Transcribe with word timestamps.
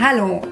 Hallo, 0.00 0.42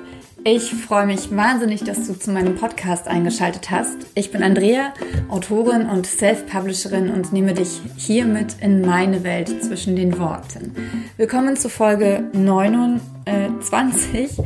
ich 0.44 0.74
freue 0.74 1.06
mich 1.06 1.34
wahnsinnig, 1.34 1.84
dass 1.84 2.06
du 2.06 2.18
zu 2.18 2.30
meinem 2.30 2.54
Podcast 2.54 3.08
eingeschaltet 3.08 3.70
hast. 3.70 3.96
Ich 4.14 4.30
bin 4.30 4.42
Andrea, 4.42 4.94
Autorin 5.28 5.86
und 5.86 6.06
Self-Publisherin 6.06 7.10
und 7.10 7.32
nehme 7.32 7.52
dich 7.52 7.80
hiermit 7.96 8.56
in 8.60 8.82
meine 8.82 9.24
Welt 9.24 9.62
zwischen 9.62 9.96
den 9.96 10.18
Worten. 10.18 10.74
Willkommen 11.16 11.56
zu 11.56 11.68
Folge 11.68 12.24
29. 12.32 14.38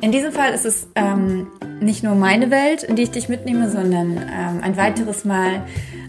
In 0.00 0.12
diesem 0.12 0.32
Fall 0.32 0.54
ist 0.54 0.64
es 0.64 0.86
ähm, 0.94 1.48
nicht 1.80 2.04
nur 2.04 2.14
meine 2.14 2.50
Welt, 2.50 2.84
in 2.84 2.96
die 2.96 3.02
ich 3.02 3.10
dich 3.10 3.28
mitnehme, 3.28 3.70
sondern 3.70 4.16
ähm, 4.16 4.60
ein 4.62 4.76
weiteres 4.76 5.24
Mal 5.24 5.62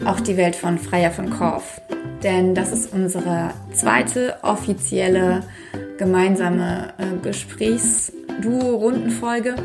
auch 0.05 0.19
die 0.19 0.37
Welt 0.37 0.55
von 0.55 0.77
Freier 0.77 1.11
von 1.11 1.29
Korf. 1.29 1.81
Denn 2.23 2.55
das 2.55 2.71
ist 2.71 2.93
unsere 2.93 3.51
zweite 3.73 4.37
offizielle 4.43 5.43
gemeinsame 5.97 6.93
äh, 6.97 7.17
Gesprächs-Duo-Rundenfolge. 8.35 9.55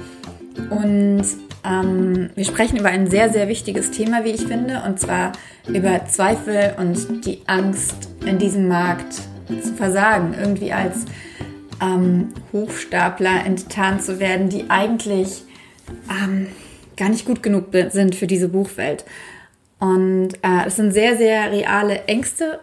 Und 0.70 1.24
ähm, 1.64 2.30
wir 2.34 2.44
sprechen 2.44 2.78
über 2.78 2.88
ein 2.88 3.08
sehr, 3.08 3.30
sehr 3.30 3.48
wichtiges 3.48 3.90
Thema, 3.90 4.24
wie 4.24 4.30
ich 4.30 4.46
finde, 4.46 4.82
und 4.86 4.98
zwar 4.98 5.32
über 5.68 6.06
Zweifel 6.06 6.74
und 6.78 7.24
die 7.26 7.42
Angst, 7.46 8.08
in 8.24 8.38
diesem 8.38 8.68
Markt 8.68 9.14
zu 9.62 9.74
versagen, 9.74 10.34
irgendwie 10.38 10.72
als 10.72 11.04
ähm, 11.82 12.28
Hochstapler 12.52 13.44
enttarnt 13.44 14.02
zu 14.02 14.20
werden, 14.20 14.48
die 14.48 14.68
eigentlich 14.68 15.42
ähm, 16.10 16.48
gar 16.96 17.08
nicht 17.08 17.24
gut 17.24 17.42
genug 17.42 17.66
sind 17.90 18.14
für 18.14 18.26
diese 18.26 18.48
Buchwelt. 18.48 19.04
Und 19.78 20.34
äh, 20.42 20.66
es 20.66 20.76
sind 20.76 20.92
sehr, 20.92 21.16
sehr 21.16 21.50
reale 21.50 22.04
Ängste, 22.04 22.60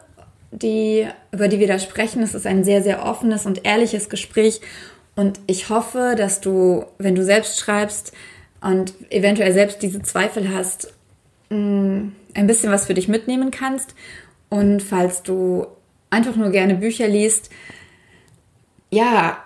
die, 0.51 1.07
über 1.31 1.47
die 1.47 1.59
wir 1.59 1.67
da 1.67 1.79
sprechen. 1.79 2.21
Es 2.21 2.35
ist 2.35 2.45
ein 2.45 2.63
sehr, 2.63 2.83
sehr 2.83 3.03
offenes 3.03 3.45
und 3.45 3.65
ehrliches 3.65 4.09
Gespräch. 4.09 4.61
Und 5.17 5.39
ich 5.47 5.69
hoffe, 5.69 6.13
dass 6.15 6.41
du, 6.41 6.85
wenn 6.99 7.15
du 7.15 7.23
selbst 7.23 7.59
schreibst 7.59 8.13
und 8.61 8.93
eventuell 9.09 9.51
selbst 9.51 9.81
diese 9.81 10.03
Zweifel 10.03 10.53
hast, 10.53 10.93
mm, 11.49 12.09
ein 12.35 12.47
bisschen 12.47 12.71
was 12.71 12.85
für 12.85 12.93
dich 12.93 13.07
mitnehmen 13.07 13.49
kannst. 13.49 13.95
Und 14.49 14.83
falls 14.83 15.23
du 15.23 15.65
einfach 16.11 16.35
nur 16.35 16.51
gerne 16.51 16.75
Bücher 16.75 17.07
liest, 17.07 17.49
ja, 18.91 19.43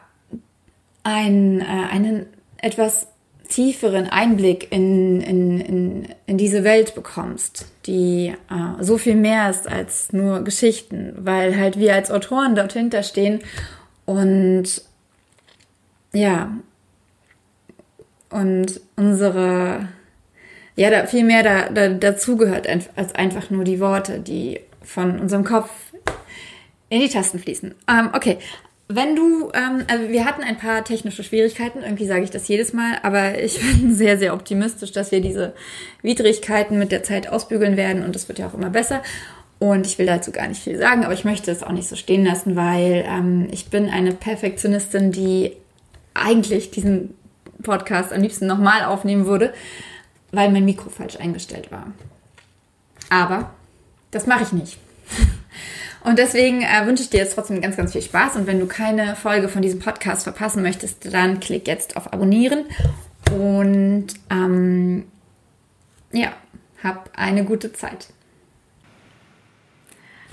ein, 1.03 1.61
äh, 1.61 1.63
einen 1.63 2.25
etwas 2.57 3.07
tieferen 3.47 4.07
Einblick 4.07 4.73
in, 4.73 5.21
in, 5.21 5.61
in, 5.61 6.07
in 6.25 6.37
diese 6.37 6.65
Welt 6.65 6.95
bekommst, 6.95 7.65
die 7.85 8.33
äh, 8.49 8.83
so 8.83 8.97
viel 8.97 9.15
mehr 9.15 9.49
ist 9.49 9.69
als 9.69 10.11
nur 10.11 10.43
Geschichten, 10.43 11.13
weil 11.17 11.57
halt 11.57 11.79
wir 11.79 11.95
als 11.95 12.11
Autoren 12.11 12.55
dort 12.55 12.73
hinterstehen 12.73 13.39
und 14.05 14.83
ja, 16.13 16.51
und 18.29 18.79
unsere, 18.95 19.89
ja, 20.75 20.89
da 20.89 21.05
viel 21.05 21.23
mehr 21.23 21.43
da, 21.43 21.69
da, 21.69 21.89
dazugehört 21.89 22.67
als 22.67 23.15
einfach 23.15 23.49
nur 23.49 23.63
die 23.63 23.79
Worte, 23.79 24.19
die 24.19 24.59
von 24.83 25.19
unserem 25.19 25.43
Kopf 25.43 25.69
in 26.89 27.01
die 27.01 27.09
Tasten 27.09 27.39
fließen. 27.39 27.75
Ähm, 27.89 28.09
okay, 28.13 28.37
wenn 28.87 29.15
du, 29.15 29.51
ähm, 29.53 29.85
also 29.87 30.09
wir 30.09 30.25
hatten 30.25 30.43
ein 30.43 30.57
paar 30.57 30.83
technische 30.83 31.23
Schwierigkeiten, 31.23 31.79
irgendwie 31.81 32.05
sage 32.05 32.23
ich 32.23 32.31
das 32.31 32.47
jedes 32.47 32.73
Mal, 32.73 32.97
aber 33.03 33.41
ich 33.41 33.59
bin 33.79 33.93
sehr, 33.95 34.17
sehr 34.17 34.33
optimistisch, 34.33 34.91
dass 34.91 35.11
wir 35.11 35.21
diese 35.21 35.53
Widrigkeiten 36.01 36.77
mit 36.77 36.91
der 36.91 37.03
Zeit 37.03 37.27
ausbügeln 37.27 37.77
werden 37.77 38.03
und 38.03 38.15
es 38.15 38.27
wird 38.27 38.39
ja 38.39 38.47
auch 38.47 38.53
immer 38.53 38.69
besser. 38.69 39.01
Und 39.59 39.85
ich 39.85 39.99
will 39.99 40.07
dazu 40.07 40.31
gar 40.31 40.47
nicht 40.47 40.63
viel 40.63 40.77
sagen, 40.77 41.05
aber 41.05 41.13
ich 41.13 41.23
möchte 41.23 41.51
es 41.51 41.61
auch 41.61 41.71
nicht 41.71 41.87
so 41.87 41.95
stehen 41.95 42.25
lassen, 42.25 42.55
weil 42.55 43.05
ähm, 43.07 43.47
ich 43.51 43.69
bin 43.69 43.89
eine 43.89 44.11
Perfektionistin, 44.11 45.11
die 45.11 45.55
eigentlich 46.13 46.71
diesen 46.71 47.15
Podcast 47.61 48.11
am 48.13 48.21
liebsten 48.21 48.47
nochmal 48.47 48.85
aufnehmen 48.85 49.25
würde, 49.25 49.53
weil 50.31 50.51
mein 50.51 50.65
Mikro 50.65 50.89
falsch 50.89 51.17
eingestellt 51.17 51.71
war. 51.71 51.87
Aber 53.09 53.51
das 54.11 54.27
mache 54.27 54.43
ich 54.43 54.51
nicht. 54.51 54.77
Und 56.03 56.17
deswegen 56.17 56.63
äh, 56.63 56.87
wünsche 56.87 57.03
ich 57.03 57.09
dir 57.09 57.19
jetzt 57.19 57.35
trotzdem 57.35 57.61
ganz, 57.61 57.77
ganz 57.77 57.91
viel 57.91 58.01
Spaß. 58.01 58.35
Und 58.35 58.47
wenn 58.47 58.59
du 58.59 58.65
keine 58.65 59.15
Folge 59.15 59.49
von 59.49 59.61
diesem 59.61 59.79
Podcast 59.79 60.23
verpassen 60.23 60.63
möchtest, 60.63 61.13
dann 61.13 61.39
klick 61.39 61.67
jetzt 61.67 61.95
auf 61.95 62.11
Abonnieren. 62.11 62.65
Und 63.31 64.07
ähm, 64.31 65.05
ja, 66.11 66.33
hab 66.83 67.11
eine 67.15 67.45
gute 67.45 67.71
Zeit. 67.73 68.07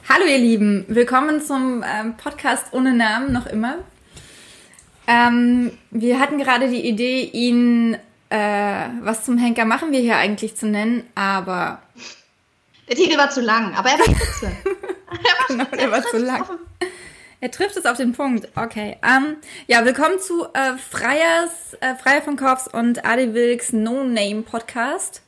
Hallo 0.09 0.25
ihr 0.25 0.39
Lieben, 0.39 0.87
willkommen 0.89 1.43
zum 1.43 1.85
ähm, 1.87 2.17
Podcast 2.17 2.73
ohne 2.73 2.95
Namen 2.95 3.31
noch 3.31 3.47
immer. 3.47 3.77
Ähm, 5.09 5.73
wir 5.91 6.21
hatten 6.21 6.37
gerade 6.37 6.69
die 6.69 6.87
Idee, 6.87 7.23
ihn 7.23 7.97
äh, 8.29 8.89
was 9.01 9.25
zum 9.25 9.39
Henker 9.39 9.65
machen 9.65 9.91
wir 9.91 10.01
hier 10.01 10.17
eigentlich 10.17 10.55
zu 10.55 10.67
nennen, 10.67 11.03
aber 11.15 11.81
der 12.89 12.97
Titel 12.97 13.17
war 13.17 13.31
zu 13.31 13.41
lang, 13.41 13.75
aber 13.75 13.89
er 13.89 13.99
war 13.99 14.05
spitze. 14.05 14.53
genau, 15.49 15.65
der 15.65 15.91
war 15.91 16.03
zu 16.03 16.19
lang. 16.19 16.45
Er 17.41 17.51
trifft 17.51 17.77
es 17.79 17.87
auf 17.87 17.97
den 17.97 18.13
Punkt. 18.13 18.49
Okay. 18.55 18.99
Ähm, 19.03 19.37
ja, 19.67 19.83
willkommen 19.85 20.19
zu 20.21 20.45
äh, 20.53 20.77
Freiers, 20.77 21.75
äh, 21.81 21.95
Freier 21.95 22.21
von 22.21 22.37
Korfs 22.37 22.69
und 22.69 23.07
Adi 23.07 23.33
Wilks 23.33 23.73
No 23.73 24.05
Name 24.05 24.43
Podcast. 24.43 25.23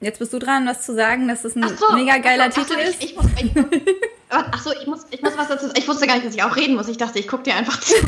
Jetzt 0.00 0.20
bist 0.20 0.32
du 0.32 0.38
dran, 0.38 0.66
was 0.66 0.82
zu 0.82 0.94
sagen, 0.94 1.26
dass 1.26 1.44
es 1.44 1.56
ein 1.56 1.76
so, 1.76 1.92
mega 1.92 2.18
geiler 2.18 2.52
so, 2.52 2.60
Titel 2.60 2.78
ist. 2.78 3.02
Ich, 3.02 3.10
ich 3.10 3.16
muss, 3.16 3.26
ich, 3.36 3.50
ach 4.28 4.62
so, 4.62 4.72
ich 4.72 4.86
muss, 4.86 5.06
ich 5.10 5.22
muss 5.22 5.36
was 5.36 5.48
dazu 5.48 5.66
sagen. 5.66 5.78
Ich 5.78 5.88
wusste 5.88 6.06
gar 6.06 6.14
nicht, 6.14 6.26
dass 6.26 6.34
ich 6.34 6.42
auch 6.42 6.54
reden 6.54 6.76
muss. 6.76 6.88
Ich 6.88 6.98
dachte, 6.98 7.18
ich 7.18 7.26
gucke 7.26 7.44
dir 7.44 7.54
einfach 7.54 7.80
zu. 7.80 7.94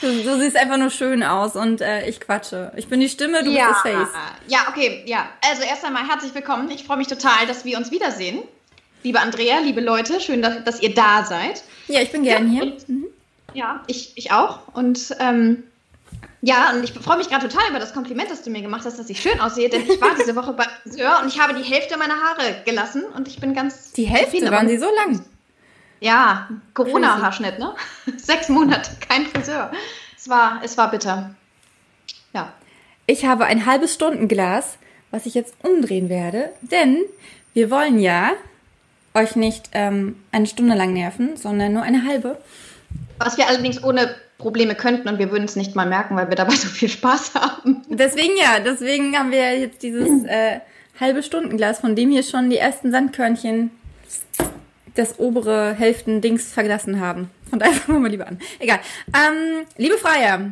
Du, 0.00 0.22
du, 0.24 0.40
siehst 0.40 0.56
einfach 0.56 0.78
nur 0.78 0.90
schön 0.90 1.22
aus 1.22 1.54
und 1.54 1.80
äh, 1.80 2.08
ich 2.08 2.18
quatsche. 2.18 2.72
Ich 2.74 2.88
bin 2.88 2.98
die 2.98 3.08
Stimme, 3.08 3.44
du 3.44 3.52
ja, 3.52 3.68
bist 3.68 3.84
das 3.84 3.92
Face. 3.92 4.08
Ja, 4.48 4.66
okay, 4.68 5.04
ja. 5.06 5.28
Also 5.48 5.62
erst 5.62 5.84
einmal 5.84 6.08
herzlich 6.08 6.34
willkommen. 6.34 6.68
Ich 6.72 6.82
freue 6.82 6.96
mich 6.96 7.06
total, 7.06 7.46
dass 7.46 7.64
wir 7.64 7.78
uns 7.78 7.92
wiedersehen. 7.92 8.42
Liebe 9.04 9.20
Andrea, 9.20 9.60
liebe 9.60 9.80
Leute, 9.80 10.20
schön, 10.20 10.42
dass, 10.42 10.64
dass 10.64 10.82
ihr 10.82 10.92
da 10.92 11.24
seid. 11.24 11.62
Ja, 11.86 12.00
ich 12.00 12.10
bin 12.10 12.24
gern 12.24 12.52
ja, 12.52 12.62
hier. 12.62 12.72
Und, 12.72 12.88
mhm. 12.88 13.06
Ja, 13.54 13.84
ich, 13.86 14.10
ich 14.16 14.32
auch. 14.32 14.58
Und 14.74 15.14
ähm, 15.20 15.62
ja, 16.42 16.72
und 16.72 16.82
ich 16.82 16.92
freue 16.92 17.18
mich 17.18 17.28
gerade 17.28 17.48
total 17.48 17.68
über 17.68 17.78
das 17.78 17.92
Kompliment, 17.92 18.30
das 18.30 18.42
du 18.42 18.50
mir 18.50 18.62
gemacht 18.62 18.84
hast, 18.86 18.98
dass 18.98 19.10
ich 19.10 19.20
schön 19.20 19.38
aussehe, 19.40 19.68
denn 19.68 19.82
ich 19.82 20.00
war 20.00 20.14
diese 20.18 20.34
Woche 20.34 20.54
beim 20.54 20.68
Friseur 20.82 21.20
und 21.22 21.28
ich 21.28 21.38
habe 21.38 21.54
die 21.54 21.62
Hälfte 21.62 21.98
meiner 21.98 22.14
Haare 22.14 22.62
gelassen 22.64 23.04
und 23.14 23.28
ich 23.28 23.40
bin 23.40 23.54
ganz. 23.54 23.92
Die 23.92 24.04
Hälfte? 24.04 24.50
Waren 24.50 24.68
sie 24.68 24.78
so 24.78 24.86
lang? 24.86 25.22
Ja, 26.00 26.48
Corona-Haarschnitt, 26.72 27.58
ne? 27.58 27.74
Sechs 28.16 28.48
Monate, 28.48 28.90
kein 29.06 29.26
Friseur. 29.26 29.70
Es 30.16 30.28
war, 30.28 30.60
es 30.64 30.78
war 30.78 30.90
bitter. 30.90 31.34
Ja. 32.32 32.52
Ich 33.06 33.26
habe 33.26 33.44
ein 33.44 33.66
halbes 33.66 33.94
Stundenglas, 33.94 34.78
was 35.10 35.26
ich 35.26 35.34
jetzt 35.34 35.54
umdrehen 35.62 36.08
werde, 36.08 36.50
denn 36.62 37.02
wir 37.52 37.70
wollen 37.70 37.98
ja 37.98 38.32
euch 39.12 39.36
nicht 39.36 39.70
ähm, 39.72 40.22
eine 40.32 40.46
Stunde 40.46 40.74
lang 40.74 40.94
nerven, 40.94 41.36
sondern 41.36 41.74
nur 41.74 41.82
eine 41.82 42.06
halbe. 42.06 42.38
Was 43.18 43.36
wir 43.36 43.46
allerdings 43.48 43.82
ohne 43.82 44.14
Probleme 44.40 44.74
könnten 44.74 45.08
und 45.08 45.18
wir 45.18 45.30
würden 45.30 45.44
es 45.44 45.54
nicht 45.54 45.76
mal 45.76 45.86
merken, 45.86 46.16
weil 46.16 46.28
wir 46.28 46.36
dabei 46.36 46.54
so 46.56 46.68
viel 46.68 46.88
Spaß 46.88 47.34
haben. 47.34 47.82
Deswegen 47.88 48.36
ja, 48.36 48.58
deswegen 48.58 49.16
haben 49.16 49.30
wir 49.30 49.58
jetzt 49.58 49.82
dieses 49.82 50.24
äh, 50.24 50.60
halbe 50.98 51.22
Stundenglas, 51.22 51.80
von 51.80 51.94
dem 51.94 52.10
hier 52.10 52.22
schon 52.22 52.50
die 52.50 52.58
ersten 52.58 52.90
Sandkörnchen 52.90 53.70
das 54.94 55.18
obere 55.18 55.74
Hälften-Dings 55.74 56.52
verlassen 56.52 57.00
haben. 57.00 57.30
Von 57.48 57.58
daher 57.58 57.74
fangen 57.74 57.98
wir 57.98 58.02
mal 58.02 58.10
lieber 58.10 58.26
an. 58.26 58.38
Egal. 58.58 58.80
Ähm, 59.08 59.66
liebe 59.76 59.96
Freier, 59.96 60.50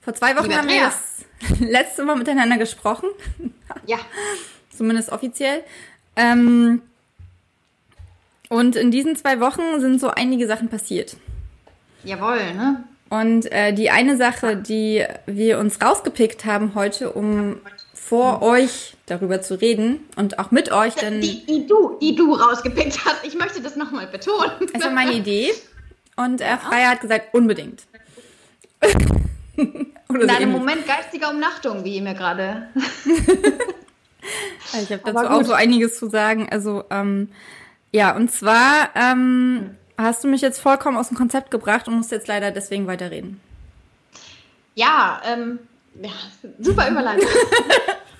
vor 0.00 0.14
zwei 0.14 0.36
Wochen 0.36 0.54
haben 0.56 0.68
wir 0.68 0.80
das 0.80 1.24
letzte 1.60 2.04
Mal 2.04 2.16
miteinander 2.16 2.58
gesprochen. 2.58 3.08
Ja. 3.86 3.98
Zumindest 4.74 5.10
offiziell. 5.10 5.62
Ähm, 6.16 6.80
und 8.48 8.76
in 8.76 8.90
diesen 8.90 9.14
zwei 9.14 9.40
Wochen 9.40 9.80
sind 9.80 10.00
so 10.00 10.08
einige 10.08 10.46
Sachen 10.46 10.68
passiert. 10.68 11.16
Jawohl, 12.02 12.54
ne? 12.54 12.84
Und 13.10 13.50
äh, 13.52 13.72
die 13.72 13.90
eine 13.90 14.16
Sache, 14.16 14.56
die 14.56 15.04
wir 15.26 15.58
uns 15.58 15.80
rausgepickt 15.80 16.44
haben 16.44 16.74
heute, 16.74 17.12
um 17.12 17.60
vor 17.92 18.42
euch 18.42 18.96
darüber 19.06 19.40
zu 19.40 19.60
reden 19.60 20.00
und 20.16 20.38
auch 20.38 20.50
mit 20.50 20.70
euch, 20.72 20.94
denn 20.94 21.20
die, 21.20 21.44
die 21.46 21.66
du, 21.66 21.98
die 22.00 22.14
du 22.14 22.34
rausgepickt 22.34 23.04
hast. 23.04 23.24
Ich 23.24 23.34
möchte 23.34 23.62
das 23.62 23.76
nochmal 23.76 24.06
betonen. 24.06 24.50
Es 24.72 24.82
war 24.82 24.90
meine 24.90 25.14
Idee 25.14 25.52
und 26.16 26.40
äh, 26.40 26.58
Freier 26.58 26.90
hat 26.90 27.00
gesagt 27.00 27.32
unbedingt. 27.32 27.82
Oder 30.08 30.40
so 30.40 30.46
Moment 30.46 30.86
geistiger 30.86 31.30
Umnachtung, 31.30 31.84
wie 31.84 31.96
ihr 31.96 32.02
mir 32.02 32.14
gerade. 32.14 32.68
ich 34.74 34.92
habe 34.92 35.02
dazu 35.04 35.30
auch 35.30 35.42
so 35.44 35.52
einiges 35.54 35.98
zu 35.98 36.08
sagen. 36.10 36.48
Also 36.50 36.84
ähm, 36.90 37.30
ja, 37.90 38.14
und 38.14 38.30
zwar 38.30 38.90
ähm, 38.94 39.76
hast 39.98 40.24
du 40.24 40.28
mich 40.28 40.40
jetzt 40.40 40.60
vollkommen 40.60 40.96
aus 40.96 41.08
dem 41.08 41.16
Konzept 41.16 41.50
gebracht 41.50 41.88
und 41.88 41.94
musst 41.94 42.10
jetzt 42.10 42.28
leider 42.28 42.50
deswegen 42.50 42.86
weiterreden. 42.86 43.40
Ja, 44.74 45.20
ähm, 45.24 45.58
ja, 46.02 46.10
super 46.58 46.88
Überleitung. 46.90 47.28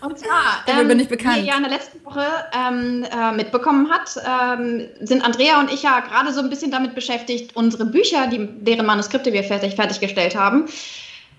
Und 0.04 0.18
zwar, 0.18 0.62
ähm, 0.66 0.86
bin 0.86 1.00
ich 1.00 1.08
bekannt. 1.08 1.36
wie 1.36 1.40
ihr 1.40 1.46
ja 1.46 1.56
in 1.56 1.62
der 1.62 1.72
letzten 1.72 2.04
Woche 2.04 2.26
ähm, 2.52 3.06
äh, 3.10 3.32
mitbekommen 3.32 3.90
hat, 3.90 4.14
ähm, 4.18 4.86
sind 5.00 5.24
Andrea 5.24 5.58
und 5.60 5.72
ich 5.72 5.82
ja 5.82 6.00
gerade 6.00 6.30
so 6.32 6.40
ein 6.40 6.50
bisschen 6.50 6.70
damit 6.70 6.94
beschäftigt, 6.94 7.56
unsere 7.56 7.86
Bücher, 7.86 8.26
die, 8.26 8.46
deren 8.46 8.84
Manuskripte 8.84 9.32
wir 9.32 9.42
fertig, 9.44 9.76
fertiggestellt 9.76 10.36
haben, 10.36 10.66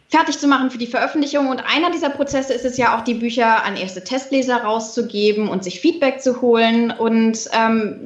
fertig 0.09 0.39
zu 0.39 0.47
machen 0.47 0.71
für 0.71 0.79
die 0.79 0.87
Veröffentlichung. 0.87 1.49
Und 1.49 1.59
einer 1.59 1.91
dieser 1.91 2.09
Prozesse 2.09 2.53
ist 2.53 2.65
es 2.65 2.77
ja 2.77 2.97
auch, 2.97 3.03
die 3.03 3.13
Bücher 3.13 3.63
an 3.63 3.77
erste 3.77 4.03
Testleser 4.03 4.63
rauszugeben 4.63 5.47
und 5.47 5.63
sich 5.63 5.79
Feedback 5.79 6.21
zu 6.21 6.41
holen. 6.41 6.89
Und 6.89 7.47
ähm, 7.53 8.03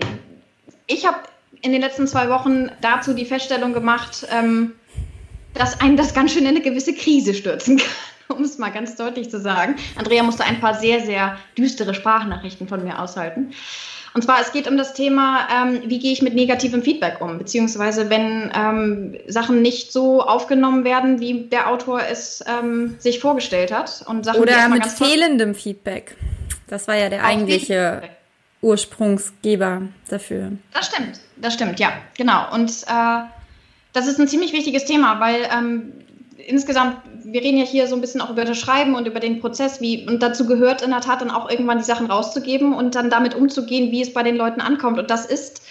ich 0.88 1.08
habe 1.08 1.20
in 1.62 1.72
den 1.72 1.82
letzten 1.82 2.08
zwei 2.08 2.30
Wochen 2.30 2.70
dazu 2.82 3.14
die 3.14 3.26
Feststellung 3.26 3.74
gemacht, 3.74 4.28
ähm, 4.32 4.74
dass 5.54 5.82
einen 5.82 5.98
das 5.98 6.14
ganz 6.14 6.32
schön 6.32 6.44
in 6.44 6.50
eine 6.50 6.62
gewisse 6.62 6.94
Krise 6.94 7.34
stürzen 7.34 7.78
kann 7.78 7.88
um 8.30 8.44
es 8.44 8.58
mal 8.58 8.70
ganz 8.70 8.96
deutlich 8.96 9.30
zu 9.30 9.40
sagen. 9.40 9.76
Andrea 9.96 10.24
musste 10.24 10.44
ein 10.44 10.60
paar 10.60 10.76
sehr, 10.76 11.02
sehr 11.02 11.38
düstere 11.58 11.94
Sprachnachrichten 11.94 12.68
von 12.68 12.84
mir 12.84 13.00
aushalten. 13.02 13.54
Und 14.14 14.24
zwar, 14.24 14.42
es 14.42 14.52
geht 14.52 14.68
um 14.68 14.76
das 14.76 14.94
Thema, 14.94 15.48
ähm, 15.52 15.82
wie 15.86 16.00
gehe 16.00 16.12
ich 16.12 16.22
mit 16.22 16.34
negativem 16.34 16.82
Feedback 16.82 17.22
um, 17.22 17.38
beziehungsweise 17.38 18.10
wenn 18.10 18.52
ähm, 18.56 19.18
Sachen 19.28 19.62
nicht 19.62 19.92
so 19.92 20.22
aufgenommen 20.22 20.84
werden, 20.84 21.20
wie 21.20 21.44
der 21.44 21.70
Autor 21.70 22.02
es 22.10 22.44
ähm, 22.48 22.96
sich 23.00 23.20
vorgestellt 23.20 23.72
hat. 23.72 24.04
Und 24.08 24.26
Sachen, 24.26 24.42
Oder 24.42 24.68
mit 24.70 24.86
fehlendem 24.88 25.54
Feedback. 25.54 26.16
Das 26.68 26.88
war 26.88 26.96
ja 26.96 27.10
der 27.10 27.24
eigentliche 27.24 28.02
Ursprungsgeber 28.62 29.84
dafür. 30.10 30.54
Das 30.74 30.88
stimmt, 30.88 31.20
das 31.42 31.54
stimmt, 31.54 31.80
ja, 31.80 31.92
genau. 32.18 32.54
Und 32.54 32.72
äh, 32.88 33.22
das 33.94 34.08
ist 34.08 34.20
ein 34.20 34.28
ziemlich 34.28 34.54
wichtiges 34.54 34.86
Thema, 34.86 35.20
weil 35.20 35.48
ähm, 35.52 35.94
insgesamt, 36.48 36.98
wir 37.24 37.42
reden 37.42 37.58
ja 37.58 37.66
hier 37.66 37.88
so 37.88 37.96
ein 37.96 38.02
bisschen 38.02 38.22
auch 38.22 38.30
über 38.30 38.46
das 38.46 38.58
Schreiben 38.58 38.96
und 38.96 39.08
über 39.08 39.20
den 39.20 39.40
Prozess, 39.40 39.82
wie, 39.82 40.08
und 40.08 40.22
dazu 40.22 40.46
gehört 40.46 40.82
in 40.82 40.92
der 40.92 41.02
Tat 41.02 41.22
dann 41.22 41.32
auch 41.32 41.50
irgendwann 41.50 41.78
die 41.78 41.84
Sachen 41.84 42.08
rauszugeben 42.08 42.74
und 42.74 42.96
dann 42.96 43.10
damit 43.10 43.36
umzugehen, 43.36 43.92
wie 43.92 44.02
es 44.02 44.14
bei 44.14 44.24
den 44.24 44.36
Leuten 44.36 44.62
ankommt. 44.62 45.00
Und 45.00 45.10
das 45.10 45.26
ist, 45.26 45.64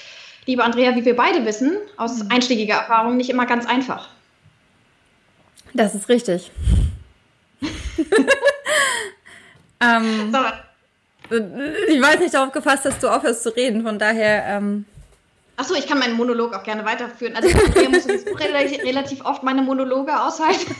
liebe 0.46 0.64
Andrea, 0.64 0.94
wie 0.96 1.04
wir 1.04 1.16
beide 1.16 1.44
wissen, 1.44 1.76
aus 1.96 2.24
mhm. 2.24 2.30
einschlägiger 2.30 2.76
Erfahrung 2.76 3.16
nicht 3.16 3.30
immer 3.30 3.46
ganz 3.46 3.66
einfach. 3.66 4.08
Das 5.74 5.94
ist 5.94 6.08
richtig. 6.08 6.50
ähm, 9.80 10.32
so. 10.32 10.38
Ich 11.88 12.00
weiß 12.00 12.20
nicht 12.20 12.32
darauf 12.32 12.52
gefasst, 12.52 12.86
dass 12.86 12.98
du 13.00 13.08
aufhörst 13.08 13.42
zu 13.42 13.54
reden, 13.54 13.82
von 13.82 13.98
daher. 13.98 14.44
Ähm 14.46 14.86
Achso, 15.58 15.74
ich 15.74 15.88
kann 15.88 15.98
meinen 15.98 16.14
Monolog 16.14 16.54
auch 16.54 16.62
gerne 16.62 16.84
weiterführen. 16.84 17.34
Also 17.34 17.48
ich 17.48 17.88
muss 17.88 18.06
relativ, 18.40 18.80
relativ 18.84 19.24
oft 19.24 19.42
meine 19.42 19.60
Monologe 19.60 20.16
aushalten. 20.22 20.72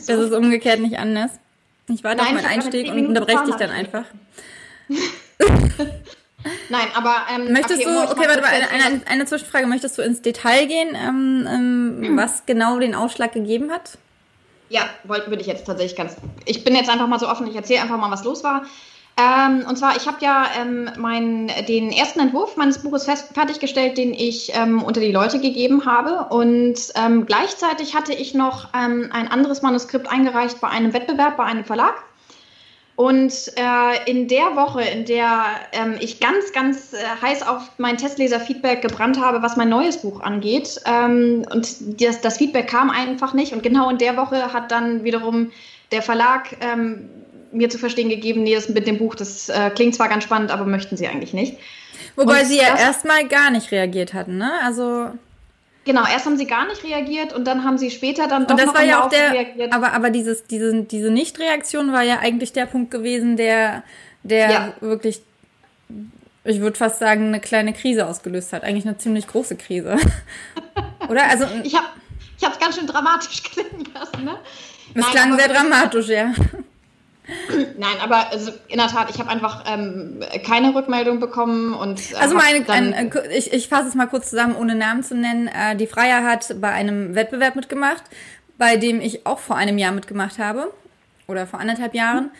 so. 0.00 0.12
Das 0.12 0.26
ist 0.26 0.32
umgekehrt 0.32 0.78
nicht 0.78 0.98
anders. 0.98 1.32
Ich 1.88 2.04
warte 2.04 2.18
Nein, 2.18 2.28
auf 2.28 2.42
meinen 2.42 2.46
Einstieg 2.46 2.92
und 2.92 3.08
unterbreche 3.08 3.44
dich 3.44 3.56
dann 3.56 3.70
einfach. 3.70 4.04
Nein, 6.68 6.86
aber 6.94 7.26
ähm, 7.34 7.52
möchtest 7.52 7.84
okay, 7.84 7.92
du, 7.92 8.12
okay, 8.12 8.28
warte 8.28 8.40
mal, 8.40 8.50
eine, 8.50 8.68
eine, 8.70 9.02
eine, 9.06 9.26
Zwischenfrage, 9.26 9.66
möchtest 9.66 9.98
du 9.98 10.02
ins 10.02 10.22
Detail 10.22 10.66
gehen, 10.66 10.94
ähm, 10.94 11.48
ähm, 11.50 11.98
hm. 12.00 12.16
was 12.16 12.46
genau 12.46 12.78
den 12.78 12.94
Ausschlag 12.94 13.32
gegeben 13.32 13.72
hat? 13.72 13.98
Ja, 14.68 14.88
wollte 15.02 15.28
würde 15.28 15.42
ich 15.42 15.48
jetzt 15.48 15.66
tatsächlich 15.66 15.96
ganz. 15.96 16.16
Ich 16.44 16.62
bin 16.62 16.76
jetzt 16.76 16.88
einfach 16.88 17.08
mal 17.08 17.18
so 17.18 17.28
offen, 17.28 17.48
ich 17.48 17.56
erzähle 17.56 17.82
einfach 17.82 17.98
mal, 17.98 18.12
was 18.12 18.22
los 18.22 18.44
war. 18.44 18.64
Ähm, 19.16 19.64
und 19.68 19.78
zwar, 19.78 19.96
ich 19.96 20.08
habe 20.08 20.16
ja 20.20 20.46
ähm, 20.60 20.90
mein, 20.98 21.48
den 21.68 21.92
ersten 21.92 22.18
Entwurf 22.18 22.56
meines 22.56 22.82
Buches 22.82 23.04
fest, 23.04 23.28
fertiggestellt, 23.32 23.96
den 23.96 24.12
ich 24.12 24.50
ähm, 24.54 24.82
unter 24.82 25.00
die 25.00 25.12
Leute 25.12 25.38
gegeben 25.38 25.86
habe. 25.86 26.26
Und 26.34 26.76
ähm, 26.96 27.24
gleichzeitig 27.24 27.94
hatte 27.94 28.12
ich 28.12 28.34
noch 28.34 28.70
ähm, 28.74 29.10
ein 29.12 29.28
anderes 29.28 29.62
Manuskript 29.62 30.10
eingereicht 30.10 30.60
bei 30.60 30.68
einem 30.68 30.92
Wettbewerb, 30.92 31.36
bei 31.36 31.44
einem 31.44 31.64
Verlag. 31.64 31.94
Und 32.96 33.32
äh, 33.56 34.10
in 34.10 34.26
der 34.26 34.56
Woche, 34.56 34.82
in 34.82 35.04
der 35.04 35.44
ähm, 35.72 35.96
ich 36.00 36.18
ganz, 36.18 36.52
ganz 36.52 36.92
äh, 36.92 36.98
heiß 37.22 37.46
auf 37.46 37.70
mein 37.78 37.96
Testleser-Feedback 37.96 38.82
gebrannt 38.82 39.20
habe, 39.20 39.42
was 39.42 39.56
mein 39.56 39.68
neues 39.68 39.98
Buch 39.98 40.20
angeht, 40.20 40.80
und 40.86 42.00
das, 42.00 42.20
das, 42.20 42.38
Feedback 42.38 42.68
kam 42.68 42.90
einfach 42.90 43.34
nicht. 43.34 43.52
Und 43.52 43.62
genau 43.62 43.90
in 43.90 43.98
der 43.98 44.16
Woche 44.16 44.52
hat 44.52 44.70
dann 44.70 45.02
wiederum 45.02 45.50
der 45.90 46.02
Verlag 46.02 46.56
mir 47.54 47.70
zu 47.70 47.78
verstehen 47.78 48.08
gegeben, 48.08 48.42
nee, 48.42 48.54
das 48.54 48.68
mit 48.68 48.86
dem 48.86 48.98
Buch, 48.98 49.14
das 49.14 49.48
äh, 49.48 49.70
klingt 49.70 49.94
zwar 49.94 50.08
ganz 50.08 50.24
spannend, 50.24 50.50
aber 50.50 50.64
möchten 50.64 50.96
sie 50.96 51.08
eigentlich 51.08 51.32
nicht. 51.32 51.58
Wobei 52.16 52.42
und 52.42 52.46
sie 52.46 52.58
ja 52.58 52.76
erstmal 52.76 53.26
gar 53.28 53.50
nicht 53.50 53.70
reagiert 53.72 54.14
hatten, 54.14 54.38
ne? 54.38 54.52
Also. 54.62 55.10
Genau, 55.84 56.02
erst 56.06 56.24
haben 56.24 56.38
sie 56.38 56.46
gar 56.46 56.66
nicht 56.66 56.82
reagiert 56.82 57.32
und 57.34 57.44
dann 57.44 57.64
haben 57.64 57.76
sie 57.76 57.90
später 57.90 58.26
dann 58.26 58.46
doch 58.46 58.52
und 58.52 58.58
das 58.58 58.66
noch 58.66 58.74
war 58.74 58.84
ja 58.84 59.04
auch 59.04 59.10
der, 59.10 59.32
reagiert. 59.32 59.72
Aber, 59.72 59.92
aber 59.92 60.10
dieses, 60.10 60.44
diese, 60.46 60.82
diese 60.82 61.10
Nicht-Reaktion 61.10 61.92
war 61.92 62.02
ja 62.02 62.20
eigentlich 62.20 62.52
der 62.52 62.66
Punkt 62.66 62.90
gewesen, 62.90 63.36
der, 63.36 63.82
der 64.22 64.50
ja. 64.50 64.74
wirklich, 64.80 65.20
ich 66.44 66.60
würde 66.60 66.76
fast 66.76 67.00
sagen, 67.00 67.26
eine 67.28 67.40
kleine 67.40 67.74
Krise 67.74 68.06
ausgelöst 68.06 68.52
hat. 68.54 68.64
Eigentlich 68.64 68.86
eine 68.86 68.96
ziemlich 68.96 69.26
große 69.26 69.56
Krise. 69.56 69.96
Oder? 71.08 71.28
Also, 71.28 71.44
ich 71.62 71.74
habe 71.74 71.86
ich 72.38 72.46
es 72.46 72.58
ganz 72.58 72.76
schön 72.76 72.86
dramatisch 72.86 73.42
klingen 73.52 73.84
lassen, 73.92 74.24
ne? 74.24 74.38
Nein, 74.94 75.10
klang 75.10 75.38
sehr 75.38 75.48
dramatisch, 75.48 76.08
ja. 76.08 76.32
Nein, 77.78 77.96
aber 78.02 78.30
also 78.30 78.52
in 78.68 78.78
der 78.78 78.88
Tat, 78.88 79.10
ich 79.10 79.18
habe 79.18 79.30
einfach 79.30 79.64
ähm, 79.66 80.20
keine 80.44 80.74
Rückmeldung 80.74 81.20
bekommen 81.20 81.74
und 81.74 82.12
äh, 82.12 82.16
also 82.16 82.34
meine, 82.34 82.68
ein, 82.68 83.12
ich, 83.30 83.52
ich 83.52 83.68
fasse 83.68 83.88
es 83.88 83.94
mal 83.94 84.06
kurz 84.06 84.30
zusammen, 84.30 84.56
ohne 84.56 84.74
Namen 84.74 85.02
zu 85.02 85.14
nennen. 85.14 85.48
Äh, 85.48 85.76
die 85.76 85.86
Freier 85.86 86.24
hat 86.24 86.60
bei 86.60 86.70
einem 86.70 87.14
Wettbewerb 87.14 87.56
mitgemacht, 87.56 88.02
bei 88.58 88.76
dem 88.76 89.00
ich 89.00 89.26
auch 89.26 89.38
vor 89.38 89.56
einem 89.56 89.78
Jahr 89.78 89.92
mitgemacht 89.92 90.38
habe 90.38 90.72
oder 91.26 91.46
vor 91.46 91.60
anderthalb 91.60 91.94
Jahren. 91.94 92.30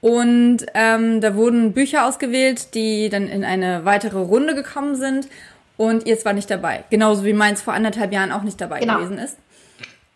Und 0.00 0.64
ähm, 0.74 1.20
da 1.20 1.34
wurden 1.34 1.72
Bücher 1.72 2.06
ausgewählt, 2.06 2.74
die 2.74 3.10
dann 3.10 3.28
in 3.28 3.44
eine 3.44 3.84
weitere 3.84 4.18
Runde 4.18 4.54
gekommen 4.54 4.96
sind. 4.96 5.28
Und 5.76 6.06
ihr 6.06 6.22
war 6.24 6.32
nicht 6.32 6.50
dabei. 6.50 6.84
Genauso 6.90 7.24
wie 7.24 7.32
meins 7.32 7.62
vor 7.62 7.74
anderthalb 7.74 8.12
Jahren 8.12 8.32
auch 8.32 8.42
nicht 8.42 8.60
dabei 8.60 8.80
genau. 8.80 8.98
gewesen 8.98 9.18
ist. 9.18 9.36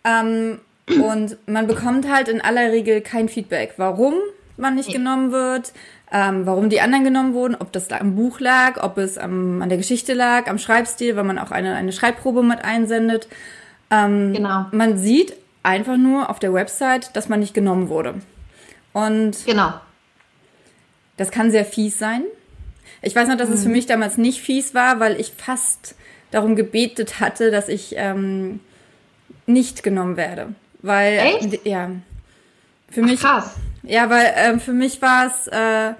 Ähm, 0.05 0.61
und 0.89 1.37
man 1.47 1.67
bekommt 1.67 2.11
halt 2.11 2.29
in 2.29 2.41
aller 2.41 2.71
Regel 2.73 3.01
kein 3.01 3.29
Feedback, 3.29 3.75
warum 3.77 4.15
man 4.57 4.75
nicht 4.75 4.93
genommen 4.93 5.33
wird, 5.33 5.73
ähm, 6.13 6.47
warum 6.47 6.69
die 6.69 6.81
anderen 6.81 7.05
genommen 7.05 7.35
wurden, 7.35 7.57
ob 7.57 7.73
das 7.73 7.91
am 7.91 8.15
Buch 8.15 8.39
lag, 8.39 8.83
ob 8.83 8.99
es 8.99 9.19
am, 9.19 9.63
an 9.63 9.69
der 9.69 9.79
Geschichte 9.79 10.15
lag, 10.15 10.47
am 10.49 10.59
Schreibstil, 10.59 11.17
weil 11.17 11.25
man 11.25 11.39
auch 11.39 11.51
eine, 11.51 11.75
eine 11.75 11.93
Schreibprobe 11.93 12.43
mit 12.43 12.65
einsendet. 12.65 13.29
Ähm, 13.91 14.33
genau. 14.33 14.67
Man 14.71 14.99
sieht 14.99 15.35
einfach 15.63 15.97
nur 15.97 16.31
auf 16.31 16.39
der 16.39 16.53
Website, 16.53 17.17
dass 17.17 17.29
man 17.29 17.41
nicht 17.41 17.55
genommen 17.55 17.89
wurde. 17.89 18.15
Und 18.93 19.45
genau. 19.45 19.75
das 21.17 21.31
kann 21.31 21.51
sehr 21.51 21.65
fies 21.65 21.99
sein. 21.99 22.23
Ich 23.03 23.17
weiß 23.17 23.29
noch, 23.29 23.37
dass 23.37 23.49
mhm. 23.49 23.55
es 23.55 23.63
für 23.63 23.69
mhm. 23.69 23.75
mich 23.75 23.87
damals 23.87 24.19
nicht 24.19 24.41
fies 24.41 24.75
war, 24.75 25.01
weil 25.01 25.19
ich 25.21 25.33
fast 25.33 25.97
darum 26.31 26.55
gebetet 26.55 27.21
hatte, 27.21 27.51
dass 27.51 27.69
ich 27.69 27.95
ähm, 27.97 28.61
nicht 29.47 29.83
genommen 29.83 30.17
werde. 30.17 30.55
Weil, 30.85 31.19
Echt? 31.19 31.65
ja. 31.67 31.91
Für 32.91 33.01
mich. 33.01 33.21
Ach, 33.25 33.43
krass. 33.43 33.55
Ja, 33.85 34.11
weil 34.11 34.27
äh, 34.27 34.59
für 34.59 34.75
mich 34.75 35.01
war 35.01 35.27
es, 35.27 35.47
äh, 35.49 35.95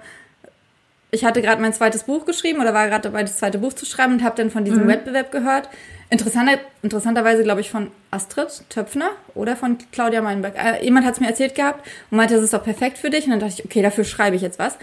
ich 1.09 1.25
hatte 1.25 1.41
gerade 1.41 1.59
mein 1.59 1.73
zweites 1.73 2.03
Buch 2.03 2.25
geschrieben 2.25 2.61
oder 2.61 2.73
war 2.75 2.87
gerade 2.87 3.01
dabei, 3.01 3.23
das 3.23 3.37
zweite 3.37 3.57
Buch 3.57 3.73
zu 3.73 3.87
schreiben 3.87 4.13
und 4.13 4.23
habe 4.23 4.35
dann 4.35 4.51
von 4.51 4.63
diesem 4.63 4.83
mhm. 4.83 4.89
Wettbewerb 4.89 5.31
gehört. 5.31 5.69
Interessanter, 6.11 6.59
interessanterweise, 6.83 7.41
glaube 7.41 7.61
ich, 7.61 7.71
von 7.71 7.89
Astrid 8.11 8.69
Töpfner 8.69 9.09
oder 9.33 9.55
von 9.55 9.79
Claudia 9.91 10.21
Meinberg. 10.21 10.53
Äh, 10.55 10.83
jemand 10.85 11.07
hat 11.07 11.15
es 11.15 11.19
mir 11.19 11.27
erzählt 11.27 11.55
gehabt 11.55 11.83
und 12.11 12.17
meinte, 12.17 12.35
das 12.35 12.43
ist 12.43 12.53
doch 12.53 12.63
perfekt 12.63 12.99
für 12.99 13.09
dich. 13.09 13.25
Und 13.25 13.31
dann 13.31 13.39
dachte 13.39 13.55
ich, 13.57 13.65
okay, 13.65 13.81
dafür 13.81 14.03
schreibe 14.03 14.35
ich 14.35 14.43
jetzt 14.43 14.59
was. 14.59 14.77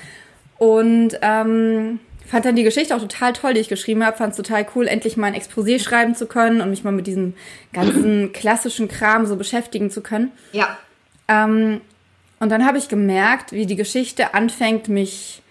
Und 0.58 1.16
ähm, 1.22 2.00
fand 2.32 2.46
dann 2.46 2.56
die 2.56 2.62
Geschichte 2.62 2.96
auch 2.96 3.00
total 3.00 3.34
toll, 3.34 3.52
die 3.52 3.60
ich 3.60 3.68
geschrieben 3.68 4.02
habe. 4.02 4.16
Fand 4.16 4.30
es 4.30 4.38
total 4.38 4.66
cool, 4.74 4.86
endlich 4.88 5.18
mal 5.18 5.26
ein 5.26 5.34
Exposé 5.34 5.78
schreiben 5.78 6.14
zu 6.14 6.24
können 6.24 6.62
und 6.62 6.70
mich 6.70 6.82
mal 6.82 6.90
mit 6.90 7.06
diesem 7.06 7.34
ganzen 7.74 8.32
klassischen 8.32 8.88
Kram 8.88 9.26
so 9.26 9.36
beschäftigen 9.36 9.90
zu 9.90 10.00
können. 10.00 10.32
Ja. 10.52 10.78
Ähm, 11.28 11.82
und 12.40 12.48
dann 12.48 12.64
habe 12.64 12.78
ich 12.78 12.88
gemerkt, 12.88 13.52
wie 13.52 13.66
die 13.66 13.76
Geschichte 13.76 14.32
anfängt, 14.32 14.88
mich 14.88 15.42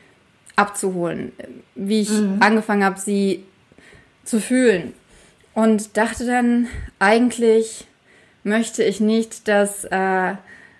abzuholen. 0.56 1.34
Wie 1.76 2.02
ich 2.02 2.10
mhm. 2.10 2.38
angefangen 2.40 2.84
habe, 2.84 3.00
sie 3.00 3.44
zu 4.24 4.40
fühlen. 4.42 4.94
Und 5.54 5.98
dachte 5.98 6.26
dann, 6.26 6.68
eigentlich 6.98 7.86
möchte 8.44 8.84
ich 8.84 9.00
nicht, 9.00 9.48
dass 9.48 9.84
äh, 9.84 10.34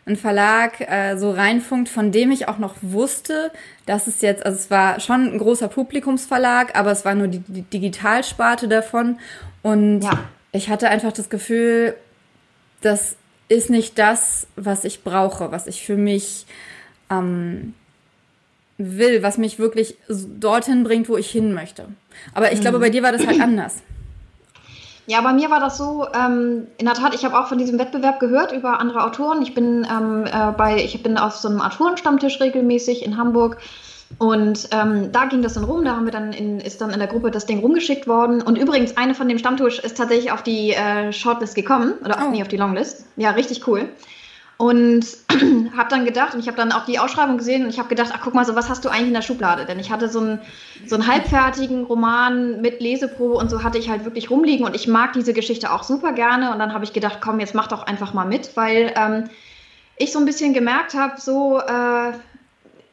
ein 0.06 0.16
Verlag 0.16 0.82
äh, 0.82 1.18
so 1.18 1.32
reinfunkt, 1.32 1.90
von 1.90 2.12
dem 2.12 2.32
ich 2.32 2.48
auch 2.48 2.58
noch 2.58 2.76
wusste, 2.82 3.52
dass 3.86 4.08
es 4.08 4.22
jetzt, 4.22 4.46
also 4.46 4.58
es 4.58 4.72
war 4.72 5.00
schon 5.00 5.34
ein 5.34 5.38
großer 5.38 5.68
Publikumsverlag, 5.68 6.76
aber 6.76 6.92
es 6.92 7.06
war 7.06 7.14
nur 7.14 7.28
die, 7.28 7.40
die 7.40 7.62
Digitalsparte 7.62 8.68
davon. 8.68 9.20
Und 9.62 10.02
ja. 10.02 10.24
ich 10.52 10.70
hatte 10.70 10.90
einfach 10.90 11.12
das 11.12 11.30
Gefühl, 11.30 11.96
das 12.82 13.16
ist 13.48 13.70
nicht 13.70 14.00
das, 14.00 14.48
was 14.56 14.86
ich 14.86 15.04
brauche, 15.04 15.52
was 15.52 15.68
ich 15.68 15.86
für 15.86 15.98
mich 15.98 16.48
ähm, 17.12 17.76
will, 18.78 19.22
was 19.22 19.38
mich 19.38 19.60
wirklich 19.60 19.98
dorthin 20.10 20.84
bringt, 20.84 21.10
wo 21.10 21.18
ich 21.18 21.30
hin 21.30 21.54
möchte. 21.54 21.88
Aber 22.34 22.52
ich 22.52 22.60
mhm. 22.60 22.62
glaube, 22.64 22.80
bei 22.80 22.90
dir 22.90 23.04
war 23.04 23.12
das 23.12 23.28
halt 23.28 23.40
anders. 23.40 23.84
Ja, 25.12 25.20
bei 25.20 25.34
mir 25.34 25.50
war 25.50 25.60
das 25.60 25.78
so, 25.78 26.08
ähm, 26.14 26.68
in 26.78 26.86
der 26.86 26.96
Tat, 26.96 27.14
ich 27.14 27.26
habe 27.26 27.38
auch 27.38 27.48
von 27.48 27.58
diesem 27.58 27.78
Wettbewerb 27.78 28.22
gehört 28.22 28.54
über 28.54 28.80
andere 28.80 29.04
Autoren. 29.04 29.42
Ich 29.42 29.54
bin 29.54 29.86
ähm, 29.92 30.24
äh, 30.26 30.54
bei, 30.54 30.78
ich 30.78 31.04
bin 31.04 31.18
auf 31.18 31.36
so 31.36 31.50
einem 31.50 31.60
Autorenstammtisch 31.60 32.40
regelmäßig 32.40 33.04
in 33.04 33.18
Hamburg. 33.18 33.58
Und 34.20 34.70
ähm, 34.72 35.12
da 35.12 35.26
ging 35.26 35.42
das 35.42 35.56
dann 35.56 35.66
rum, 35.66 35.84
da 35.84 35.98
haben 35.98 36.06
wir 36.06 36.14
dann 36.14 36.32
in, 36.32 36.62
ist 36.62 36.80
dann 36.80 36.92
in 36.92 37.00
der 37.00 37.10
Gruppe 37.10 37.30
das 37.30 37.46
Ding 37.46 37.60
rumgeschickt 37.60 38.08
worden. 38.08 38.42
Und 38.42 38.58
übrigens, 38.58 38.96
eine 38.96 39.14
von 39.14 39.28
dem 39.28 39.38
Stammtisch 39.38 39.80
ist 39.80 39.98
tatsächlich 39.98 40.32
auf 40.32 40.44
die 40.44 40.72
äh, 40.72 41.12
Shortlist 41.12 41.56
gekommen, 41.56 41.96
oder 42.06 42.18
oh. 42.26 42.32
nee, 42.32 42.42
auf 42.42 42.48
die 42.48 42.56
Longlist. 42.56 43.04
Ja, 43.18 43.32
richtig 43.32 43.68
cool. 43.68 43.90
Und 44.62 45.08
habe 45.76 45.90
dann 45.90 46.06
gedacht, 46.06 46.36
und 46.36 46.40
ich 46.40 46.46
habe 46.46 46.56
dann 46.56 46.72
auch 46.72 46.86
die 46.86 47.00
Ausschreibung 47.00 47.40
gesehen 47.40 47.64
und 47.64 47.72
ich 47.72 47.80
habe 47.80 47.90
gedacht, 47.90 48.12
ach 48.14 48.20
guck 48.24 48.36
mal, 48.36 48.46
so 48.46 48.56
was 48.56 48.70
hast 48.70 48.86
du 48.86 48.90
eigentlich 48.90 49.08
in 49.08 49.16
der 49.16 49.24
Schublade? 49.24 49.66
Denn 49.66 49.80
ich 49.80 49.90
hatte 49.90 50.08
so 50.08 50.20
einen, 50.20 50.40
so 50.86 50.94
einen 50.94 51.08
halbfertigen 51.08 51.86
Roman 51.86 52.62
mit 52.62 52.80
Leseprobe 52.80 53.34
und 53.34 53.50
so 53.50 53.64
hatte 53.64 53.80
ich 53.80 53.90
halt 53.90 54.06
wirklich 54.06 54.30
rumliegen 54.30 54.64
und 54.64 54.76
ich 54.76 54.88
mag 54.88 55.14
diese 55.14 55.34
Geschichte 55.34 55.72
auch 55.72 55.82
super 55.82 56.12
gerne. 56.12 56.52
Und 56.52 56.60
dann 56.60 56.76
habe 56.76 56.84
ich 56.84 56.94
gedacht, 56.94 57.22
komm, 57.22 57.40
jetzt 57.40 57.56
mach 57.56 57.66
doch 57.66 57.88
einfach 57.88 58.14
mal 58.14 58.28
mit, 58.28 58.56
weil 58.56 58.94
ähm, 58.96 59.32
ich 59.98 60.12
so 60.12 60.20
ein 60.20 60.26
bisschen 60.26 60.54
gemerkt 60.54 60.94
habe, 60.94 61.20
so, 61.20 61.58
äh, 61.58 62.12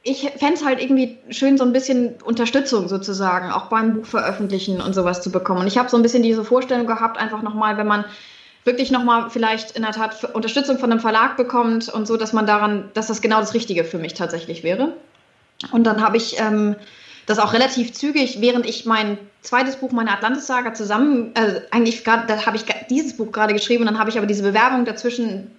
ich 0.02 0.20
fände 0.38 0.54
es 0.54 0.64
halt 0.64 0.80
irgendwie 0.82 1.18
schön, 1.28 1.58
so 1.58 1.64
ein 1.64 1.74
bisschen 1.74 2.14
Unterstützung 2.24 2.88
sozusagen, 2.88 3.52
auch 3.52 3.66
beim 3.66 3.92
Buch 3.92 4.06
veröffentlichen 4.06 4.80
und 4.80 4.94
sowas 4.94 5.20
zu 5.20 5.30
bekommen. 5.30 5.60
Und 5.60 5.66
ich 5.66 5.76
habe 5.76 5.90
so 5.90 5.98
ein 5.98 6.02
bisschen 6.02 6.22
diese 6.22 6.44
Vorstellung 6.44 6.86
gehabt, 6.86 7.18
einfach 7.18 7.42
nochmal, 7.42 7.76
wenn 7.76 7.86
man 7.86 8.06
wirklich 8.68 8.90
nochmal 8.90 9.30
vielleicht 9.30 9.72
in 9.72 9.82
der 9.82 9.92
Tat 9.92 10.22
Unterstützung 10.34 10.78
von 10.78 10.92
einem 10.92 11.00
Verlag 11.00 11.38
bekommt 11.38 11.88
und 11.88 12.06
so, 12.06 12.16
dass 12.18 12.34
man 12.34 12.46
daran, 12.46 12.90
dass 12.92 13.06
das 13.06 13.22
genau 13.22 13.40
das 13.40 13.54
Richtige 13.54 13.82
für 13.84 13.98
mich 13.98 14.12
tatsächlich 14.12 14.62
wäre. 14.62 14.92
Und 15.72 15.84
dann 15.84 16.02
habe 16.02 16.18
ich 16.18 16.38
ähm, 16.38 16.76
das 17.26 17.38
auch 17.38 17.54
relativ 17.54 17.92
zügig, 17.94 18.40
während 18.40 18.66
ich 18.66 18.84
mein 18.84 19.18
zweites 19.40 19.76
Buch, 19.76 19.90
meine 19.90 20.12
Atlantis-Saga, 20.12 20.74
zusammen, 20.74 21.32
äh, 21.34 21.62
eigentlich 21.70 22.04
gerade, 22.04 22.26
da 22.26 22.44
habe 22.46 22.56
ich 22.56 22.64
dieses 22.90 23.16
Buch 23.16 23.32
gerade 23.32 23.54
geschrieben, 23.54 23.86
dann 23.86 23.98
habe 23.98 24.10
ich 24.10 24.18
aber 24.18 24.26
diese 24.26 24.42
Bewerbung 24.42 24.84
dazwischen 24.84 25.50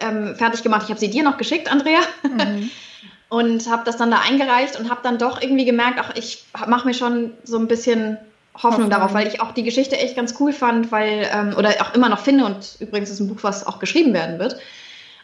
ähm, 0.00 0.34
fertig 0.34 0.62
gemacht. 0.62 0.82
Ich 0.84 0.90
habe 0.90 1.00
sie 1.00 1.10
dir 1.10 1.22
noch 1.22 1.36
geschickt, 1.36 1.70
Andrea. 1.70 2.00
Mhm. 2.22 2.70
und 3.28 3.68
habe 3.70 3.82
das 3.84 3.96
dann 3.96 4.10
da 4.10 4.20
eingereicht 4.20 4.78
und 4.78 4.90
habe 4.90 5.00
dann 5.02 5.18
doch 5.18 5.42
irgendwie 5.42 5.64
gemerkt, 5.64 5.98
ach, 5.98 6.14
ich 6.14 6.44
mache 6.66 6.86
mir 6.86 6.94
schon 6.94 7.32
so 7.42 7.58
ein 7.58 7.68
bisschen 7.68 8.16
Hoffnung, 8.62 8.88
darauf, 8.88 9.14
weil 9.14 9.26
ich 9.26 9.40
auch 9.40 9.52
die 9.52 9.64
Geschichte 9.64 9.96
echt 9.98 10.14
ganz 10.14 10.34
cool 10.38 10.52
fand, 10.52 10.92
weil, 10.92 11.28
ähm, 11.32 11.54
oder 11.58 11.70
auch 11.80 11.94
immer 11.94 12.08
noch 12.08 12.20
finde, 12.20 12.44
und 12.44 12.76
übrigens 12.78 13.10
ist 13.10 13.20
ein 13.20 13.28
Buch, 13.28 13.42
was 13.42 13.66
auch 13.66 13.80
geschrieben 13.80 14.12
werden 14.14 14.38
wird. 14.38 14.56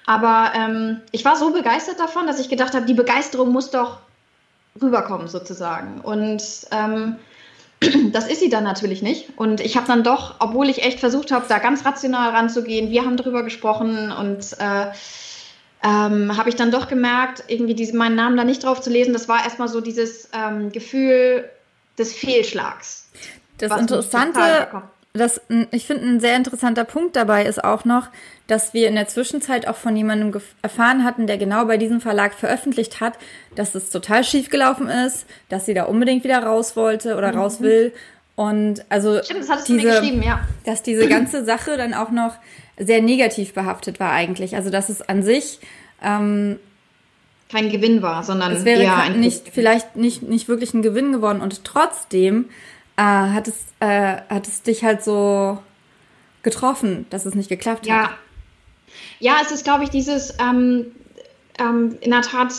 Aber 0.06 0.52
ähm, 0.56 1.00
ich 1.12 1.24
war 1.24 1.36
so 1.36 1.52
begeistert 1.52 2.00
davon, 2.00 2.26
dass 2.26 2.40
ich 2.40 2.48
gedacht 2.48 2.74
habe, 2.74 2.86
die 2.86 2.94
Begeisterung 2.94 3.52
muss 3.52 3.70
doch 3.70 3.98
rüberkommen, 4.80 5.28
sozusagen. 5.28 6.00
Und 6.00 6.42
ähm, 6.72 7.16
das 8.12 8.26
ist 8.26 8.40
sie 8.40 8.48
dann 8.48 8.64
natürlich 8.64 9.02
nicht. 9.02 9.28
Und 9.36 9.60
ich 9.60 9.76
habe 9.76 9.86
dann 9.86 10.02
doch, 10.02 10.34
obwohl 10.40 10.68
ich 10.68 10.82
echt 10.82 10.98
versucht 10.98 11.30
habe, 11.30 11.46
da 11.48 11.58
ganz 11.58 11.84
rational 11.84 12.30
ranzugehen, 12.30 12.90
wir 12.90 13.04
haben 13.04 13.16
darüber 13.16 13.44
gesprochen 13.44 14.10
und 14.10 14.56
äh, 14.58 14.86
ähm, 15.82 16.36
habe 16.36 16.48
ich 16.48 16.56
dann 16.56 16.70
doch 16.72 16.88
gemerkt, 16.88 17.44
irgendwie 17.46 17.74
diese, 17.74 17.96
meinen 17.96 18.16
Namen 18.16 18.36
da 18.36 18.44
nicht 18.44 18.64
drauf 18.64 18.80
zu 18.80 18.90
lesen, 18.90 19.12
das 19.12 19.28
war 19.28 19.44
erstmal 19.44 19.68
so 19.68 19.80
dieses 19.80 20.28
ähm, 20.34 20.72
Gefühl 20.72 21.48
des 21.98 22.12
Fehlschlags. 22.12 23.08
Das 23.58 23.78
Interessante, 23.78 24.40
das, 25.12 25.40
ich 25.70 25.86
finde, 25.86 26.06
ein 26.06 26.20
sehr 26.20 26.36
interessanter 26.36 26.84
Punkt 26.84 27.16
dabei 27.16 27.44
ist 27.44 27.62
auch 27.62 27.84
noch, 27.84 28.08
dass 28.46 28.74
wir 28.74 28.88
in 28.88 28.94
der 28.94 29.08
Zwischenzeit 29.08 29.66
auch 29.66 29.76
von 29.76 29.96
jemandem 29.96 30.40
erfahren 30.62 31.04
hatten, 31.04 31.26
der 31.26 31.36
genau 31.36 31.64
bei 31.66 31.76
diesem 31.76 32.00
Verlag 32.00 32.32
veröffentlicht 32.34 33.00
hat, 33.00 33.18
dass 33.54 33.74
es 33.74 33.90
total 33.90 34.24
schief 34.24 34.50
gelaufen 34.50 34.88
ist, 34.88 35.26
dass 35.48 35.66
sie 35.66 35.74
da 35.74 35.84
unbedingt 35.84 36.24
wieder 36.24 36.42
raus 36.42 36.76
wollte 36.76 37.16
oder 37.16 37.32
mhm. 37.32 37.38
raus 37.38 37.60
will. 37.60 37.92
Und 38.36 38.84
also 38.88 39.22
Stimmt, 39.22 39.48
das 39.48 39.64
diese, 39.64 40.02
ja. 40.02 40.40
dass 40.64 40.82
diese 40.82 41.08
ganze 41.08 41.44
Sache 41.44 41.76
dann 41.76 41.92
auch 41.92 42.10
noch 42.10 42.36
sehr 42.78 43.02
negativ 43.02 43.52
behaftet 43.52 44.00
war 44.00 44.12
eigentlich. 44.12 44.56
Also 44.56 44.70
dass 44.70 44.88
es 44.88 45.02
an 45.02 45.22
sich 45.22 45.60
ähm, 46.02 46.58
kein 47.50 47.70
Gewinn 47.70 48.02
war, 48.02 48.22
sondern 48.22 48.52
es 48.52 48.64
wäre 48.64 48.82
eher 48.82 48.96
ein 48.96 49.20
nicht 49.20 49.48
vielleicht 49.52 49.96
nicht 49.96 50.22
nicht 50.22 50.48
wirklich 50.48 50.72
ein 50.72 50.82
Gewinn 50.82 51.12
geworden 51.12 51.40
und 51.40 51.64
trotzdem 51.64 52.48
äh, 52.96 53.02
hat 53.02 53.48
es 53.48 53.56
äh, 53.80 54.18
hat 54.28 54.46
es 54.46 54.62
dich 54.62 54.84
halt 54.84 55.02
so 55.02 55.58
getroffen, 56.42 57.06
dass 57.10 57.26
es 57.26 57.34
nicht 57.34 57.48
geklappt 57.48 57.86
ja. 57.86 58.04
hat. 58.04 58.10
Ja, 59.18 59.36
es 59.42 59.50
ist 59.50 59.64
glaube 59.64 59.84
ich 59.84 59.90
dieses 59.90 60.34
ähm, 60.40 60.86
ähm, 61.58 61.96
in 62.00 62.10
der 62.10 62.22
Tat 62.22 62.52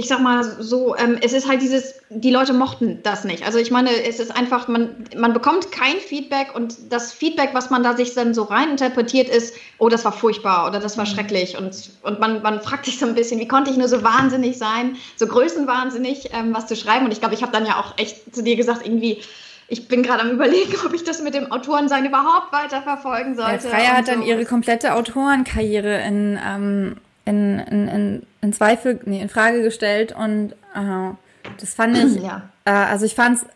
ich 0.00 0.08
sag 0.08 0.20
mal 0.20 0.42
so, 0.42 0.96
ähm, 0.96 1.18
es 1.20 1.34
ist 1.34 1.46
halt 1.46 1.60
dieses, 1.60 2.00
die 2.08 2.30
Leute 2.30 2.54
mochten 2.54 3.02
das 3.02 3.24
nicht. 3.24 3.44
Also 3.44 3.58
ich 3.58 3.70
meine, 3.70 3.90
es 3.90 4.18
ist 4.18 4.34
einfach, 4.34 4.66
man, 4.66 5.04
man 5.14 5.34
bekommt 5.34 5.70
kein 5.72 5.96
Feedback 5.96 6.54
und 6.54 6.90
das 6.90 7.12
Feedback, 7.12 7.50
was 7.52 7.68
man 7.68 7.82
da 7.82 7.94
sich 7.94 8.14
dann 8.14 8.32
so 8.32 8.44
reininterpretiert, 8.44 9.28
ist, 9.28 9.54
oh, 9.76 9.90
das 9.90 10.06
war 10.06 10.12
furchtbar 10.12 10.66
oder 10.66 10.80
das 10.80 10.96
war 10.96 11.04
mhm. 11.04 11.10
schrecklich. 11.10 11.58
Und, 11.58 11.90
und 12.00 12.18
man, 12.18 12.40
man 12.40 12.62
fragt 12.62 12.86
sich 12.86 12.98
so 12.98 13.04
ein 13.04 13.14
bisschen, 13.14 13.40
wie 13.40 13.46
konnte 13.46 13.70
ich 13.70 13.76
nur 13.76 13.88
so 13.88 14.02
wahnsinnig 14.02 14.56
sein, 14.56 14.96
so 15.16 15.26
größenwahnsinnig, 15.26 16.30
ähm, 16.32 16.54
was 16.54 16.66
zu 16.66 16.76
schreiben. 16.76 17.04
Und 17.04 17.12
ich 17.12 17.20
glaube, 17.20 17.34
ich 17.34 17.42
habe 17.42 17.52
dann 17.52 17.66
ja 17.66 17.78
auch 17.78 17.98
echt 17.98 18.34
zu 18.34 18.42
dir 18.42 18.56
gesagt, 18.56 18.86
irgendwie, 18.86 19.20
ich 19.68 19.86
bin 19.86 20.02
gerade 20.02 20.22
am 20.22 20.30
überlegen, 20.30 20.72
ob 20.86 20.94
ich 20.94 21.04
das 21.04 21.20
mit 21.20 21.34
dem 21.34 21.52
Autorensein 21.52 22.06
überhaupt 22.06 22.54
weiter 22.54 22.80
verfolgen 22.80 23.34
sollte. 23.34 23.68
Ja, 23.68 23.74
Freya 23.74 23.96
hat 23.98 24.06
so. 24.06 24.12
dann 24.12 24.22
ihre 24.22 24.46
komplette 24.46 24.94
Autorenkarriere 24.94 26.00
in 26.06 26.40
ähm, 26.42 26.96
in, 27.30 27.58
in, 27.60 27.88
in, 27.88 28.26
in 28.42 28.52
Zweifel, 28.52 29.00
nee, 29.04 29.20
in 29.20 29.28
Frage 29.28 29.62
gestellt 29.62 30.12
und 30.12 30.52
äh, 30.74 31.14
das 31.58 31.74
fand 31.74 31.96
ich, 31.96 32.22
ja. 32.22 32.48
äh, 32.64 32.70
also 32.70 33.06
ich 33.06 33.14
fand 33.14 33.38
es 33.38 33.46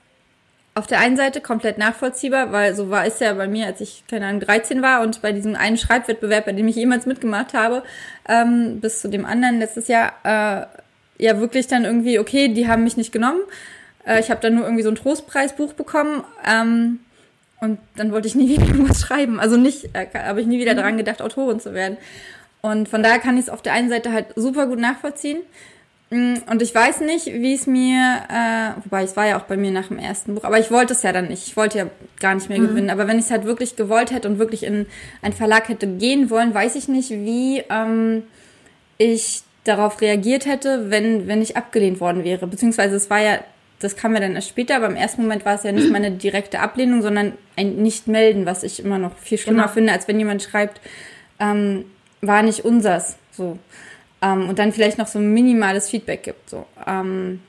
auf 0.76 0.86
der 0.86 1.00
einen 1.00 1.16
Seite 1.16 1.40
komplett 1.40 1.78
nachvollziehbar, 1.78 2.50
weil 2.52 2.74
so 2.74 2.90
war 2.90 3.06
es 3.06 3.20
ja 3.20 3.32
bei 3.34 3.46
mir, 3.46 3.66
als 3.66 3.80
ich, 3.80 4.04
keine 4.08 4.26
Ahnung, 4.26 4.40
13 4.40 4.82
war 4.82 5.02
und 5.02 5.22
bei 5.22 5.32
diesem 5.32 5.54
einen 5.54 5.76
Schreibwettbewerb, 5.76 6.46
bei 6.46 6.52
dem 6.52 6.66
ich 6.66 6.76
jemals 6.76 7.06
mitgemacht 7.06 7.54
habe, 7.54 7.82
ähm, 8.28 8.80
bis 8.80 9.00
zu 9.00 9.08
dem 9.08 9.24
anderen 9.24 9.58
letztes 9.58 9.88
Jahr, 9.88 10.12
äh, 10.24 10.66
ja 11.18 11.38
wirklich 11.38 11.66
dann 11.66 11.84
irgendwie, 11.84 12.18
okay, 12.18 12.48
die 12.48 12.66
haben 12.68 12.84
mich 12.84 12.96
nicht 12.96 13.12
genommen. 13.12 13.40
Äh, 14.06 14.20
ich 14.20 14.30
habe 14.30 14.40
dann 14.40 14.54
nur 14.54 14.64
irgendwie 14.64 14.82
so 14.82 14.88
ein 14.88 14.96
Trostpreisbuch 14.96 15.74
bekommen. 15.74 16.24
Ähm, 16.44 17.00
und 17.60 17.78
dann 17.96 18.12
wollte 18.12 18.28
ich 18.28 18.34
nie 18.34 18.48
wieder 18.56 18.66
irgendwas 18.66 19.00
schreiben. 19.00 19.40
Also 19.40 19.56
nicht, 19.56 19.90
äh, 19.94 20.06
habe 20.14 20.40
ich 20.40 20.46
nie 20.46 20.58
wieder 20.58 20.72
mhm. 20.72 20.78
daran 20.78 20.96
gedacht, 20.96 21.22
Autorin 21.22 21.60
zu 21.60 21.72
werden. 21.72 21.96
Und 22.64 22.88
von 22.88 23.02
daher 23.02 23.18
kann 23.18 23.36
ich 23.36 23.42
es 23.42 23.48
auf 23.50 23.60
der 23.60 23.74
einen 23.74 23.90
Seite 23.90 24.10
halt 24.10 24.28
super 24.36 24.66
gut 24.66 24.78
nachvollziehen. 24.78 25.42
Mm, 26.08 26.36
und 26.50 26.62
ich 26.62 26.74
weiß 26.74 27.02
nicht, 27.02 27.26
wie 27.26 27.52
es 27.52 27.66
mir, 27.66 28.22
äh, 28.30 28.80
wobei 28.82 29.02
es 29.02 29.18
war 29.18 29.26
ja 29.26 29.38
auch 29.38 29.42
bei 29.42 29.58
mir 29.58 29.70
nach 29.70 29.88
dem 29.88 29.98
ersten 29.98 30.34
Buch, 30.34 30.44
aber 30.44 30.58
ich 30.58 30.70
wollte 30.70 30.94
es 30.94 31.02
ja 31.02 31.12
dann 31.12 31.28
nicht. 31.28 31.46
Ich 31.46 31.58
wollte 31.58 31.76
ja 31.76 31.86
gar 32.20 32.34
nicht 32.34 32.48
mehr 32.48 32.58
mhm. 32.58 32.68
gewinnen. 32.68 32.88
Aber 32.88 33.06
wenn 33.06 33.18
ich 33.18 33.26
es 33.26 33.30
halt 33.30 33.44
wirklich 33.44 33.76
gewollt 33.76 34.12
hätte 34.12 34.26
und 34.30 34.38
wirklich 34.38 34.62
in 34.62 34.86
einen 35.20 35.34
Verlag 35.34 35.68
hätte 35.68 35.86
gehen 35.86 36.30
wollen, 36.30 36.54
weiß 36.54 36.76
ich 36.76 36.88
nicht, 36.88 37.10
wie 37.10 37.62
ähm, 37.68 38.22
ich 38.96 39.42
darauf 39.64 40.00
reagiert 40.00 40.46
hätte, 40.46 40.90
wenn, 40.90 41.28
wenn 41.28 41.42
ich 41.42 41.58
abgelehnt 41.58 42.00
worden 42.00 42.24
wäre. 42.24 42.46
Beziehungsweise 42.46 42.96
es 42.96 43.10
war 43.10 43.20
ja, 43.20 43.40
das 43.78 43.94
kam 43.94 44.14
ja 44.14 44.20
dann 44.20 44.36
erst 44.36 44.48
später, 44.48 44.76
aber 44.76 44.86
im 44.86 44.96
ersten 44.96 45.20
Moment 45.20 45.44
war 45.44 45.56
es 45.56 45.64
ja 45.64 45.72
nicht 45.72 45.90
meine 45.92 46.12
direkte 46.12 46.60
Ablehnung, 46.60 47.02
sondern 47.02 47.32
ein 47.56 47.76
Nicht-Melden, 47.76 48.46
was 48.46 48.62
ich 48.62 48.82
immer 48.82 48.96
noch 48.96 49.18
viel 49.18 49.36
schlimmer 49.36 49.64
genau. 49.64 49.74
finde, 49.74 49.92
als 49.92 50.08
wenn 50.08 50.18
jemand 50.18 50.42
schreibt, 50.42 50.80
ähm, 51.38 51.84
war 52.26 52.42
nicht 52.42 52.64
unsers. 52.64 53.16
So. 53.32 53.58
Ähm, 54.22 54.48
und 54.48 54.58
dann 54.58 54.72
vielleicht 54.72 54.98
noch 54.98 55.06
so 55.06 55.18
ein 55.18 55.32
minimales 55.32 55.88
Feedback 55.88 56.22
gibt. 56.22 56.50
So. 56.50 56.66
Ähm, 56.86 57.40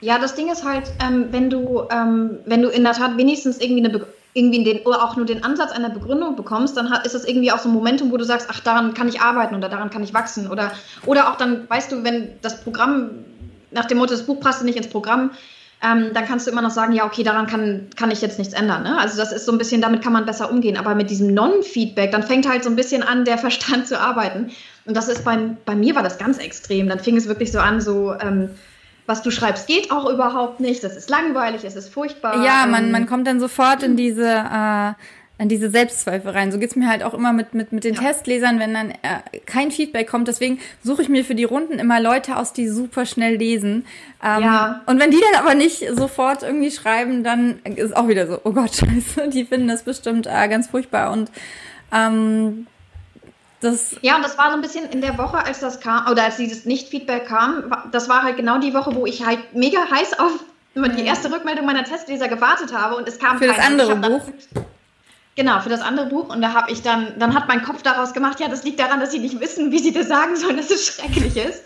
ja, 0.00 0.18
das 0.18 0.34
Ding 0.34 0.50
ist 0.50 0.64
halt, 0.64 0.92
ähm, 1.02 1.28
wenn 1.30 1.48
du, 1.48 1.84
ähm, 1.90 2.38
wenn 2.46 2.62
du 2.62 2.68
in 2.68 2.84
der 2.84 2.92
Tat 2.92 3.16
wenigstens 3.16 3.60
irgendwie 3.60 3.84
eine 3.84 4.04
irgendwie 4.36 4.64
den, 4.64 4.80
oder 4.80 5.04
auch 5.04 5.16
nur 5.16 5.26
den 5.26 5.44
Ansatz 5.44 5.70
einer 5.70 5.90
Begründung 5.90 6.34
bekommst, 6.34 6.76
dann 6.76 6.90
hat, 6.90 7.06
ist 7.06 7.14
das 7.14 7.24
irgendwie 7.24 7.52
auch 7.52 7.60
so 7.60 7.68
ein 7.68 7.74
Momentum, 7.74 8.10
wo 8.10 8.16
du 8.16 8.24
sagst, 8.24 8.48
ach, 8.50 8.60
daran 8.60 8.92
kann 8.92 9.08
ich 9.08 9.20
arbeiten 9.20 9.54
oder 9.54 9.68
daran 9.68 9.90
kann 9.90 10.02
ich 10.02 10.12
wachsen. 10.12 10.50
Oder, 10.50 10.72
oder 11.06 11.30
auch 11.30 11.36
dann, 11.36 11.70
weißt 11.70 11.92
du, 11.92 12.02
wenn 12.02 12.30
das 12.42 12.60
Programm 12.62 13.10
nach 13.70 13.84
dem 13.84 13.98
Motto, 13.98 14.12
das 14.12 14.26
Buch 14.26 14.40
passt 14.40 14.64
nicht 14.64 14.76
ins 14.76 14.88
Programm, 14.88 15.30
ähm, 15.82 16.10
dann 16.14 16.24
kannst 16.24 16.46
du 16.46 16.50
immer 16.50 16.62
noch 16.62 16.70
sagen, 16.70 16.92
ja, 16.92 17.04
okay, 17.04 17.22
daran 17.22 17.46
kann, 17.46 17.88
kann 17.96 18.10
ich 18.10 18.22
jetzt 18.22 18.38
nichts 18.38 18.54
ändern. 18.54 18.82
Ne? 18.82 18.98
Also 18.98 19.16
das 19.16 19.32
ist 19.32 19.44
so 19.46 19.52
ein 19.52 19.58
bisschen, 19.58 19.80
damit 19.80 20.02
kann 20.02 20.12
man 20.12 20.24
besser 20.24 20.50
umgehen. 20.50 20.76
Aber 20.76 20.94
mit 20.94 21.10
diesem 21.10 21.34
Non-Feedback, 21.34 22.10
dann 22.10 22.22
fängt 22.22 22.48
halt 22.48 22.64
so 22.64 22.70
ein 22.70 22.76
bisschen 22.76 23.02
an, 23.02 23.24
der 23.24 23.38
Verstand 23.44 23.86
zu 23.86 24.00
arbeiten. 24.00 24.50
Und 24.86 24.96
das 24.96 25.08
ist 25.08 25.24
bei, 25.24 25.38
bei 25.64 25.74
mir 25.74 25.94
war 25.94 26.02
das 26.02 26.18
ganz 26.18 26.38
extrem. 26.38 26.88
Dann 26.88 27.00
fing 27.00 27.16
es 27.16 27.28
wirklich 27.28 27.52
so 27.52 27.58
an, 27.58 27.80
so, 27.80 28.14
ähm, 28.14 28.50
was 29.06 29.22
du 29.22 29.30
schreibst, 29.30 29.66
geht 29.66 29.90
auch 29.90 30.08
überhaupt 30.10 30.60
nicht. 30.60 30.82
Das 30.82 30.96
ist 30.96 31.10
langweilig, 31.10 31.64
es 31.64 31.76
ist 31.76 31.92
furchtbar. 31.92 32.44
Ja, 32.44 32.66
man, 32.66 32.84
ähm, 32.84 32.90
man 32.92 33.06
kommt 33.06 33.26
dann 33.26 33.40
sofort 33.40 33.82
in 33.82 33.96
diese 33.96 34.26
äh, 34.26 34.92
an 35.36 35.48
diese 35.48 35.68
Selbstzweifel 35.68 36.30
rein. 36.30 36.52
So 36.52 36.58
geht's 36.58 36.76
mir 36.76 36.88
halt 36.88 37.02
auch 37.02 37.12
immer 37.12 37.32
mit, 37.32 37.54
mit, 37.54 37.72
mit 37.72 37.84
den 37.84 37.94
ja. 37.94 38.00
Testlesern, 38.00 38.60
wenn 38.60 38.72
dann 38.72 38.90
äh, 38.90 39.38
kein 39.46 39.72
Feedback 39.72 40.08
kommt. 40.08 40.28
Deswegen 40.28 40.60
suche 40.82 41.02
ich 41.02 41.08
mir 41.08 41.24
für 41.24 41.34
die 41.34 41.44
Runden 41.44 41.78
immer 41.80 42.00
Leute 42.00 42.36
aus, 42.36 42.52
die 42.52 42.68
super 42.68 43.04
schnell 43.04 43.36
lesen. 43.36 43.84
Ähm, 44.22 44.42
ja. 44.42 44.82
Und 44.86 45.00
wenn 45.00 45.10
die 45.10 45.20
dann 45.32 45.42
aber 45.42 45.54
nicht 45.54 45.84
sofort 45.92 46.44
irgendwie 46.44 46.70
schreiben, 46.70 47.24
dann 47.24 47.58
ist 47.64 47.96
auch 47.96 48.06
wieder 48.06 48.28
so, 48.28 48.40
oh 48.44 48.52
Gott, 48.52 48.74
scheiße, 48.76 49.28
die 49.28 49.44
finden 49.44 49.68
das 49.68 49.82
bestimmt 49.82 50.26
äh, 50.26 50.48
ganz 50.48 50.68
furchtbar. 50.68 51.10
Und 51.10 51.30
ähm, 51.92 52.68
das 53.60 53.96
ja, 54.02 54.14
und 54.16 54.22
das 54.22 54.38
war 54.38 54.50
so 54.50 54.56
ein 54.56 54.62
bisschen 54.62 54.88
in 54.90 55.00
der 55.00 55.18
Woche, 55.18 55.38
als 55.38 55.60
das 55.60 55.80
kam, 55.80 56.06
oder 56.10 56.24
als 56.24 56.36
dieses 56.36 56.64
Nicht-Feedback 56.64 57.26
kam, 57.26 57.74
das 57.90 58.08
war 58.08 58.22
halt 58.22 58.36
genau 58.36 58.58
die 58.58 58.74
Woche, 58.74 58.94
wo 58.94 59.06
ich 59.06 59.24
halt 59.24 59.54
mega 59.54 59.78
heiß 59.90 60.18
auf 60.18 60.32
die 60.74 61.04
erste 61.04 61.32
Rückmeldung 61.32 61.64
meiner 61.64 61.84
Testleser 61.84 62.28
gewartet 62.28 62.76
habe 62.76 62.96
und 62.96 63.08
es 63.08 63.18
kam 63.18 63.38
Für 63.38 63.46
das 63.46 63.58
andere 63.58 63.96
Buch? 63.96 64.22
Dann, 64.52 64.64
Genau, 65.36 65.60
für 65.60 65.68
das 65.68 65.80
andere 65.80 66.06
Buch. 66.06 66.28
Und 66.28 66.42
da 66.42 66.52
habe 66.52 66.70
ich 66.70 66.82
dann, 66.82 67.18
dann 67.18 67.34
hat 67.34 67.48
mein 67.48 67.62
Kopf 67.62 67.82
daraus 67.82 68.12
gemacht, 68.12 68.38
ja, 68.40 68.48
das 68.48 68.62
liegt 68.62 68.78
daran, 68.78 69.00
dass 69.00 69.10
sie 69.10 69.18
nicht 69.18 69.40
wissen, 69.40 69.72
wie 69.72 69.78
sie 69.78 69.92
das 69.92 70.08
sagen 70.08 70.36
sollen, 70.36 70.56
dass 70.56 70.70
es 70.70 70.86
schrecklich 70.86 71.36
ist. 71.36 71.62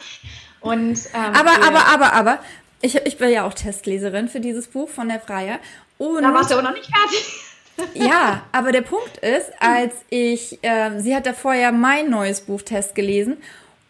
Und, 0.60 0.98
ähm, 1.14 1.34
aber, 1.34 1.66
aber, 1.66 1.86
aber, 1.86 2.12
aber, 2.12 2.38
ich, 2.80 2.94
ich 2.94 3.18
bin 3.18 3.30
ja 3.30 3.46
auch 3.46 3.54
Testleserin 3.54 4.28
für 4.28 4.40
dieses 4.40 4.68
Buch 4.68 4.88
von 4.88 5.08
der 5.08 5.20
Freier. 5.20 5.58
Und 5.98 6.22
da 6.22 6.32
warst 6.32 6.50
du 6.50 6.54
aber 6.54 6.62
noch 6.62 6.74
nicht 6.74 6.90
fertig. 6.94 7.44
ja, 7.94 8.42
aber 8.52 8.72
der 8.72 8.82
Punkt 8.82 9.18
ist, 9.18 9.50
als 9.60 9.94
ich, 10.08 10.58
äh, 10.62 10.98
sie 10.98 11.14
hat 11.14 11.26
da 11.26 11.32
vorher 11.32 11.70
mein 11.70 12.10
neues 12.10 12.40
Buch 12.40 12.62
Test 12.62 12.94
gelesen 12.94 13.36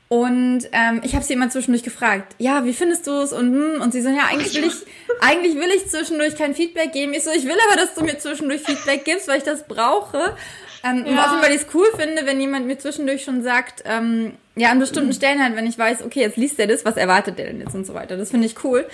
und 0.08 0.60
ähm, 0.72 1.02
ich 1.04 1.14
habe 1.14 1.24
sie 1.24 1.34
immer 1.34 1.50
zwischendurch 1.50 1.82
gefragt, 1.82 2.34
ja, 2.38 2.64
wie 2.64 2.72
findest 2.72 3.06
du 3.06 3.12
es? 3.20 3.32
Und, 3.32 3.52
hm, 3.52 3.82
und 3.82 3.92
sie 3.92 4.00
so, 4.00 4.08
ja, 4.08 4.24
eigentlich 4.30 4.54
will 4.54 4.64
ich, 4.64 4.74
eigentlich 5.20 5.54
will 5.56 5.68
ich 5.76 5.88
zwischendurch 5.88 6.34
kein 6.34 6.54
Feedback 6.54 6.92
geben. 6.92 7.12
Ich 7.12 7.24
so, 7.24 7.30
ich 7.30 7.44
will 7.44 7.56
aber, 7.68 7.78
dass 7.78 7.94
du 7.94 8.02
mir 8.02 8.18
zwischendurch 8.18 8.62
Feedback 8.62 9.04
gibst, 9.04 9.28
weil 9.28 9.38
ich 9.38 9.44
das 9.44 9.68
brauche. 9.68 10.34
Ähm, 10.82 11.04
ja. 11.04 11.12
Und 11.12 11.18
außerdem, 11.18 11.42
weil 11.42 11.54
ich 11.54 11.62
es 11.62 11.66
cool 11.74 11.86
finde, 11.94 12.24
wenn 12.24 12.40
jemand 12.40 12.66
mir 12.66 12.78
zwischendurch 12.78 13.22
schon 13.22 13.42
sagt, 13.42 13.82
ähm, 13.84 14.32
ja, 14.56 14.70
an 14.70 14.78
bestimmten 14.78 15.12
Stellen 15.12 15.42
halt, 15.42 15.56
wenn 15.56 15.66
ich 15.66 15.76
weiß, 15.76 16.02
okay, 16.02 16.20
jetzt 16.20 16.38
liest 16.38 16.58
er 16.58 16.68
das, 16.68 16.86
was 16.86 16.96
erwartet 16.96 17.38
der 17.38 17.48
denn 17.48 17.60
jetzt 17.60 17.74
und 17.74 17.86
so 17.86 17.92
weiter. 17.92 18.16
Das 18.16 18.30
finde 18.30 18.46
ich 18.46 18.64
cool. 18.64 18.86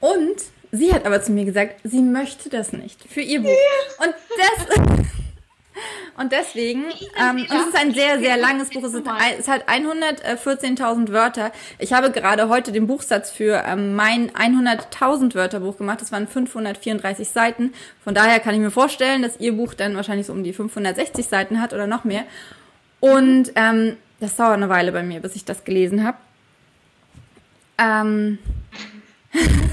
Und 0.00 0.36
sie 0.72 0.94
hat 0.94 1.04
aber 1.04 1.22
zu 1.22 1.32
mir 1.32 1.44
gesagt, 1.44 1.80
sie 1.84 2.00
möchte 2.00 2.48
das 2.48 2.72
nicht 2.72 2.98
für 3.10 3.20
ihr 3.20 3.42
Buch. 3.42 3.50
Und 3.98 4.14
das... 4.38 4.86
Und 6.16 6.32
deswegen, 6.32 6.84
ähm, 7.18 7.36
und 7.36 7.50
es 7.50 7.66
ist 7.68 7.76
ein 7.76 7.94
sehr, 7.94 8.18
sehr 8.18 8.36
langes 8.36 8.70
Buch. 8.70 8.82
Es, 8.82 8.92
ist, 8.92 9.06
es 9.38 9.48
hat 9.48 9.68
114.000 9.68 11.12
Wörter. 11.12 11.52
Ich 11.78 11.92
habe 11.92 12.10
gerade 12.10 12.48
heute 12.48 12.72
den 12.72 12.86
Buchsatz 12.86 13.30
für 13.30 13.64
ähm, 13.66 13.94
mein 13.94 14.30
100.000 14.30 15.34
Wörter 15.34 15.60
Buch 15.60 15.78
gemacht. 15.78 16.00
Das 16.02 16.12
waren 16.12 16.28
534 16.28 17.28
Seiten. 17.28 17.72
Von 18.04 18.14
daher 18.14 18.40
kann 18.40 18.54
ich 18.54 18.60
mir 18.60 18.70
vorstellen, 18.70 19.22
dass 19.22 19.40
ihr 19.40 19.54
Buch 19.54 19.72
dann 19.72 19.96
wahrscheinlich 19.96 20.26
so 20.26 20.32
um 20.32 20.44
die 20.44 20.52
560 20.52 21.26
Seiten 21.26 21.60
hat 21.60 21.72
oder 21.72 21.86
noch 21.86 22.04
mehr. 22.04 22.24
Und 22.98 23.52
ähm, 23.54 23.96
das 24.18 24.36
dauert 24.36 24.54
eine 24.54 24.68
Weile 24.68 24.92
bei 24.92 25.02
mir, 25.02 25.20
bis 25.20 25.36
ich 25.36 25.44
das 25.44 25.64
gelesen 25.64 26.04
habe. 26.04 26.18
Ähm, 27.78 28.38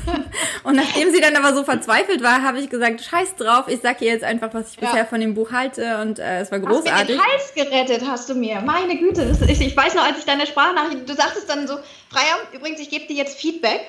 und 0.63 0.75
nachdem 0.75 1.11
sie 1.11 1.21
dann 1.21 1.35
aber 1.35 1.55
so 1.55 1.63
verzweifelt 1.63 2.21
war, 2.23 2.41
habe 2.41 2.59
ich 2.59 2.69
gesagt, 2.69 3.01
scheiß 3.01 3.35
drauf, 3.35 3.65
ich 3.67 3.81
sag 3.81 4.01
ihr 4.01 4.11
jetzt 4.11 4.23
einfach, 4.23 4.53
was 4.53 4.71
ich 4.71 4.81
ja. 4.81 4.87
bisher 4.87 5.05
von 5.05 5.19
dem 5.19 5.33
Buch 5.33 5.51
halte 5.51 5.99
und 6.01 6.19
äh, 6.19 6.41
es 6.41 6.51
war 6.51 6.59
großartig. 6.59 6.93
Hast 6.93 7.07
mir 7.07 7.15
den 7.15 7.21
Hals 7.21 7.53
gerettet 7.53 8.07
hast 8.07 8.29
du 8.29 8.35
mir, 8.35 8.61
meine 8.61 8.97
Güte. 8.97 9.25
Das, 9.25 9.41
ich, 9.41 9.61
ich 9.61 9.75
weiß 9.75 9.95
noch, 9.95 10.05
als 10.05 10.19
ich 10.19 10.25
deine 10.25 10.45
Sprachnachricht, 10.45 11.07
du 11.07 11.13
sagtest 11.13 11.49
dann 11.49 11.67
so, 11.67 11.77
Freier, 12.09 12.37
übrigens, 12.53 12.79
ich 12.79 12.89
gebe 12.89 13.07
dir 13.07 13.15
jetzt 13.15 13.39
Feedback. 13.39 13.81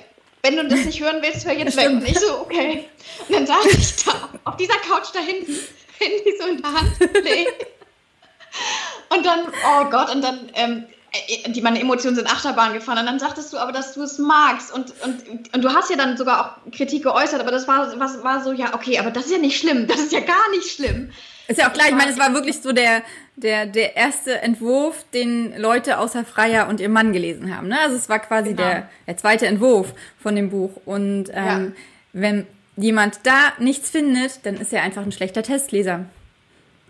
Wenn 0.43 0.57
du 0.57 0.69
das 0.69 0.85
nicht 0.85 1.01
hören 1.01 1.21
willst, 1.21 1.45
hör 1.47 1.53
jetzt 1.53 1.77
weg. 1.77 1.89
Und 1.89 2.09
ich 2.09 2.19
so, 2.19 2.41
okay. 2.41 2.85
Und 3.27 3.35
dann 3.35 3.47
saß 3.47 3.67
ich 3.67 4.05
da, 4.05 4.13
auf 4.45 4.57
dieser 4.57 4.77
Couch 4.77 5.09
da 5.13 5.19
hinten, 5.19 5.59
Handy 5.99 6.35
so 6.41 6.47
in 6.47 6.63
der 6.63 6.73
Hand, 6.73 6.93
Und 9.11 9.27
dann, 9.27 9.41
oh 9.49 9.85
Gott, 9.91 10.15
und 10.15 10.23
dann 10.23 10.51
ähm, 10.55 10.85
äh, 10.87 10.98
die 11.47 11.63
meine 11.63 11.81
Emotionen 11.81 12.17
sind 12.17 12.31
Achterbahn 12.31 12.75
gefahren. 12.75 12.99
Und 12.99 13.07
dann 13.07 13.19
sagtest 13.19 13.53
du 13.53 13.59
aber, 13.59 13.73
dass 13.73 13.95
du 13.95 14.03
es 14.03 14.19
magst. 14.19 14.73
Und, 14.73 14.93
und, 15.03 15.55
und 15.55 15.65
du 15.65 15.73
hast 15.73 15.91
ja 15.91 15.97
dann 15.97 16.17
sogar 16.17 16.41
auch 16.41 16.73
Kritik 16.73 17.03
geäußert, 17.03 17.41
aber 17.41 17.51
das 17.51 17.67
war, 17.67 17.99
was, 17.99 18.23
war 18.23 18.43
so, 18.43 18.53
ja, 18.53 18.75
okay, 18.75 18.99
aber 18.99 19.11
das 19.11 19.27
ist 19.27 19.33
ja 19.33 19.39
nicht 19.39 19.59
schlimm. 19.59 19.87
Das 19.87 19.99
ist 19.99 20.13
ja 20.13 20.21
gar 20.21 20.51
nicht 20.51 20.71
schlimm. 20.71 21.11
Ist 21.49 21.59
ja 21.59 21.69
auch 21.69 21.73
klar, 21.73 21.87
ich 21.89 21.95
meine, 21.95 22.11
es 22.11 22.19
war 22.19 22.35
wirklich 22.35 22.61
so 22.61 22.73
der, 22.73 23.03
der, 23.37 23.65
der 23.65 23.97
erste 23.97 24.43
Entwurf, 24.43 25.05
den 25.15 25.59
Leute 25.59 25.99
außer 25.99 26.25
Freier 26.25 26.69
und 26.69 26.79
ihr 26.79 26.91
Mann 26.91 27.15
gelesen 27.15 27.57
haben. 27.57 27.69
Ne? 27.69 27.79
Also 27.81 27.97
es 27.97 28.11
war 28.11 28.19
quasi 28.19 28.51
genau. 28.51 28.69
der, 28.69 28.91
der 29.07 29.17
zweite 29.17 29.47
Entwurf 29.47 29.95
von 30.23 30.37
dem 30.37 30.51
Buch. 30.51 30.73
Und 30.85 31.31
ähm, 31.33 31.33
ja. 31.33 31.81
wenn 32.13 32.47
jemand 32.77 33.21
da 33.25 33.53
nichts 33.59 33.89
findet, 33.89 34.45
dann 34.45 34.57
ist 34.57 34.75
er 34.75 34.83
einfach 34.83 35.03
ein 35.03 35.13
schlechter 35.13 35.43
Testleser. 35.43 36.05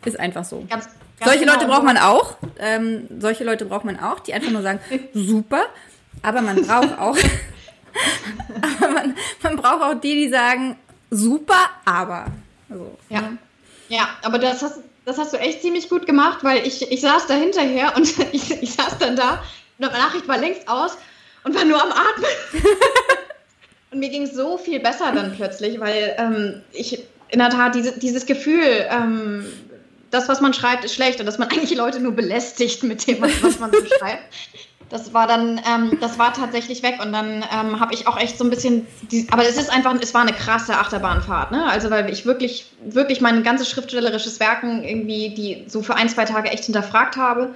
Ist 0.04 0.18
einfach 0.18 0.44
so. 0.44 0.66
Ganz, 0.68 0.88
solche 1.24 1.40
genau. 1.40 1.54
Leute 1.54 1.66
braucht 1.66 1.84
man 1.84 1.96
auch. 1.98 2.36
Ähm, 2.58 3.06
solche 3.18 3.44
Leute 3.44 3.64
braucht 3.64 3.84
man 3.84 3.98
auch, 3.98 4.20
die 4.20 4.34
einfach 4.34 4.50
nur 4.50 4.62
sagen, 4.62 4.80
super. 5.14 5.66
Aber 6.22 6.40
man 6.40 6.62
braucht 6.64 6.98
auch, 6.98 7.16
aber 8.62 8.92
man, 8.92 9.16
man 9.42 9.56
braucht 9.56 9.82
auch 9.82 10.00
die, 10.00 10.14
die 10.14 10.28
sagen, 10.28 10.76
super, 11.10 11.70
aber. 11.84 12.26
Also, 12.68 12.98
ja. 13.08 13.20
Ne? 13.20 13.38
Ja, 13.88 14.08
aber 14.22 14.38
das 14.38 14.62
hast, 14.62 14.80
das 15.04 15.18
hast 15.18 15.32
du 15.32 15.38
echt 15.38 15.62
ziemlich 15.62 15.88
gut 15.88 16.06
gemacht, 16.06 16.40
weil 16.42 16.66
ich, 16.66 16.90
ich 16.90 17.00
saß 17.00 17.26
da 17.26 17.34
hinterher 17.34 17.96
und 17.96 18.18
ich, 18.32 18.62
ich 18.62 18.72
saß 18.74 18.98
dann 18.98 19.16
da, 19.16 19.42
die 19.78 19.84
Nachricht 19.84 20.28
war 20.28 20.38
längst 20.38 20.68
aus 20.68 20.98
und 21.44 21.54
war 21.54 21.64
nur 21.64 21.82
am 21.82 21.92
Atmen. 21.92 22.64
und 23.90 24.00
mir 24.00 24.10
ging 24.10 24.24
es 24.24 24.34
so 24.34 24.58
viel 24.58 24.80
besser 24.80 25.12
dann 25.12 25.34
plötzlich, 25.36 25.80
weil 25.80 26.14
ähm, 26.18 26.62
ich 26.72 27.04
in 27.30 27.38
der 27.38 27.50
Tat 27.50 27.74
diese, 27.74 27.98
dieses 27.98 28.26
Gefühl, 28.26 28.86
ähm, 28.90 29.46
das, 30.10 30.28
was 30.28 30.40
man 30.40 30.54
schreibt, 30.54 30.84
ist 30.84 30.94
schlecht 30.94 31.20
und 31.20 31.26
dass 31.26 31.38
man 31.38 31.48
eigentlich 31.50 31.76
Leute 31.76 32.00
nur 32.00 32.12
belästigt 32.12 32.82
mit 32.82 33.06
dem, 33.06 33.20
was 33.20 33.58
man 33.58 33.70
so 33.70 33.84
schreibt. 33.98 34.22
Das 34.90 35.12
war 35.12 35.26
dann, 35.26 35.60
ähm, 35.70 35.98
das 36.00 36.18
war 36.18 36.32
tatsächlich 36.32 36.82
weg 36.82 36.98
und 37.02 37.12
dann 37.12 37.44
ähm, 37.52 37.78
habe 37.78 37.92
ich 37.92 38.06
auch 38.06 38.18
echt 38.18 38.38
so 38.38 38.44
ein 38.44 38.48
bisschen, 38.48 38.86
die, 39.10 39.26
aber 39.30 39.46
es 39.46 39.58
ist 39.58 39.70
einfach, 39.70 39.94
es 40.00 40.14
war 40.14 40.22
eine 40.22 40.32
krasse 40.32 40.78
Achterbahnfahrt, 40.78 41.50
ne? 41.50 41.66
Also 41.66 41.90
weil 41.90 42.08
ich 42.10 42.24
wirklich, 42.24 42.72
wirklich 42.82 43.20
mein 43.20 43.42
ganzes 43.42 43.68
schriftstellerisches 43.68 44.40
Werken 44.40 44.82
irgendwie, 44.84 45.34
die 45.34 45.64
so 45.66 45.82
für 45.82 45.94
ein, 45.94 46.08
zwei 46.08 46.24
Tage 46.24 46.48
echt 46.48 46.64
hinterfragt 46.64 47.18
habe. 47.18 47.54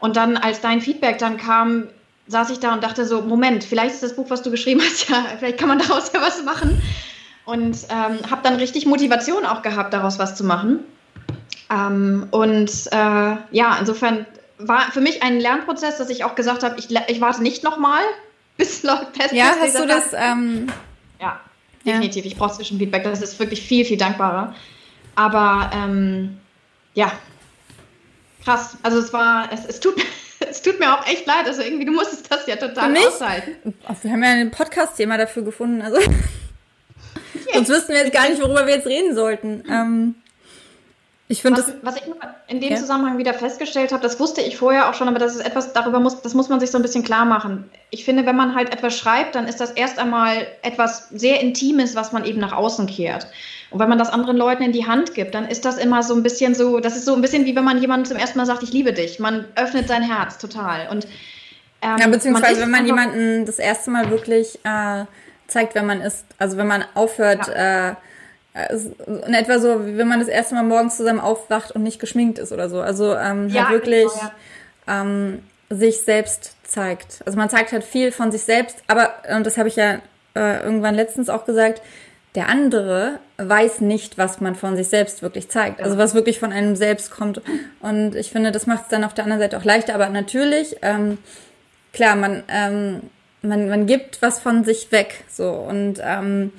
Und 0.00 0.16
dann, 0.16 0.36
als 0.36 0.60
dein 0.60 0.82
Feedback 0.82 1.16
dann 1.16 1.38
kam, 1.38 1.88
saß 2.26 2.50
ich 2.50 2.60
da 2.60 2.74
und 2.74 2.84
dachte 2.84 3.06
so, 3.06 3.22
Moment, 3.22 3.64
vielleicht 3.64 3.94
ist 3.94 4.02
das 4.02 4.14
Buch, 4.14 4.28
was 4.28 4.42
du 4.42 4.50
geschrieben 4.50 4.82
hast, 4.84 5.08
ja, 5.08 5.24
vielleicht 5.38 5.58
kann 5.58 5.68
man 5.68 5.78
daraus 5.78 6.12
ja 6.12 6.20
was 6.20 6.44
machen. 6.44 6.82
Und 7.46 7.78
ähm, 7.88 8.18
habe 8.30 8.42
dann 8.42 8.56
richtig 8.56 8.84
Motivation 8.84 9.46
auch 9.46 9.62
gehabt, 9.62 9.94
daraus 9.94 10.18
was 10.18 10.34
zu 10.34 10.44
machen. 10.44 10.80
Ähm, 11.70 12.28
und 12.30 12.70
äh, 12.92 13.36
ja, 13.50 13.76
insofern 13.80 14.26
war 14.58 14.90
für 14.92 15.00
mich 15.00 15.22
ein 15.22 15.40
Lernprozess, 15.40 15.98
dass 15.98 16.10
ich 16.10 16.24
auch 16.24 16.34
gesagt 16.34 16.62
habe, 16.62 16.78
ich, 16.78 16.88
ich 17.08 17.20
warte 17.20 17.42
nicht 17.42 17.62
nochmal, 17.62 18.02
bis 18.56 18.82
Leute 18.82 19.12
Test 19.12 19.34
Ja, 19.34 19.54
hast 19.60 19.78
du 19.78 19.86
das? 19.86 20.12
Ähm, 20.14 20.68
ja, 21.20 21.40
definitiv. 21.84 22.24
Ja. 22.24 22.30
Ich 22.30 22.36
brauche 22.36 22.54
Zwischenfeedback. 22.54 23.04
Das 23.04 23.22
ist 23.22 23.38
wirklich 23.38 23.62
viel, 23.62 23.84
viel 23.84 23.98
dankbarer. 23.98 24.54
Aber 25.14 25.70
ähm, 25.74 26.38
ja, 26.94 27.12
krass. 28.44 28.76
Also 28.82 28.98
es 28.98 29.12
war, 29.12 29.52
es, 29.52 29.66
es 29.66 29.80
tut 29.80 29.94
es 30.50 30.62
tut 30.62 30.78
mir 30.78 30.94
auch 30.94 31.06
echt 31.06 31.26
leid. 31.26 31.46
Also 31.46 31.62
irgendwie, 31.62 31.84
du 31.84 31.92
musstest 31.92 32.30
das 32.30 32.46
ja 32.46 32.56
total 32.56 32.94
Für 32.94 33.08
aushalten. 33.08 33.74
Wir 34.02 34.12
haben 34.12 34.22
ja 34.22 34.30
ein 34.30 34.50
Podcast-Thema 34.50 35.18
dafür 35.18 35.42
gefunden. 35.42 35.82
Also 35.82 35.98
yes. 35.98 36.10
sonst 37.54 37.68
wüssten 37.68 37.92
wir 37.92 38.00
jetzt 38.00 38.12
gar 38.12 38.28
nicht, 38.28 38.40
worüber 38.40 38.66
wir 38.66 38.76
jetzt 38.76 38.86
reden 38.86 39.14
sollten. 39.14 39.64
Ähm, 39.68 40.14
ich 41.28 41.42
finde 41.42 41.60
was, 41.60 41.72
was 41.82 41.96
ich 41.96 42.02
in 42.46 42.60
dem 42.60 42.70
ja. 42.70 42.76
Zusammenhang 42.76 43.18
wieder 43.18 43.34
festgestellt 43.34 43.92
habe, 43.92 44.02
das 44.02 44.20
wusste 44.20 44.40
ich 44.40 44.56
vorher 44.56 44.88
auch 44.88 44.94
schon, 44.94 45.08
aber 45.08 45.18
das 45.18 45.34
ist 45.34 45.44
etwas, 45.44 45.72
darüber 45.72 45.98
muss, 45.98 46.22
das 46.22 46.34
muss 46.34 46.48
man 46.48 46.60
sich 46.60 46.70
so 46.70 46.78
ein 46.78 46.82
bisschen 46.82 47.02
klar 47.02 47.24
machen. 47.24 47.68
Ich 47.90 48.04
finde, 48.04 48.26
wenn 48.26 48.36
man 48.36 48.54
halt 48.54 48.72
etwas 48.72 48.96
schreibt, 48.96 49.34
dann 49.34 49.48
ist 49.48 49.60
das 49.60 49.72
erst 49.72 49.98
einmal 49.98 50.46
etwas 50.62 51.08
sehr 51.08 51.40
Intimes, 51.40 51.96
was 51.96 52.12
man 52.12 52.24
eben 52.24 52.38
nach 52.38 52.52
außen 52.52 52.86
kehrt. 52.86 53.26
Und 53.70 53.80
wenn 53.80 53.88
man 53.88 53.98
das 53.98 54.10
anderen 54.10 54.36
Leuten 54.36 54.62
in 54.62 54.70
die 54.70 54.86
Hand 54.86 55.14
gibt, 55.14 55.34
dann 55.34 55.48
ist 55.48 55.64
das 55.64 55.78
immer 55.78 56.04
so 56.04 56.14
ein 56.14 56.22
bisschen 56.22 56.54
so, 56.54 56.78
das 56.78 56.94
ist 56.96 57.04
so 57.04 57.14
ein 57.14 57.22
bisschen 57.22 57.44
wie 57.44 57.56
wenn 57.56 57.64
man 57.64 57.80
jemandem 57.80 58.06
zum 58.06 58.16
ersten 58.16 58.38
Mal 58.38 58.46
sagt, 58.46 58.62
ich 58.62 58.72
liebe 58.72 58.92
dich. 58.92 59.18
Man 59.18 59.46
öffnet 59.56 59.88
sein 59.88 60.02
Herz 60.02 60.38
total. 60.38 60.88
Und, 60.90 61.06
ähm, 61.82 61.96
ja, 61.98 62.06
beziehungsweise 62.06 62.60
man 62.60 62.62
wenn 62.62 62.70
man 62.70 62.86
jemanden 62.86 63.46
das 63.46 63.58
erste 63.58 63.90
Mal 63.90 64.10
wirklich 64.10 64.60
äh, 64.62 65.04
zeigt, 65.48 65.74
wenn 65.74 65.86
man 65.86 66.00
ist, 66.00 66.24
also 66.38 66.56
wenn 66.56 66.68
man 66.68 66.84
aufhört, 66.94 67.48
ja. 67.48 67.90
äh, 67.90 67.94
in 69.06 69.34
etwa 69.34 69.58
so, 69.58 69.86
wie 69.86 69.98
wenn 69.98 70.08
man 70.08 70.20
das 70.20 70.28
erste 70.28 70.54
Mal 70.54 70.64
morgens 70.64 70.96
zusammen 70.96 71.20
aufwacht 71.20 71.72
und 71.72 71.82
nicht 71.82 72.00
geschminkt 72.00 72.38
ist 72.38 72.52
oder 72.52 72.68
so. 72.68 72.80
Also 72.80 73.14
ähm, 73.14 73.48
ja, 73.48 73.68
halt 73.68 73.72
wirklich 73.72 74.08
genau, 74.08 74.30
ja. 74.86 75.02
ähm, 75.02 75.42
sich 75.68 76.00
selbst 76.00 76.56
zeigt. 76.64 77.22
Also 77.26 77.38
man 77.38 77.50
zeigt 77.50 77.72
halt 77.72 77.84
viel 77.84 78.12
von 78.12 78.32
sich 78.32 78.42
selbst, 78.42 78.82
aber, 78.86 79.14
und 79.34 79.44
das 79.46 79.58
habe 79.58 79.68
ich 79.68 79.76
ja 79.76 80.00
äh, 80.34 80.62
irgendwann 80.62 80.94
letztens 80.94 81.28
auch 81.28 81.44
gesagt, 81.44 81.82
der 82.34 82.48
andere 82.48 83.18
weiß 83.38 83.80
nicht, 83.80 84.18
was 84.18 84.40
man 84.40 84.54
von 84.54 84.76
sich 84.76 84.88
selbst 84.88 85.22
wirklich 85.22 85.48
zeigt. 85.48 85.82
Also 85.82 85.96
was 85.96 86.14
wirklich 86.14 86.38
von 86.38 86.52
einem 86.52 86.76
selbst 86.76 87.10
kommt. 87.10 87.40
Und 87.80 88.14
ich 88.14 88.30
finde, 88.30 88.52
das 88.52 88.66
macht 88.66 88.84
es 88.84 88.88
dann 88.88 89.04
auf 89.04 89.14
der 89.14 89.24
anderen 89.24 89.40
Seite 89.40 89.56
auch 89.56 89.64
leichter. 89.64 89.94
Aber 89.94 90.10
natürlich, 90.10 90.76
ähm, 90.82 91.16
klar, 91.94 92.14
man, 92.14 92.42
ähm, 92.48 93.00
man, 93.40 93.70
man 93.70 93.86
gibt 93.86 94.20
was 94.20 94.38
von 94.38 94.64
sich 94.64 94.92
weg. 94.92 95.24
So 95.30 95.50
und 95.50 95.94
ähm, 96.02 96.52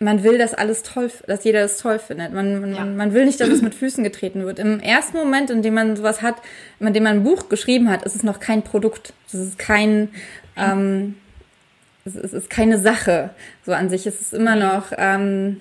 man 0.00 0.22
will, 0.22 0.38
dass 0.38 0.54
alles 0.54 0.82
toll, 0.82 1.10
dass 1.26 1.44
jeder 1.44 1.62
das 1.62 1.78
toll 1.78 1.98
findet. 1.98 2.32
Man, 2.32 2.60
man, 2.60 2.74
ja. 2.74 2.84
man 2.84 3.12
will 3.14 3.26
nicht, 3.26 3.40
dass 3.40 3.48
es 3.48 3.62
mit 3.62 3.74
Füßen 3.74 4.04
getreten 4.04 4.44
wird. 4.44 4.58
Im 4.58 4.78
ersten 4.80 5.16
Moment, 5.16 5.50
in 5.50 5.62
dem 5.62 5.74
man 5.74 5.96
sowas 5.96 6.22
hat, 6.22 6.36
in 6.78 6.92
dem 6.92 7.02
man 7.02 7.18
ein 7.18 7.24
Buch 7.24 7.48
geschrieben 7.48 7.90
hat, 7.90 8.04
ist 8.04 8.14
es 8.14 8.22
noch 8.22 8.38
kein 8.38 8.62
Produkt. 8.62 9.12
Es 9.26 9.34
ist 9.34 9.58
kein, 9.58 10.10
ähm, 10.56 11.16
es 12.04 12.14
ist 12.14 12.48
keine 12.48 12.78
Sache 12.78 13.30
so 13.66 13.72
an 13.72 13.90
sich. 13.90 14.06
Es 14.06 14.20
ist 14.20 14.34
immer 14.34 14.54
noch 14.54 14.92
ähm, 14.96 15.60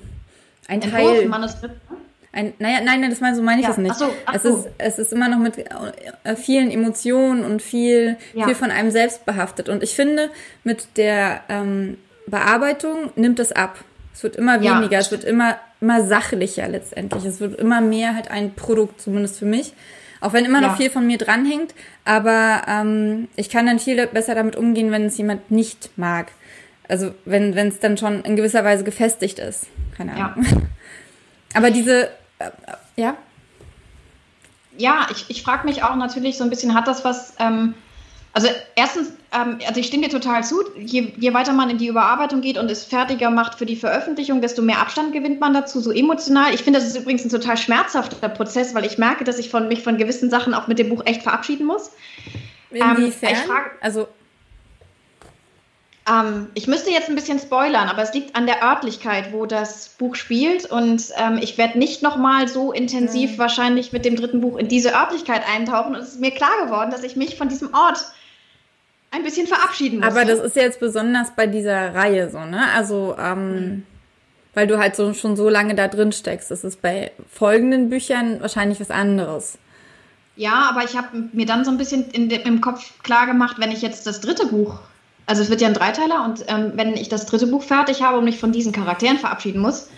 ein 0.67 0.81
Entwurf, 0.81 1.01
Teil. 1.01 1.25
Manuskript. 1.27 1.75
Ein, 2.31 2.53
naja, 2.59 2.81
nein, 2.83 3.01
nein, 3.01 3.09
das 3.09 3.19
meine, 3.19 3.35
so 3.35 3.41
meine 3.41 3.61
ich 3.61 3.67
ja. 3.67 3.69
das 3.69 3.79
nicht. 3.79 3.95
Ach 3.95 3.97
so, 3.97 4.13
ach 4.25 4.35
es, 4.35 4.45
ist, 4.45 4.67
es 4.77 4.99
ist 4.99 5.13
immer 5.13 5.27
noch 5.27 5.39
mit 5.39 5.57
äh, 5.57 6.35
vielen 6.35 6.69
Emotionen 6.69 7.43
und 7.43 7.63
viel, 7.63 8.17
ja. 8.35 8.45
viel 8.45 8.53
von 8.53 8.69
einem 8.69 8.91
selbst 8.91 9.25
behaftet. 9.25 9.69
Und 9.69 9.81
ich 9.81 9.95
finde, 9.95 10.29
mit 10.63 10.97
der 10.97 11.41
ähm, 11.49 11.97
Bearbeitung 12.27 13.09
nimmt 13.15 13.39
es 13.39 13.51
ab. 13.51 13.83
Es 14.17 14.23
wird 14.23 14.35
immer 14.35 14.61
weniger, 14.61 14.93
ja. 14.93 14.99
es 14.99 15.11
wird 15.11 15.23
immer 15.23 15.57
immer 15.79 16.03
sachlicher 16.03 16.67
letztendlich. 16.67 17.23
Es 17.23 17.39
wird 17.39 17.59
immer 17.59 17.81
mehr 17.81 18.15
halt 18.15 18.31
ein 18.31 18.55
Produkt, 18.55 18.99
zumindest 18.99 19.37
für 19.37 19.45
mich. 19.45 19.73
Auch 20.21 20.33
wenn 20.33 20.43
immer 20.43 20.59
noch 20.59 20.71
ja. 20.71 20.75
viel 20.75 20.89
von 20.89 21.05
mir 21.05 21.19
dranhängt, 21.19 21.75
aber 22.03 22.63
ähm, 22.67 23.27
ich 23.35 23.51
kann 23.51 23.67
dann 23.67 23.77
viel 23.77 24.07
besser 24.07 24.33
damit 24.33 24.55
umgehen, 24.55 24.89
wenn 24.89 25.05
es 25.05 25.19
jemand 25.19 25.51
nicht 25.51 25.91
mag. 25.97 26.31
Also 26.87 27.13
wenn 27.25 27.55
es 27.55 27.79
dann 27.79 27.97
schon 27.97 28.23
in 28.23 28.35
gewisser 28.35 28.63
Weise 28.63 28.83
gefestigt 28.83 29.37
ist. 29.37 29.67
Keine 29.95 30.13
Ahnung. 30.13 30.43
Ja. 30.43 30.57
Aber 31.53 31.69
diese, 31.69 32.09
äh, 32.39 32.49
ja? 32.95 33.15
Ja, 34.79 35.05
ich, 35.11 35.25
ich 35.27 35.43
frage 35.43 35.67
mich 35.67 35.83
auch 35.83 35.95
natürlich 35.95 36.39
so 36.39 36.43
ein 36.43 36.49
bisschen, 36.49 36.73
hat 36.73 36.87
das 36.87 37.05
was, 37.05 37.35
ähm, 37.37 37.75
also 38.33 38.49
erstens, 38.75 39.13
ähm, 39.31 39.57
also 39.67 39.79
ich 39.79 39.87
stimme 39.87 40.03
dir 40.03 40.09
total 40.09 40.43
zu, 40.43 40.61
je, 40.77 41.11
je 41.17 41.33
weiter 41.33 41.53
man 41.53 41.69
in 41.69 41.77
die 41.77 41.87
Überarbeitung 41.87 42.41
geht 42.41 42.57
und 42.57 42.69
es 42.69 42.83
fertiger 42.83 43.31
macht 43.31 43.57
für 43.57 43.65
die 43.65 43.75
Veröffentlichung, 43.75 44.41
desto 44.41 44.61
mehr 44.61 44.79
Abstand 44.79 45.13
gewinnt 45.13 45.39
man 45.39 45.53
dazu, 45.53 45.79
so 45.79 45.91
emotional. 45.91 46.53
Ich 46.53 46.61
finde, 46.61 46.79
das 46.79 46.87
ist 46.87 46.97
übrigens 46.97 47.25
ein 47.25 47.29
total 47.29 47.57
schmerzhafter 47.57 48.29
Prozess, 48.29 48.75
weil 48.75 48.85
ich 48.85 48.97
merke, 48.97 49.23
dass 49.23 49.39
ich 49.39 49.49
von 49.49 49.67
mich 49.67 49.81
von 49.81 49.97
gewissen 49.97 50.29
Sachen 50.29 50.53
auch 50.53 50.67
mit 50.67 50.79
dem 50.79 50.89
Buch 50.89 51.01
echt 51.05 51.23
verabschieden 51.23 51.65
muss. 51.65 51.91
Inwiefern? 52.69 53.29
Ähm, 53.29 53.35
frage, 53.47 53.71
also 53.81 54.07
ähm, 56.09 56.47
ich 56.53 56.67
müsste 56.67 56.89
jetzt 56.89 57.09
ein 57.09 57.15
bisschen 57.15 57.39
spoilern, 57.39 57.89
aber 57.89 58.01
es 58.01 58.13
liegt 58.13 58.35
an 58.35 58.45
der 58.45 58.63
Örtlichkeit, 58.63 59.33
wo 59.33 59.45
das 59.45 59.89
Buch 59.89 60.15
spielt. 60.15 60.65
Und 60.65 61.09
ähm, 61.17 61.37
ich 61.41 61.57
werde 61.57 61.77
nicht 61.77 62.01
nochmal 62.01 62.47
so 62.47 62.71
intensiv 62.71 63.33
mhm. 63.33 63.37
wahrscheinlich 63.37 63.91
mit 63.91 64.05
dem 64.05 64.15
dritten 64.15 64.41
Buch 64.41 64.57
in 64.57 64.67
diese 64.67 64.93
Örtlichkeit 64.93 65.43
eintauchen. 65.47 65.95
Und 65.95 66.01
es 66.01 66.09
ist 66.09 66.21
mir 66.21 66.31
klar 66.31 66.51
geworden, 66.63 66.91
dass 66.91 67.03
ich 67.03 67.15
mich 67.15 67.37
von 67.37 67.49
diesem 67.49 67.73
Ort 67.73 67.99
ein 69.11 69.23
bisschen 69.23 69.47
verabschieden 69.47 69.99
muss. 69.99 70.07
Aber 70.07 70.23
das 70.23 70.39
ist 70.39 70.55
jetzt 70.55 70.79
besonders 70.79 71.31
bei 71.35 71.47
dieser 71.47 71.93
Reihe 71.93 72.29
so, 72.29 72.39
ne? 72.39 72.71
Also, 72.73 73.15
ähm, 73.19 73.51
mhm. 73.51 73.83
weil 74.53 74.67
du 74.67 74.79
halt 74.79 74.95
so, 74.95 75.13
schon 75.13 75.35
so 75.35 75.49
lange 75.49 75.75
da 75.75 75.87
drin 75.87 76.13
steckst. 76.13 76.51
Das 76.51 76.63
ist 76.63 76.81
bei 76.81 77.11
folgenden 77.33 77.89
Büchern 77.89 78.41
wahrscheinlich 78.41 78.79
was 78.79 78.91
anderes. 78.91 79.57
Ja, 80.37 80.69
aber 80.69 80.83
ich 80.83 80.95
habe 80.95 81.29
mir 81.33 81.45
dann 81.45 81.65
so 81.65 81.71
ein 81.71 81.77
bisschen 81.77 82.11
in, 82.11 82.29
im 82.29 82.61
Kopf 82.61 82.93
klar 83.03 83.25
gemacht, 83.25 83.57
wenn 83.59 83.71
ich 83.71 83.81
jetzt 83.81 84.05
das 84.07 84.21
dritte 84.21 84.45
Buch 84.47 84.79
also 85.27 85.43
es 85.43 85.49
wird 85.49 85.61
ja 85.61 85.67
ein 85.67 85.73
Dreiteiler 85.73 86.25
und 86.25 86.45
ähm, 86.47 86.71
wenn 86.75 86.93
ich 86.95 87.09
das 87.09 87.25
dritte 87.25 87.47
Buch 87.47 87.61
fertig 87.61 88.01
habe 88.01 88.17
und 88.17 88.23
mich 88.23 88.39
von 88.39 88.51
diesen 88.51 88.71
Charakteren 88.71 89.17
verabschieden 89.17 89.61
muss, 89.61 89.89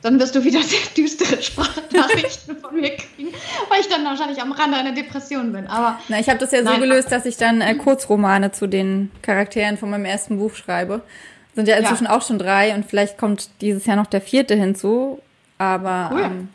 dann 0.00 0.18
wirst 0.18 0.34
du 0.34 0.44
wieder 0.44 0.62
sehr 0.62 0.80
düstere 0.96 1.42
Sprachnachrichten 1.42 2.56
von 2.56 2.74
mir 2.74 2.96
kriegen, 2.96 3.32
weil 3.68 3.80
ich 3.80 3.88
dann 3.88 4.04
wahrscheinlich 4.04 4.40
am 4.40 4.50
Rande 4.50 4.78
einer 4.78 4.92
Depression 4.92 5.52
bin. 5.52 5.66
Aber 5.66 6.00
Na, 6.08 6.18
ich 6.18 6.28
habe 6.28 6.38
das 6.38 6.52
ja 6.52 6.60
so 6.60 6.70
nein, 6.70 6.80
gelöst, 6.80 7.12
dass 7.12 7.26
ich 7.26 7.36
dann 7.36 7.60
äh, 7.60 7.74
Kurzromane 7.74 8.50
zu 8.50 8.66
den 8.66 9.10
Charakteren 9.20 9.76
von 9.76 9.90
meinem 9.90 10.06
ersten 10.06 10.38
Buch 10.38 10.54
schreibe. 10.54 11.02
Sind 11.54 11.68
ja 11.68 11.76
inzwischen 11.76 12.04
ja. 12.04 12.16
auch 12.16 12.22
schon 12.22 12.38
drei 12.38 12.74
und 12.74 12.86
vielleicht 12.86 13.18
kommt 13.18 13.50
dieses 13.60 13.84
Jahr 13.84 13.96
noch 13.96 14.06
der 14.06 14.22
vierte 14.22 14.54
hinzu. 14.54 15.20
Aber 15.58 16.10
cool. 16.14 16.22
ähm, 16.22 16.48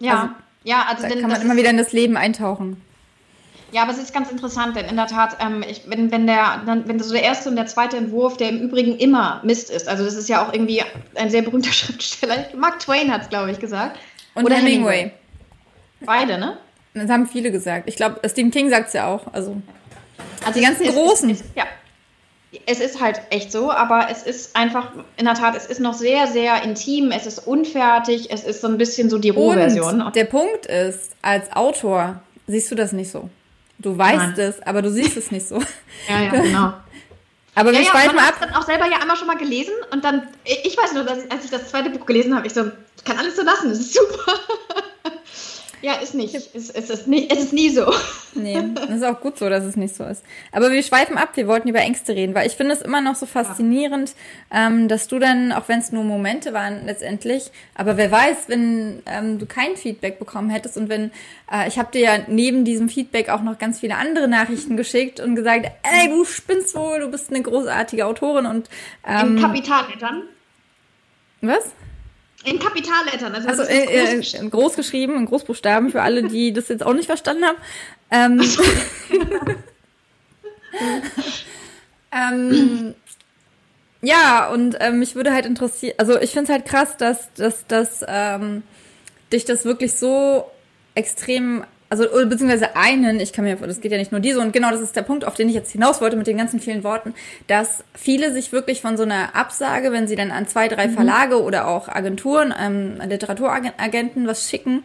ja, 0.00 0.12
also, 0.12 0.32
ja, 0.64 0.86
also 0.88 1.02
da 1.02 1.20
kann 1.20 1.30
man 1.30 1.42
immer 1.42 1.56
wieder 1.56 1.68
in 1.68 1.76
das 1.76 1.92
Leben 1.92 2.16
eintauchen. 2.16 2.82
Ja, 3.70 3.82
aber 3.82 3.92
es 3.92 3.98
ist 3.98 4.14
ganz 4.14 4.30
interessant, 4.30 4.76
denn 4.76 4.86
in 4.86 4.96
der 4.96 5.06
Tat, 5.06 5.36
ähm, 5.40 5.62
ich, 5.68 5.82
wenn, 5.86 6.10
wenn, 6.10 6.26
der, 6.26 6.62
dann, 6.64 6.88
wenn 6.88 6.98
so 7.00 7.12
der 7.12 7.22
erste 7.22 7.50
und 7.50 7.56
der 7.56 7.66
zweite 7.66 7.98
Entwurf, 7.98 8.38
der 8.38 8.48
im 8.48 8.60
Übrigen 8.60 8.96
immer 8.96 9.40
Mist 9.44 9.70
ist, 9.70 9.88
also 9.88 10.04
das 10.04 10.14
ist 10.14 10.28
ja 10.28 10.46
auch 10.46 10.52
irgendwie 10.52 10.82
ein 11.16 11.28
sehr 11.28 11.42
berühmter 11.42 11.72
Schriftsteller, 11.72 12.46
Mark 12.56 12.78
Twain 12.78 13.12
hat 13.12 13.22
es, 13.22 13.28
glaube 13.28 13.50
ich, 13.50 13.58
gesagt. 13.58 13.98
Und 14.34 14.46
Oder 14.46 14.56
Hemingway. 14.56 14.96
Hemingway. 14.96 15.12
Beide, 16.00 16.38
ne? 16.38 16.56
Das 16.94 17.10
haben 17.10 17.26
viele 17.26 17.50
gesagt. 17.50 17.88
Ich 17.88 17.96
glaube, 17.96 18.20
Stephen 18.28 18.50
King 18.50 18.70
sagt 18.70 18.88
es 18.88 18.94
ja 18.94 19.06
auch. 19.06 19.32
Also, 19.32 19.56
also 20.44 20.58
die 20.58 20.64
ganzen 20.64 20.84
ist, 20.84 20.94
Großen. 20.94 21.28
Ist, 21.28 21.40
ist, 21.42 21.56
ja. 21.56 21.64
Es 22.64 22.80
ist 22.80 23.00
halt 23.00 23.20
echt 23.28 23.52
so, 23.52 23.70
aber 23.70 24.08
es 24.10 24.22
ist 24.22 24.56
einfach, 24.56 24.92
in 25.18 25.26
der 25.26 25.34
Tat, 25.34 25.54
es 25.54 25.66
ist 25.66 25.80
noch 25.80 25.92
sehr, 25.92 26.26
sehr 26.26 26.62
intim, 26.62 27.10
es 27.10 27.26
ist 27.26 27.46
unfertig, 27.46 28.30
es 28.30 28.42
ist 28.42 28.62
so 28.62 28.68
ein 28.68 28.78
bisschen 28.78 29.10
so 29.10 29.18
die 29.18 29.28
Rohversion. 29.28 30.00
Und 30.00 30.16
der 30.16 30.24
Punkt 30.24 30.64
ist, 30.64 31.10
als 31.20 31.52
Autor 31.52 32.22
siehst 32.46 32.70
du 32.70 32.74
das 32.74 32.92
nicht 32.92 33.10
so. 33.10 33.28
Du 33.78 33.96
weißt 33.96 34.36
Nein. 34.36 34.38
es, 34.38 34.60
aber 34.62 34.82
du 34.82 34.90
siehst 34.90 35.16
es 35.16 35.30
nicht 35.30 35.46
so. 35.46 35.62
Ja, 36.08 36.20
ja, 36.20 36.30
genau. 36.30 36.72
aber 37.54 37.72
wir 37.72 37.80
ja, 37.80 37.92
ja, 37.92 37.92
ab. 37.92 38.34
Ich 38.36 38.42
habe 38.42 38.56
auch 38.56 38.62
selber 38.62 38.86
ja 38.86 38.98
einmal 38.98 39.16
schon 39.16 39.28
mal 39.28 39.36
gelesen 39.36 39.74
und 39.92 40.04
dann, 40.04 40.26
ich 40.44 40.76
weiß 40.76 40.94
nur, 40.94 41.04
dass 41.04 41.24
ich, 41.24 41.30
als 41.30 41.44
ich 41.44 41.50
das 41.50 41.68
zweite 41.68 41.90
Buch 41.90 42.04
gelesen 42.04 42.34
habe, 42.34 42.46
ich 42.46 42.54
so, 42.54 42.70
ich 42.96 43.04
kann 43.04 43.18
alles 43.18 43.36
so 43.36 43.42
lassen, 43.42 43.68
das 43.68 43.78
ist 43.78 43.94
super. 43.94 44.32
Ja, 45.80 45.94
ist 45.94 46.14
nicht. 46.14 46.34
Es, 46.34 46.50
es, 46.54 46.70
ist 46.70 47.06
nie, 47.06 47.28
es 47.30 47.38
ist 47.38 47.52
nie 47.52 47.70
so. 47.70 47.92
Nee, 48.34 48.56
das 48.74 48.90
ist 48.90 49.04
auch 49.04 49.20
gut 49.20 49.36
so, 49.36 49.48
dass 49.48 49.64
es 49.64 49.74
nicht 49.74 49.96
so 49.96 50.04
ist. 50.04 50.22
Aber 50.52 50.70
wir 50.70 50.82
schweifen 50.82 51.16
ab, 51.16 51.30
wir 51.34 51.48
wollten 51.48 51.68
über 51.68 51.80
Ängste 51.80 52.14
reden, 52.14 52.34
weil 52.34 52.46
ich 52.46 52.52
finde 52.52 52.74
es 52.74 52.82
immer 52.82 53.00
noch 53.00 53.16
so 53.16 53.26
faszinierend, 53.26 54.12
ja. 54.52 54.66
ähm, 54.66 54.86
dass 54.86 55.08
du 55.08 55.18
dann, 55.18 55.50
auch 55.50 55.66
wenn 55.66 55.80
es 55.80 55.90
nur 55.90 56.04
Momente 56.04 56.52
waren 56.52 56.84
letztendlich, 56.86 57.50
aber 57.74 57.96
wer 57.96 58.12
weiß, 58.12 58.44
wenn 58.46 59.02
ähm, 59.06 59.38
du 59.40 59.46
kein 59.46 59.76
Feedback 59.76 60.20
bekommen 60.20 60.50
hättest 60.50 60.76
und 60.76 60.88
wenn, 60.88 61.10
äh, 61.50 61.66
ich 61.66 61.78
habe 61.78 61.90
dir 61.90 62.00
ja 62.00 62.18
neben 62.28 62.64
diesem 62.64 62.88
Feedback 62.88 63.28
auch 63.28 63.42
noch 63.42 63.58
ganz 63.58 63.80
viele 63.80 63.96
andere 63.96 64.28
Nachrichten 64.28 64.76
geschickt 64.76 65.18
und 65.18 65.34
gesagt, 65.34 65.66
ey, 65.82 66.08
du 66.08 66.24
spinnst 66.24 66.76
wohl, 66.76 67.00
du 67.00 67.10
bist 67.10 67.30
eine 67.30 67.42
großartige 67.42 68.06
Autorin 68.06 68.46
und 68.46 68.68
ähm, 69.04 69.36
In 69.36 69.42
Kapitallettern? 69.42 70.22
Was? 71.40 71.72
In 72.44 72.58
Kapitallettern, 72.58 73.34
also, 73.34 73.48
also 73.48 73.62
äh, 73.64 74.14
groß, 74.16 74.34
äh, 74.34 74.48
groß 74.48 74.76
geschrieben, 74.76 75.16
in 75.16 75.26
Großbuchstaben, 75.26 75.90
für 75.90 76.02
alle, 76.02 76.22
die 76.22 76.52
das 76.52 76.68
jetzt 76.68 76.84
auch 76.84 76.94
nicht 76.94 77.06
verstanden 77.06 77.44
haben. 77.44 77.58
Ähm, 78.10 78.40
ähm, 82.12 82.94
ja, 84.00 84.48
und 84.50 84.76
ähm, 84.78 85.00
mich 85.00 85.16
würde 85.16 85.32
halt 85.32 85.46
interessieren, 85.46 85.94
also 85.98 86.20
ich 86.20 86.30
finde 86.30 86.44
es 86.44 86.50
halt 86.50 86.66
krass, 86.66 86.96
dass, 86.96 87.32
dass, 87.34 87.66
dass 87.66 88.04
ähm, 88.06 88.62
dich 89.32 89.44
das 89.44 89.64
wirklich 89.64 89.94
so 89.94 90.48
extrem 90.94 91.64
also 91.90 92.04
beziehungsweise 92.26 92.76
einen, 92.76 93.18
ich 93.20 93.32
kann 93.32 93.44
mir, 93.44 93.56
das 93.56 93.80
geht 93.80 93.92
ja 93.92 93.98
nicht 93.98 94.12
nur 94.12 94.20
diese, 94.20 94.40
und 94.40 94.52
genau 94.52 94.70
das 94.70 94.80
ist 94.80 94.94
der 94.94 95.02
Punkt, 95.02 95.24
auf 95.24 95.34
den 95.34 95.48
ich 95.48 95.54
jetzt 95.54 95.72
hinaus 95.72 96.00
wollte 96.00 96.16
mit 96.16 96.26
den 96.26 96.36
ganzen 96.36 96.60
vielen 96.60 96.84
Worten, 96.84 97.14
dass 97.46 97.82
viele 97.94 98.32
sich 98.32 98.52
wirklich 98.52 98.82
von 98.82 98.96
so 98.96 99.04
einer 99.04 99.34
Absage, 99.34 99.90
wenn 99.92 100.06
sie 100.06 100.16
dann 100.16 100.30
an 100.30 100.46
zwei, 100.46 100.68
drei 100.68 100.88
mhm. 100.88 100.94
Verlage 100.94 101.42
oder 101.42 101.66
auch 101.66 101.88
Agenturen, 101.88 102.54
ähm, 102.58 103.00
Literaturagenten 103.06 104.26
was 104.26 104.48
schicken, 104.48 104.82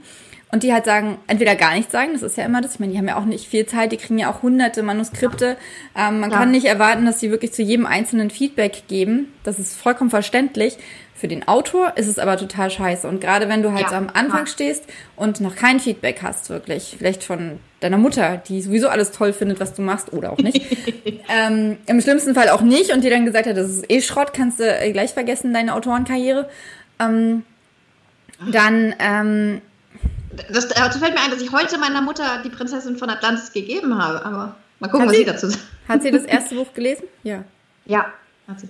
und 0.54 0.62
die 0.62 0.72
halt 0.72 0.86
sagen, 0.86 1.18
entweder 1.26 1.56
gar 1.56 1.74
nichts 1.74 1.92
sagen, 1.92 2.12
das 2.14 2.22
ist 2.22 2.38
ja 2.38 2.46
immer 2.46 2.62
das, 2.62 2.76
ich 2.76 2.80
meine, 2.80 2.92
die 2.92 3.00
haben 3.00 3.08
ja 3.08 3.18
auch 3.18 3.26
nicht 3.26 3.48
viel 3.48 3.66
Zeit, 3.66 3.92
die 3.92 3.98
kriegen 3.98 4.20
ja 4.20 4.32
auch 4.32 4.44
hunderte 4.44 4.84
Manuskripte. 4.84 5.58
Ähm, 5.98 6.20
man 6.20 6.30
ja. 6.30 6.38
kann 6.38 6.52
nicht 6.52 6.66
erwarten, 6.66 7.08
dass 7.08 7.20
sie 7.20 7.32
wirklich 7.32 7.54
zu 7.54 7.64
jedem 7.64 7.88
einzelnen 7.88 8.30
Feedback 8.30 8.84
geben. 8.88 9.34
Das 9.44 9.58
ist 9.58 9.76
vollkommen 9.76 10.12
verständlich. 10.12 10.78
Für 11.16 11.28
den 11.28 11.48
Autor 11.48 11.94
ist 11.98 12.06
es 12.06 12.20
aber 12.20 12.38
total 12.38 12.70
scheiße. 12.70 13.08
Und 13.08 13.20
gerade 13.20 13.50
wenn 13.50 13.64
du 13.64 13.72
halt 13.72 13.86
ja, 13.86 13.90
so 13.90 13.96
am 13.96 14.10
Anfang 14.14 14.42
ja. 14.42 14.46
stehst 14.46 14.84
und 15.16 15.42
noch 15.42 15.56
kein 15.56 15.80
Feedback 15.80 16.20
hast, 16.22 16.52
wirklich, 16.52 16.98
vielleicht 17.00 17.24
von 17.24 17.58
deiner 17.80 17.98
Mutter, 17.98 18.38
die 18.38 18.62
sowieso 18.62 18.90
alles 18.90 19.10
toll 19.10 19.34
findet, 19.34 19.60
was 19.60 19.74
du 19.74 19.82
machst, 19.82 20.14
oder 20.14 20.34
auch 20.34 20.38
nicht. 20.38 20.62
ähm, 21.30 21.78
Im 21.88 22.00
schlimmsten 22.00 22.36
Fall 22.36 22.50
auch 22.50 22.62
nicht 22.62 22.94
und 22.94 23.04
die 23.04 23.10
dann 23.10 23.26
gesagt 23.26 23.48
hat, 23.48 23.58
das 23.58 23.72
ist 23.72 23.90
eh 23.90 24.02
Schrott, 24.02 24.34
kannst 24.36 24.60
du 24.60 24.66
äh, 24.66 24.92
gleich 24.92 25.14
vergessen, 25.14 25.52
deine 25.52 25.74
Autorenkarriere. 25.74 26.48
Ähm, 27.00 27.42
dann, 28.52 28.94
ähm, 29.00 29.62
das, 30.50 30.68
dazu 30.68 31.00
fällt 31.00 31.14
mir 31.14 31.22
ein, 31.22 31.32
dass 31.32 31.42
ich 31.42 31.52
heute 31.52 31.78
meiner 31.78 32.02
Mutter 32.02 32.42
die 32.44 32.50
Prinzessin 32.50 32.98
von 32.98 33.10
Atlantis 33.10 33.52
gegeben 33.52 34.02
habe, 34.02 34.26
aber 34.26 34.56
mal 34.80 34.90
gucken, 34.90 35.08
was 35.08 35.14
sie, 35.14 35.20
sie 35.20 35.26
dazu 35.26 35.48
sagt. 35.50 35.64
Hat 35.88 36.02
sie 36.02 36.12
das 36.12 36.24
erste 36.24 36.56
Buch 36.56 36.74
gelesen? 36.74 37.04
Ja. 37.24 37.44
Ja, 37.86 38.14
hat 38.48 38.60
sie. 38.60 38.70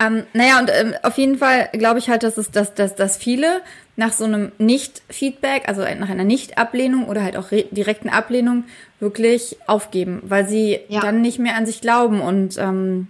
Ähm, 0.00 0.24
naja, 0.32 0.58
und 0.58 0.70
ähm, 0.72 0.94
auf 1.02 1.16
jeden 1.18 1.38
Fall 1.38 1.68
glaube 1.72 1.98
ich 1.98 2.08
halt, 2.08 2.24
dass 2.24 2.36
es, 2.36 2.50
dass, 2.50 2.74
dass, 2.74 2.96
dass 2.96 3.16
viele 3.16 3.62
nach 3.96 4.12
so 4.12 4.24
einem 4.24 4.50
Nicht-Feedback, 4.58 5.68
also 5.68 5.82
nach 5.82 6.08
einer 6.08 6.24
Nicht-Ablehnung 6.24 7.06
oder 7.06 7.22
halt 7.22 7.36
auch 7.36 7.50
direkten 7.50 8.08
Ablehnung 8.08 8.64
wirklich 8.98 9.56
aufgeben, 9.66 10.20
weil 10.24 10.48
sie 10.48 10.80
ja. 10.88 11.00
dann 11.00 11.20
nicht 11.20 11.38
mehr 11.38 11.54
an 11.54 11.64
sich 11.64 11.80
glauben. 11.80 12.20
Und 12.20 12.58
ähm, 12.58 13.06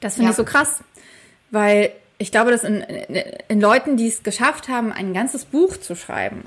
das 0.00 0.14
finde 0.14 0.26
ja. 0.26 0.30
ich 0.30 0.36
so 0.36 0.44
krass, 0.44 0.84
weil 1.50 1.90
ich 2.22 2.32
glaube, 2.32 2.50
dass 2.50 2.64
in, 2.64 2.80
in, 2.80 3.22
in 3.48 3.60
Leuten, 3.60 3.96
die 3.96 4.08
es 4.08 4.22
geschafft 4.22 4.68
haben, 4.68 4.92
ein 4.92 5.12
ganzes 5.12 5.44
Buch 5.44 5.76
zu 5.76 5.94
schreiben, 5.94 6.42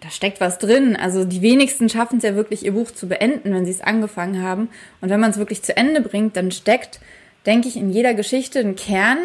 da 0.00 0.10
steckt 0.10 0.40
was 0.40 0.58
drin. 0.58 0.96
Also 0.96 1.24
die 1.24 1.42
wenigsten 1.42 1.88
schaffen 1.88 2.18
es 2.18 2.24
ja 2.24 2.34
wirklich, 2.34 2.64
ihr 2.64 2.72
Buch 2.72 2.90
zu 2.90 3.08
beenden, 3.08 3.54
wenn 3.54 3.64
sie 3.64 3.70
es 3.70 3.80
angefangen 3.80 4.42
haben. 4.42 4.68
Und 5.00 5.10
wenn 5.10 5.20
man 5.20 5.30
es 5.30 5.38
wirklich 5.38 5.62
zu 5.62 5.76
Ende 5.76 6.00
bringt, 6.00 6.36
dann 6.36 6.50
steckt 6.50 7.00
denke 7.46 7.68
ich, 7.68 7.76
in 7.76 7.90
jeder 7.90 8.14
Geschichte 8.14 8.60
einen 8.60 8.76
Kern, 8.76 9.18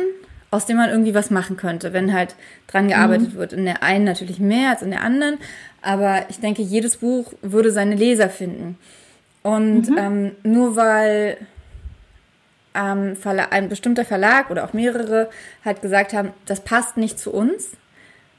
aus 0.50 0.66
dem 0.66 0.78
man 0.78 0.90
irgendwie 0.90 1.14
was 1.14 1.30
machen 1.30 1.58
könnte, 1.58 1.94
wenn 1.94 2.14
halt 2.14 2.36
dran 2.68 2.88
gearbeitet 2.88 3.34
mhm. 3.34 3.38
wird. 3.38 3.54
In 3.54 3.66
der 3.66 3.84
einen 3.84 4.06
natürlich 4.06 4.40
mehr 4.40 4.72
als 4.72 4.82
in 4.82 4.92
der 4.92 5.02
anderen, 5.02 5.38
aber 5.82 6.26
ich 6.30 6.40
denke, 6.40 6.62
jedes 6.62 6.98
Buch 6.98 7.34
würde 7.42 7.72
seine 7.72 7.96
Leser 7.96 8.30
finden. 8.30 8.78
Und 9.44 9.90
mhm. 9.90 9.98
ähm, 9.98 10.32
nur 10.44 10.76
weil 10.76 11.38
ähm, 12.78 13.18
ein 13.52 13.70
bestimmter 13.70 14.06
Verlag 14.06 14.52
oder 14.52 14.64
auch 14.64 14.74
mehrere 14.74 15.30
halt 15.66 15.82
gesagt 15.82 16.14
haben, 16.14 16.32
das 16.46 16.62
passt 16.62 16.98
nicht 16.98 17.20
zu 17.20 17.34
uns, 17.34 17.72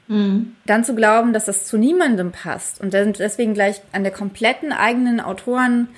mhm. 0.07 0.55
dann 0.65 0.83
zu 0.83 0.95
glauben, 0.95 1.33
dass 1.33 1.45
das 1.45 1.65
zu 1.65 1.77
niemandem 1.77 2.31
passt 2.31 2.81
und 2.81 2.93
deswegen 2.93 3.53
gleich 3.53 3.81
an 3.91 4.03
der 4.03 4.13
kompletten 4.13 4.71
eigenen 4.71 5.19
Autoren 5.19 5.89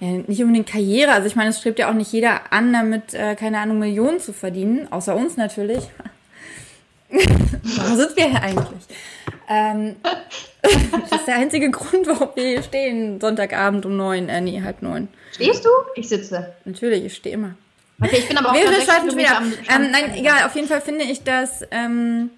ja, 0.00 0.08
nicht 0.26 0.42
unbedingt 0.42 0.68
Karriere. 0.68 1.12
Also 1.12 1.28
ich 1.28 1.36
meine, 1.36 1.50
es 1.50 1.60
strebt 1.60 1.78
ja 1.78 1.88
auch 1.88 1.94
nicht 1.94 2.12
jeder 2.12 2.52
an, 2.52 2.72
damit, 2.72 3.14
äh, 3.14 3.36
keine 3.36 3.58
Ahnung, 3.58 3.78
Millionen 3.78 4.18
zu 4.18 4.32
verdienen, 4.32 4.88
außer 4.90 5.14
uns 5.14 5.36
natürlich. 5.36 5.88
Wo 7.08 7.94
sind 7.94 8.16
wir 8.16 8.30
hier 8.30 8.42
eigentlich? 8.42 8.84
Ähm, 9.48 9.96
das 10.62 11.20
ist 11.20 11.28
der 11.28 11.36
einzige 11.36 11.70
Grund, 11.70 12.06
warum 12.06 12.30
wir 12.34 12.48
hier 12.48 12.62
stehen, 12.64 13.20
Sonntagabend 13.20 13.86
um 13.86 13.96
neun, 13.96 14.28
äh, 14.28 14.40
nee, 14.40 14.60
halb 14.62 14.82
neun. 14.82 15.06
Stehst 15.32 15.64
du? 15.64 15.68
Ich 15.94 16.08
sitze. 16.08 16.52
Natürlich, 16.64 17.04
ich 17.04 17.14
stehe 17.14 17.34
immer. 17.34 17.54
Okay, 18.02 18.16
ich 18.18 18.28
bin 18.28 18.36
aber 18.38 18.50
auch 18.50 18.54
sechs 18.56 18.84
schalten 18.86 19.08
schon 19.10 19.18
wieder. 19.18 19.40
Ähm, 19.40 19.90
nein, 19.90 20.14
egal, 20.14 20.44
auf 20.46 20.54
jeden 20.54 20.68
Fall 20.68 20.80
finde 20.80 21.04
ich 21.04 21.22
das 21.24 21.64
ähm, 21.70 22.30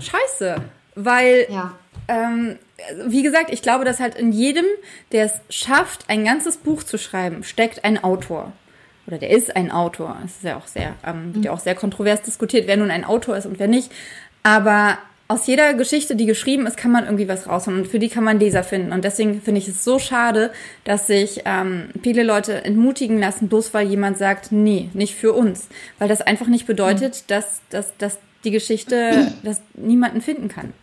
scheiße. 0.00 0.56
Weil 0.96 1.46
Ja. 1.50 1.74
ähm, 2.08 2.58
wie 3.06 3.22
gesagt, 3.22 3.50
ich 3.50 3.62
glaube, 3.62 3.84
dass 3.84 4.00
halt 4.00 4.14
in 4.14 4.32
jedem, 4.32 4.64
der 5.12 5.26
es 5.26 5.32
schafft, 5.50 6.04
ein 6.08 6.24
ganzes 6.24 6.56
Buch 6.56 6.82
zu 6.82 6.98
schreiben, 6.98 7.42
steckt 7.44 7.84
ein 7.84 8.02
Autor. 8.02 8.52
Oder 9.06 9.18
der 9.18 9.30
ist 9.30 9.54
ein 9.54 9.70
Autor. 9.70 10.16
Es 10.24 10.36
ist 10.36 10.44
ja 10.44 10.56
auch 10.56 10.66
sehr, 10.66 10.94
ähm, 11.06 11.34
wird 11.34 11.44
ja 11.46 11.52
auch 11.52 11.60
sehr 11.60 11.74
kontrovers 11.74 12.22
diskutiert, 12.22 12.66
wer 12.66 12.76
nun 12.76 12.90
ein 12.90 13.04
Autor 13.04 13.36
ist 13.36 13.46
und 13.46 13.58
wer 13.58 13.68
nicht. 13.68 13.90
Aber 14.42 14.98
aus 15.26 15.46
jeder 15.46 15.72
Geschichte, 15.74 16.16
die 16.16 16.26
geschrieben 16.26 16.66
ist, 16.66 16.76
kann 16.76 16.90
man 16.90 17.04
irgendwie 17.04 17.28
was 17.28 17.48
rausholen 17.48 17.80
und 17.80 17.88
für 17.88 17.98
die 17.98 18.10
kann 18.10 18.24
man 18.24 18.38
Leser 18.38 18.62
finden. 18.62 18.92
Und 18.92 19.04
deswegen 19.04 19.40
finde 19.40 19.60
ich 19.60 19.68
es 19.68 19.82
so 19.82 19.98
schade, 19.98 20.52
dass 20.84 21.06
sich 21.06 21.42
ähm, 21.46 21.88
viele 22.02 22.22
Leute 22.22 22.64
entmutigen 22.64 23.18
lassen, 23.18 23.48
bloß 23.48 23.72
weil 23.72 23.86
jemand 23.88 24.18
sagt, 24.18 24.52
nee, 24.52 24.90
nicht 24.92 25.14
für 25.14 25.32
uns. 25.32 25.68
Weil 25.98 26.08
das 26.08 26.20
einfach 26.20 26.46
nicht 26.46 26.66
bedeutet, 26.66 27.30
dass, 27.30 27.62
dass, 27.70 27.96
dass 27.96 28.18
die 28.44 28.50
Geschichte, 28.50 29.32
dass 29.42 29.62
niemanden 29.72 30.20
finden 30.20 30.48
kann. 30.48 30.74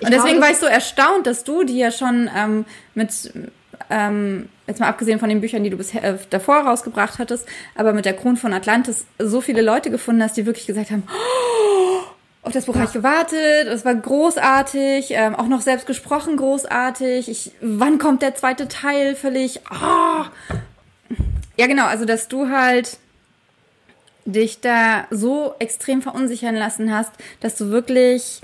Und 0.00 0.12
deswegen 0.12 0.36
glaube, 0.36 0.42
war 0.42 0.50
ich 0.50 0.58
so 0.58 0.66
erstaunt, 0.66 1.26
dass 1.26 1.42
du, 1.42 1.64
die 1.64 1.78
ja 1.78 1.90
schon 1.90 2.30
ähm, 2.34 2.64
mit, 2.94 3.32
ähm, 3.90 4.48
jetzt 4.68 4.78
mal 4.78 4.88
abgesehen 4.88 5.18
von 5.18 5.28
den 5.28 5.40
Büchern, 5.40 5.64
die 5.64 5.70
du 5.70 5.76
bisher 5.76 6.04
äh, 6.04 6.18
davor 6.30 6.60
rausgebracht 6.60 7.18
hattest, 7.18 7.46
aber 7.74 7.92
mit 7.92 8.04
der 8.04 8.14
Kron 8.14 8.36
von 8.36 8.52
Atlantis 8.52 9.04
so 9.18 9.40
viele 9.40 9.62
Leute 9.62 9.90
gefunden 9.90 10.22
hast, 10.22 10.36
die 10.36 10.46
wirklich 10.46 10.66
gesagt 10.66 10.92
haben, 10.92 11.02
oh, 11.08 11.85
auf 12.46 12.52
das 12.52 12.66
Buch 12.66 12.76
habe 12.76 12.84
ich 12.84 12.92
gewartet, 12.92 13.66
es 13.66 13.84
war 13.84 13.94
großartig, 13.96 15.08
ähm, 15.10 15.34
auch 15.34 15.48
noch 15.48 15.60
selbst 15.60 15.84
gesprochen 15.84 16.36
großartig. 16.36 17.28
Ich, 17.28 17.50
wann 17.60 17.98
kommt 17.98 18.22
der 18.22 18.36
zweite 18.36 18.68
Teil? 18.68 19.16
Völlig. 19.16 19.60
Oh. 19.68 20.24
Ja, 21.56 21.66
genau, 21.66 21.86
also 21.86 22.04
dass 22.04 22.28
du 22.28 22.48
halt 22.48 22.98
dich 24.26 24.60
da 24.60 25.08
so 25.10 25.54
extrem 25.58 26.02
verunsichern 26.02 26.54
lassen 26.54 26.94
hast, 26.94 27.10
dass 27.40 27.56
du 27.56 27.70
wirklich 27.70 28.40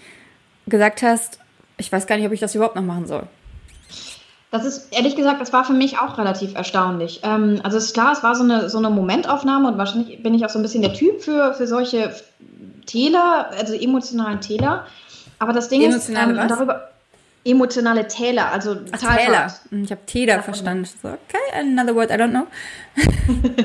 gesagt 0.66 1.02
hast, 1.02 1.38
ich 1.76 1.92
weiß 1.92 2.08
gar 2.08 2.16
nicht, 2.16 2.26
ob 2.26 2.32
ich 2.32 2.40
das 2.40 2.56
überhaupt 2.56 2.74
noch 2.74 2.82
machen 2.82 3.06
soll. 3.06 3.28
Das 4.52 4.66
ist, 4.66 4.94
ehrlich 4.94 5.16
gesagt, 5.16 5.40
das 5.40 5.52
war 5.54 5.64
für 5.64 5.72
mich 5.72 5.98
auch 5.98 6.18
relativ 6.18 6.54
erstaunlich. 6.54 7.20
Ähm, 7.22 7.60
also 7.62 7.78
es 7.78 7.86
ist 7.86 7.94
klar, 7.94 8.12
es 8.12 8.22
war 8.22 8.34
so 8.34 8.44
eine, 8.44 8.68
so 8.68 8.76
eine 8.76 8.90
Momentaufnahme 8.90 9.66
und 9.66 9.78
wahrscheinlich 9.78 10.22
bin 10.22 10.34
ich 10.34 10.44
auch 10.44 10.50
so 10.50 10.58
ein 10.58 10.62
bisschen 10.62 10.82
der 10.82 10.92
Typ 10.92 11.22
für, 11.22 11.54
für 11.54 11.66
solche 11.66 12.14
Täler, 12.84 13.50
also 13.58 13.72
emotionalen 13.72 14.42
Täler. 14.42 14.86
Aber 15.38 15.54
das 15.54 15.70
Ding 15.70 15.80
Emotionale 15.82 16.32
ist, 16.34 16.38
was? 16.38 16.48
darüber 16.48 16.88
emotionale 17.44 18.06
Täler, 18.06 18.52
also 18.52 18.76
Ach. 18.92 19.16
Täler. 19.16 19.54
Hm, 19.70 19.84
Ich 19.84 19.90
habe 19.90 20.04
Täler 20.04 20.42
verstanden. 20.42 20.84
So, 20.84 21.08
okay, 21.08 21.58
another 21.58 21.94
word, 21.94 22.10
I 22.10 22.14
don't 22.14 22.30
know. 22.30 22.46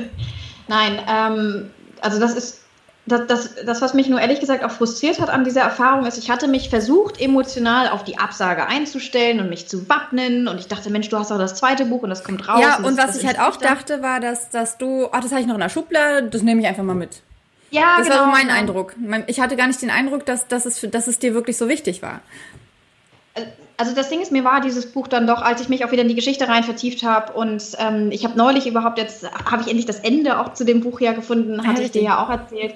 Nein, 0.68 0.98
ähm, 1.06 1.70
also 2.00 2.18
das 2.18 2.34
ist 2.34 2.62
das, 3.08 3.26
das, 3.26 3.54
das, 3.64 3.82
was 3.82 3.94
mich 3.94 4.08
nur 4.08 4.20
ehrlich 4.20 4.40
gesagt 4.40 4.64
auch 4.64 4.70
frustriert 4.70 5.20
hat 5.20 5.30
an 5.30 5.44
dieser 5.44 5.62
Erfahrung, 5.62 6.06
ist, 6.06 6.18
ich 6.18 6.30
hatte 6.30 6.48
mich 6.48 6.70
versucht, 6.70 7.20
emotional 7.20 7.88
auf 7.88 8.04
die 8.04 8.18
Absage 8.18 8.66
einzustellen 8.66 9.40
und 9.40 9.48
mich 9.48 9.68
zu 9.68 9.88
wappnen. 9.88 10.48
Und 10.48 10.58
ich 10.58 10.68
dachte, 10.68 10.90
Mensch, 10.90 11.08
du 11.08 11.18
hast 11.18 11.32
auch 11.32 11.38
das 11.38 11.54
zweite 11.54 11.86
Buch 11.86 12.02
und 12.02 12.10
das 12.10 12.24
kommt 12.24 12.48
raus. 12.48 12.60
Ja, 12.60 12.76
und 12.76 12.84
und 12.84 12.98
was 12.98 13.16
ich 13.16 13.26
halt 13.26 13.40
auch 13.40 13.56
dachte, 13.56 14.02
war, 14.02 14.20
dass, 14.20 14.50
dass 14.50 14.78
du, 14.78 15.08
ach, 15.12 15.20
das 15.20 15.30
habe 15.32 15.40
ich 15.40 15.46
noch 15.46 15.54
in 15.54 15.60
der 15.60 15.68
Schublade, 15.68 16.28
das 16.28 16.42
nehme 16.42 16.60
ich 16.60 16.66
einfach 16.66 16.84
mal 16.84 16.94
mit. 16.94 17.22
Ja, 17.70 17.96
Das 17.98 18.06
genau, 18.06 18.20
war 18.20 18.24
so 18.26 18.30
mein 18.30 18.46
genau. 18.48 18.58
Eindruck. 18.58 18.94
Ich 19.26 19.40
hatte 19.40 19.56
gar 19.56 19.66
nicht 19.66 19.82
den 19.82 19.90
Eindruck, 19.90 20.24
dass, 20.24 20.48
dass, 20.48 20.66
es, 20.66 20.80
dass 20.90 21.06
es 21.06 21.18
dir 21.18 21.34
wirklich 21.34 21.56
so 21.56 21.68
wichtig 21.68 22.02
war. 22.02 22.20
Also 23.76 23.94
das 23.94 24.08
Ding 24.08 24.20
ist, 24.20 24.32
mir 24.32 24.42
war 24.42 24.60
dieses 24.60 24.90
Buch 24.90 25.06
dann 25.06 25.26
doch, 25.26 25.40
als 25.40 25.60
ich 25.60 25.68
mich 25.68 25.84
auch 25.84 25.92
wieder 25.92 26.02
in 26.02 26.08
die 26.08 26.16
Geschichte 26.16 26.48
rein 26.48 26.64
vertieft 26.64 27.04
habe 27.04 27.32
und 27.34 27.62
ähm, 27.78 28.10
ich 28.10 28.24
habe 28.24 28.36
neulich 28.36 28.66
überhaupt 28.66 28.98
jetzt, 28.98 29.30
habe 29.48 29.62
ich 29.62 29.68
endlich 29.68 29.86
das 29.86 30.00
Ende 30.00 30.40
auch 30.40 30.54
zu 30.54 30.64
dem 30.64 30.80
Buch 30.80 31.00
ja 31.00 31.12
gefunden, 31.12 31.64
hatte 31.64 31.82
ich 31.82 31.92
dir 31.92 32.02
ja 32.02 32.24
auch 32.24 32.28
erzählt. 32.28 32.74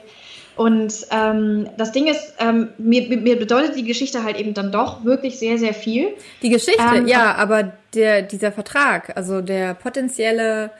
Und 0.54 1.06
ähm, 1.10 1.68
das 1.78 1.92
Ding 1.92 2.06
ist, 2.06 2.34
ähm, 2.38 2.68
mir, 2.76 3.08
mir 3.16 3.38
bedeutet 3.38 3.74
die 3.74 3.84
Geschichte 3.84 4.22
halt 4.22 4.36
eben 4.36 4.52
dann 4.52 4.70
doch 4.70 5.04
wirklich 5.04 5.38
sehr, 5.38 5.56
sehr 5.56 5.72
viel. 5.72 6.14
Die 6.42 6.50
Geschichte, 6.50 6.82
Ähm, 6.94 7.06
ja, 7.06 7.34
aber 7.36 7.72
der, 7.94 8.22
dieser 8.22 8.52
Vertrag, 8.52 9.16
also 9.16 9.40
der 9.40 9.74
potenzielle 9.74 10.70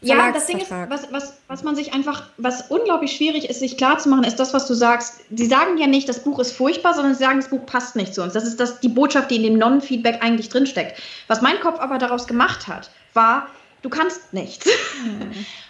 Ja, 0.00 0.32
das 0.32 0.46
Ding 0.46 0.58
ist, 0.58 0.70
was, 0.70 1.12
was, 1.12 1.38
was 1.46 1.62
man 1.62 1.76
sich 1.76 1.94
einfach, 1.94 2.24
was 2.38 2.70
unglaublich 2.70 3.12
schwierig 3.12 3.48
ist, 3.48 3.60
sich 3.60 3.76
klarzumachen, 3.76 4.24
ist 4.24 4.40
das, 4.40 4.52
was 4.52 4.66
du 4.66 4.74
sagst. 4.74 5.20
Sie 5.30 5.46
sagen 5.46 5.78
ja 5.78 5.86
nicht, 5.86 6.08
das 6.08 6.24
Buch 6.24 6.40
ist 6.40 6.52
furchtbar, 6.52 6.94
sondern 6.94 7.14
sie 7.14 7.22
sagen, 7.22 7.38
das 7.38 7.50
Buch 7.50 7.64
passt 7.66 7.94
nicht 7.94 8.14
zu 8.14 8.22
uns. 8.22 8.32
Das 8.32 8.44
ist 8.44 8.58
das, 8.58 8.80
die 8.80 8.88
Botschaft, 8.88 9.30
die 9.30 9.36
in 9.36 9.44
dem 9.44 9.58
Non-Feedback 9.58 10.22
eigentlich 10.22 10.48
drinsteckt. 10.48 11.00
Was 11.28 11.40
mein 11.40 11.60
Kopf 11.60 11.78
aber 11.78 11.98
daraus 11.98 12.26
gemacht 12.26 12.66
hat, 12.66 12.90
war, 13.14 13.48
du 13.82 13.88
kannst 13.88 14.32
nichts. 14.32 14.68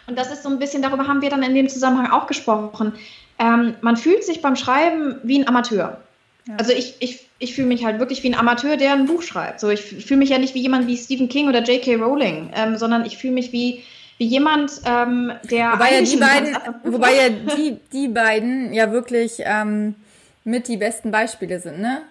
Und 0.06 0.18
das 0.18 0.32
ist 0.32 0.42
so 0.42 0.48
ein 0.48 0.58
bisschen, 0.58 0.82
darüber 0.82 1.06
haben 1.06 1.22
wir 1.22 1.30
dann 1.30 1.42
in 1.42 1.54
dem 1.54 1.68
Zusammenhang 1.68 2.10
auch 2.10 2.26
gesprochen. 2.26 2.92
Ähm, 3.38 3.74
man 3.80 3.96
fühlt 3.96 4.24
sich 4.24 4.40
beim 4.40 4.56
Schreiben 4.56 5.16
wie 5.22 5.38
ein 5.38 5.48
Amateur. 5.48 6.00
Also 6.58 6.72
ich, 6.72 6.94
ich, 7.00 7.26
ich 7.38 7.54
fühle 7.54 7.66
mich 7.66 7.84
halt 7.84 7.98
wirklich 7.98 8.22
wie 8.22 8.28
ein 8.28 8.38
Amateur, 8.38 8.76
der 8.76 8.92
ein 8.92 9.06
Buch 9.06 9.22
schreibt. 9.22 9.58
So, 9.60 9.68
ich 9.68 9.82
fühle 9.82 10.18
mich 10.18 10.30
ja 10.30 10.38
nicht 10.38 10.54
wie 10.54 10.60
jemand 10.60 10.86
wie 10.86 10.96
Stephen 10.96 11.28
King 11.28 11.48
oder 11.48 11.62
J.K. 11.62 11.96
Rowling, 11.96 12.50
ähm, 12.54 12.76
sondern 12.76 13.04
ich 13.04 13.18
fühle 13.18 13.32
mich 13.32 13.52
wie, 13.52 13.82
wie 14.18 14.26
jemand, 14.26 14.80
ähm, 14.84 15.32
der. 15.50 15.72
Wobei 15.72 15.94
ja 15.94 16.02
die 16.02 16.16
beiden, 16.16 16.56
wobei 16.84 17.16
ja 17.16 17.28
die, 17.56 17.78
die 17.92 18.08
beiden 18.08 18.72
ja 18.72 18.92
wirklich 18.92 19.38
ähm, 19.40 19.96
mit 20.44 20.68
die 20.68 20.76
besten 20.76 21.10
Beispiele 21.10 21.58
sind, 21.58 21.80
ne? 21.80 22.02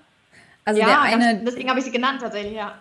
Also 0.66 0.82
ja, 0.82 0.88
der 0.88 1.02
eine, 1.02 1.42
deswegen 1.46 1.70
habe 1.70 1.80
ich 1.80 1.86
sie 1.86 1.92
genannt 1.92 2.20
tatsächlich, 2.22 2.56
ja. 2.56 2.76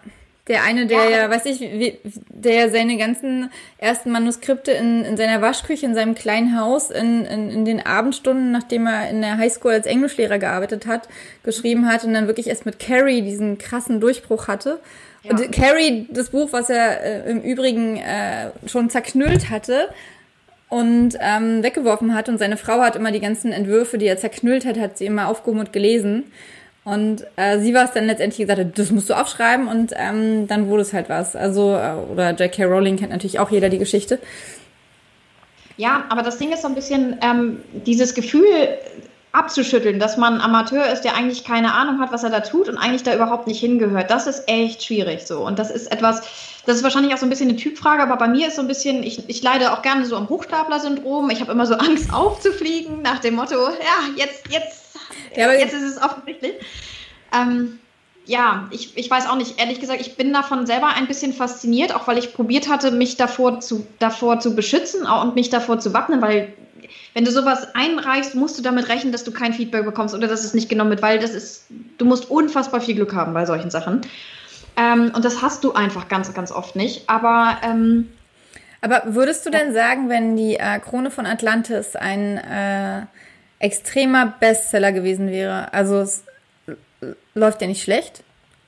Der 0.47 0.63
eine, 0.63 0.87
der 0.87 1.11
Ja. 1.11 1.17
ja, 1.23 1.31
weiß 1.31 1.47
ich, 1.47 1.61
wie, 1.61 1.99
der 2.29 2.71
seine 2.71 2.97
ganzen 2.99 3.51
ersten 3.79 4.11
Manuskripte 4.11 4.73
in, 4.73 5.05
in 5.05 5.17
seiner 5.17 5.41
Waschküche 5.41 5.87
in 5.87 5.95
seinem 5.95 6.15
kleinen 6.15 6.59
Haus 6.59 6.91
in, 6.91 7.25
in, 7.25 7.51
in 7.51 7.65
den 7.65 7.85
Abendstunden, 7.85 8.51
nachdem 8.51 8.87
er 8.87 9.09
in 9.09 9.23
der 9.23 9.39
Highschool 9.39 9.73
als 9.73 9.87
Englischlehrer 9.87 10.39
gearbeitet 10.39 10.87
hat, 10.87 11.09
geschrieben 11.43 11.87
hat 11.87 12.05
und 12.05 12.13
dann 12.13 12.27
wirklich 12.27 12.49
erst 12.49 12.67
mit 12.67 12.79
Carrie 12.79 13.23
diesen 13.23 13.57
krassen 13.59 14.01
Durchbruch 14.01 14.49
hatte. 14.49 14.81
Und 15.27 15.41
Ja. 15.41 15.47
Carrie, 15.49 16.07
das 16.11 16.29
Buch, 16.31 16.49
was 16.53 16.69
er 16.69 17.27
äh, 17.27 17.31
im 17.31 17.41
Übrigen 17.41 17.97
äh, 17.97 18.51
schon 18.67 18.91
zerknüllt 18.91 19.49
hatte, 19.49 19.89
und 20.69 21.17
ähm, 21.21 21.63
weggeworfen 21.63 22.15
hat. 22.15 22.29
Und 22.29 22.39
seine 22.39 22.57
Frau 22.57 22.81
hat 22.81 22.97
immer 22.97 23.13
die 23.13 23.21
ganzen 23.21 23.53
Entwürfe, 23.53 23.97
die 23.97 24.07
er 24.07 24.17
zerknüllt 24.17 24.67
hat, 24.67 24.77
hat 24.77 24.99
sie 24.99 25.07
immer 25.07 25.29
aufgehoben 25.29 25.61
und 25.61 25.73
gelesen. 25.73 26.25
Und 26.85 27.25
äh, 27.37 27.61
sie 27.61 27.73
war 27.73 27.85
es 27.85 27.93
dann 27.93 28.07
letztendlich 28.07 28.47
gesagt, 28.47 28.61
hat, 28.61 28.79
das 28.79 28.91
musst 28.91 29.09
du 29.09 29.15
aufschreiben 29.15 29.69
und 29.69 29.93
ähm, 29.97 30.47
dann 30.47 30.69
wurde 30.69 30.83
es 30.83 30.93
halt 30.93 31.09
was. 31.09 31.35
Also, 31.35 31.75
äh, 31.75 31.95
oder 32.13 32.33
J.K. 32.33 32.65
Rowling 32.65 32.97
kennt 32.97 33.11
natürlich 33.11 33.39
auch 33.39 33.51
jeder 33.51 33.71
die 33.71 33.79
Geschichte. 33.79 34.19
Ja, 35.77 36.05
aber 36.11 36.23
das 36.23 36.39
Ding 36.39 36.53
ist 36.53 36.63
so 36.63 36.69
ein 36.69 36.75
bisschen 36.75 37.17
ähm, 37.23 37.63
dieses 37.73 38.15
Gefühl 38.15 38.45
abzuschütteln, 39.33 39.99
dass 39.99 40.17
man 40.17 40.41
Amateur 40.41 40.87
ist, 40.93 41.03
der 41.03 41.17
eigentlich 41.17 41.43
keine 41.43 41.75
Ahnung 41.75 41.99
hat, 41.99 42.13
was 42.13 42.23
er 42.23 42.31
da 42.31 42.41
tut 42.41 42.69
und 42.69 42.79
eigentlich 42.79 43.03
da 43.03 43.15
überhaupt 43.15 43.49
nicht 43.49 43.59
hingehört. 43.59 44.11
Das 44.11 44.29
ist 44.29 44.45
echt 44.47 44.85
schwierig 44.85 45.27
so. 45.27 45.45
Und 45.45 45.59
das 45.59 45.73
ist 45.73 45.91
etwas, 45.91 46.23
das 46.67 46.77
ist 46.77 46.83
wahrscheinlich 46.85 47.13
auch 47.15 47.19
so 47.19 47.27
ein 47.27 47.31
bisschen 47.31 47.49
eine 47.49 47.59
Typfrage, 47.59 48.03
aber 48.03 48.17
bei 48.17 48.29
mir 48.29 48.47
ist 48.47 48.57
so 48.57 48.63
ein 48.63 48.69
bisschen, 48.69 49.03
ich, 49.03 49.29
ich 49.29 49.43
leide 49.43 49.73
auch 49.73 49.83
gerne 49.83 50.05
so 50.05 50.17
am 50.17 50.29
Hochstapler-Syndrom. 50.29 51.31
Ich 51.31 51.41
habe 51.41 51.51
immer 51.51 51.67
so 51.67 51.75
Angst 51.79 52.13
aufzufliegen 52.15 53.03
nach 53.03 53.19
dem 53.19 53.35
Motto, 53.35 53.57
ja, 53.57 54.15
jetzt, 54.17 54.45
jetzt, 54.51 54.84
Ja, 55.37 55.47
aber- 55.47 55.59
jetzt 55.59 55.75
ist 55.75 55.83
es 55.83 56.03
offensichtlich. 56.03 56.53
Ähm, 57.33 57.79
ja, 58.27 58.69
ich, 58.71 58.97
ich 58.97 59.11
weiß 59.11 59.29
auch 59.29 59.37
nicht, 59.37 59.61
ehrlich 59.61 59.81
gesagt, 59.81 60.01
ich 60.01 60.17
bin 60.17 60.33
davon 60.33 60.67
selber 60.67 60.89
ein 60.89 61.07
bisschen 61.07 61.33
fasziniert, 61.35 61.95
auch 61.95 62.07
weil 62.09 62.17
ich 62.17 62.33
probiert 62.33 62.69
hatte, 62.71 62.91
mich 62.91 63.17
davor 63.17 63.61
zu, 63.61 63.87
davor 63.99 64.41
zu 64.41 64.55
beschützen 64.55 65.05
und 65.07 65.35
mich 65.35 65.51
davor 65.51 65.79
zu 65.79 65.93
wappnen, 65.93 66.23
weil 66.23 66.53
wenn 67.13 67.25
du 67.25 67.31
sowas 67.31 67.75
einreichst, 67.75 68.35
musst 68.35 68.59
du 68.59 68.63
damit 68.63 68.89
rechnen, 68.89 69.13
dass 69.13 69.25
du 69.25 69.31
kein 69.33 69.53
Feedback 69.53 69.85
bekommst 69.85 70.15
oder 70.15 70.27
dass 70.27 70.43
es 70.45 70.55
nicht 70.55 70.69
genommen 70.69 70.91
wird, 70.91 71.03
weil 71.03 71.19
das 71.19 71.31
ist, 71.33 71.67
du 71.99 72.05
musst 72.07 72.31
unfassbar 72.31 72.81
viel 72.81 72.95
Glück 72.95 73.15
haben 73.15 73.35
bei 73.35 73.45
solchen 73.47 73.71
Sachen. 73.71 74.01
Ähm, 74.77 75.13
und 75.15 75.25
das 75.25 75.43
hast 75.43 75.63
du 75.63 75.73
einfach 75.75 76.09
ganz, 76.09 76.33
ganz 76.35 76.51
oft 76.51 76.77
nicht. 76.77 77.09
Aber 77.09 77.59
ähm, 77.63 78.11
Aber 78.81 79.03
würdest 79.07 79.45
du 79.47 79.51
denn 79.51 79.73
sagen, 79.73 80.09
wenn 80.09 80.37
die 80.37 80.57
äh, 80.57 80.79
Krone 80.81 81.11
von 81.11 81.27
Atlantis 81.27 81.95
ein 81.95 82.39
äh, 82.39 83.03
extremer 83.59 84.35
Bestseller 84.41 84.93
gewesen 84.93 85.31
wäre, 85.31 85.73
also 85.73 86.01
es 86.01 86.25
äh, 86.67 86.75
läuft 87.35 87.61
ja 87.61 87.67
nicht 87.67 87.83
schlecht, 87.83 88.23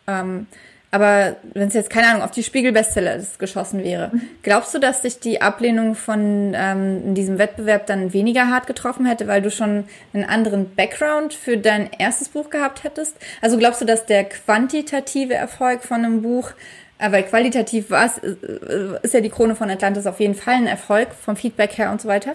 ähm, 0.06 0.46
aber 0.92 1.36
wenn 1.52 1.68
es 1.68 1.74
jetzt, 1.74 1.90
keine 1.90 2.06
Ahnung, 2.08 2.22
auf 2.22 2.30
die 2.30 2.42
Spiegel-Bestseller 2.42 3.20
geschossen 3.38 3.82
wäre, 3.82 4.12
glaubst 4.42 4.72
du, 4.72 4.78
dass 4.78 5.02
dich 5.02 5.18
die 5.20 5.42
Ablehnung 5.42 5.94
von 5.94 6.54
ähm, 6.56 7.14
diesem 7.14 7.38
Wettbewerb 7.38 7.86
dann 7.86 8.12
weniger 8.12 8.48
hart 8.48 8.66
getroffen 8.66 9.04
hätte, 9.04 9.26
weil 9.26 9.42
du 9.42 9.50
schon 9.50 9.84
einen 10.14 10.24
anderen 10.24 10.74
Background 10.74 11.34
für 11.34 11.58
dein 11.58 11.90
erstes 11.98 12.30
Buch 12.30 12.50
gehabt 12.50 12.84
hättest? 12.84 13.16
Also 13.42 13.58
glaubst 13.58 13.82
du, 13.82 13.84
dass 13.84 14.06
der 14.06 14.24
quantitative 14.24 15.34
Erfolg 15.34 15.82
von 15.82 16.04
einem 16.04 16.22
Buch 16.22 16.52
weil 16.98 17.24
qualitativ 17.24 17.90
war 17.90 18.06
es, 18.06 18.18
äh, 18.18 18.98
ist 19.02 19.12
ja 19.12 19.20
die 19.20 19.28
Krone 19.28 19.54
von 19.54 19.68
Atlantis 19.68 20.06
auf 20.06 20.18
jeden 20.18 20.34
Fall 20.34 20.54
ein 20.54 20.66
Erfolg 20.66 21.08
vom 21.12 21.36
Feedback 21.36 21.76
her 21.76 21.90
und 21.90 22.00
so 22.00 22.08
weiter. 22.08 22.34